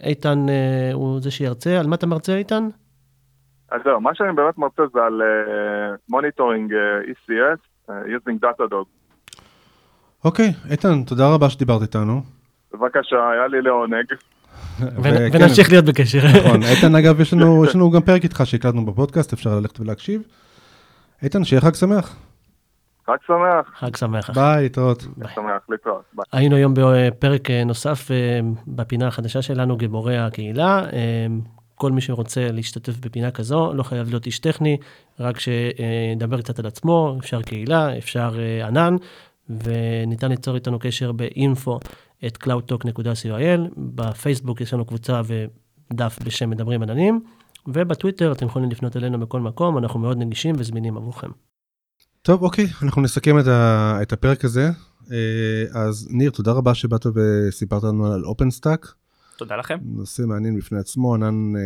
ואיתן 0.00 0.46
אה, 0.48 0.92
הוא 0.92 1.20
זה 1.20 1.30
שירצה, 1.30 1.80
על 1.80 1.86
מה 1.86 1.96
אתה 1.96 2.06
מרצה 2.06 2.36
איתן? 2.36 2.68
אז 3.70 3.80
זהו, 3.84 4.00
מה 4.00 4.14
שאני 4.14 4.32
באמת 4.32 4.58
מרצה 4.58 4.82
זה 4.94 5.00
על 5.02 5.22
monitoring 6.08 6.72
ECS, 7.10 7.90
אה, 7.90 8.02
using 8.02 8.46
Datadog. 8.46 8.86
אוקיי, 10.24 10.52
איתן, 10.70 11.02
תודה 11.06 11.34
רבה 11.34 11.50
שדיברת 11.50 11.82
איתנו. 11.82 12.22
בבקשה, 12.72 13.30
היה 13.30 13.46
לי 13.46 13.62
לעונג. 13.62 14.04
ונמשיך 15.32 15.70
להיות 15.70 15.84
בקשר. 15.84 16.18
נכון, 16.38 16.62
איתן 16.62 16.94
אגב, 16.94 17.20
יש 17.20 17.32
לנו, 17.34 17.64
יש 17.64 17.74
לנו 17.74 17.90
גם 17.90 18.00
פרק 18.00 18.24
איתך 18.24 18.42
שהקלטנו 18.44 18.86
בפודקאסט, 18.86 19.32
אפשר 19.32 19.50
ללכת 19.60 19.80
ולהקשיב. 19.80 20.22
איתן, 21.22 21.44
שיהיה 21.44 21.60
חג 21.60 21.74
שמח. 21.74 22.16
חג 23.06 23.16
שמח, 23.26 23.70
חג 23.74 23.96
שמח. 23.96 24.30
ביי, 24.30 24.62
להתראות. 24.62 25.02
שמח 25.34 25.62
להתראות. 25.68 26.02
ביי. 26.12 26.24
היינו 26.32 26.56
היום 26.56 26.74
בפרק 26.76 27.50
אה, 27.50 27.64
נוסף 27.64 28.10
אה, 28.10 28.40
בפינה 28.66 29.06
החדשה 29.06 29.42
שלנו, 29.42 29.76
גיבורי 29.76 30.18
הקהילה. 30.18 30.82
כל 31.80 31.92
מי 31.92 32.00
שרוצה 32.00 32.52
להשתתף 32.52 32.98
בפינה 32.98 33.30
כזו, 33.30 33.72
לא 33.74 33.82
חייב 33.82 34.08
להיות 34.08 34.26
איש 34.26 34.38
טכני, 34.38 34.76
רק 35.20 35.36
שידבר 35.40 36.40
קצת 36.40 36.58
על 36.58 36.66
עצמו, 36.66 37.16
אפשר 37.20 37.42
קהילה, 37.42 37.98
אפשר 37.98 38.36
אה, 38.38 38.66
ענן, 38.66 38.96
וניתן 39.50 40.30
ליצור 40.30 40.54
איתנו 40.54 40.78
קשר 40.78 41.12
באינפו 41.12 41.80
את 42.26 42.38
cloudtalk.coil, 42.44 43.60
בפייסבוק 43.76 44.60
יש 44.60 44.74
לנו 44.74 44.84
קבוצה 44.84 45.20
ודף 45.24 46.18
בשם 46.24 46.50
מדברים 46.50 46.82
עננים, 46.82 47.20
ובטוויטר 47.68 48.32
אתם 48.32 48.46
יכולים 48.46 48.70
לפנות 48.70 48.96
אלינו 48.96 49.20
בכל 49.20 49.40
מקום, 49.40 49.78
אנחנו 49.78 50.00
מאוד 50.00 50.18
נגישים 50.18 50.54
וזמינים 50.58 50.96
עבורכם. 50.96 51.30
טוב, 52.22 52.42
אוקיי, 52.42 52.66
אנחנו 52.82 53.02
נסכם 53.02 53.38
את, 53.38 53.46
ה, 53.46 53.98
את 54.02 54.12
הפרק 54.12 54.44
הזה. 54.44 54.70
אה, 55.12 55.80
אז 55.86 56.08
ניר, 56.10 56.30
תודה 56.30 56.52
רבה 56.52 56.74
שבאת 56.74 57.06
וסיפרת 57.14 57.82
לנו 57.82 58.12
על 58.12 58.22
OpenStack. 58.24 58.86
תודה 59.40 59.56
לכם. 59.56 59.78
נושא 59.82 60.22
מעניין 60.22 60.58
בפני 60.58 60.78
עצמו, 60.78 61.14
ענן, 61.14 61.56
אה, 61.56 61.62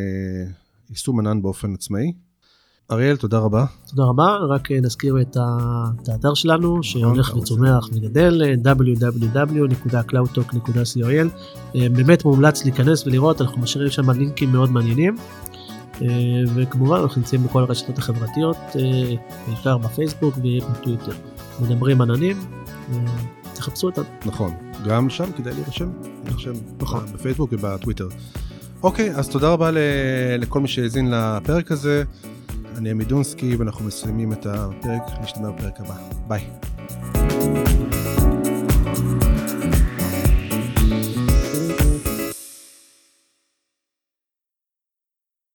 יישום 0.90 1.20
ענן 1.20 1.42
באופן 1.42 1.74
עצמאי. 1.74 2.12
אריאל, 2.90 3.16
תודה 3.16 3.38
רבה. 3.38 3.64
תודה 3.88 4.02
רבה, 4.02 4.36
רק 4.48 4.72
אה, 4.72 4.80
נזכיר 4.80 5.20
את, 5.20 5.36
ה... 5.36 5.40
את 6.02 6.08
האתר 6.08 6.34
שלנו 6.34 6.82
שהולך 6.82 7.30
אתה 7.30 7.38
וצומח 7.38 7.88
וגדל, 7.92 8.42
אה, 8.42 8.54
www.cloudtalk.coil. 8.74 11.28
באמת 11.74 12.24
מומלץ 12.24 12.64
להיכנס 12.64 13.06
ולראות, 13.06 13.40
אנחנו 13.40 13.62
משאירים 13.62 13.90
שם 13.90 14.10
לינקים 14.10 14.52
מאוד 14.52 14.70
מעניינים. 14.70 15.16
וכמובן 16.54 16.96
אנחנו 16.96 17.20
נמצאים 17.20 17.44
בכל 17.44 17.62
הרשתות 17.62 17.98
החברתיות, 17.98 18.56
בעיקר 19.46 19.78
בפייסבוק 19.78 20.34
ובטוויטר. 20.38 21.12
מדברים 21.60 22.00
עננים, 22.00 22.36
תחפשו 23.54 23.86
אותנו. 23.86 24.04
נכון, 24.26 24.54
גם 24.88 25.10
שם 25.10 25.32
כדאי 25.36 25.54
להירשם, 25.54 25.90
להירשם 26.24 26.52
נכון. 26.80 27.06
בפייסבוק 27.14 27.52
ובטוויטר. 27.52 28.08
אוקיי, 28.82 29.10
אז 29.14 29.28
תודה 29.28 29.48
רבה 29.48 29.70
ל- 29.70 29.78
לכל 30.38 30.60
מי 30.60 30.68
שהאזין 30.68 31.10
לפרק 31.10 31.72
הזה. 31.72 32.04
אני 32.78 32.90
עמי 32.90 33.04
דונסקי 33.04 33.56
ואנחנו 33.56 33.84
מסיימים 33.84 34.32
את 34.32 34.46
הפרק, 34.46 35.02
נשתמע 35.22 35.50
בפרק 35.50 35.80
הבא. 35.80 35.94
ביי. 36.28 36.44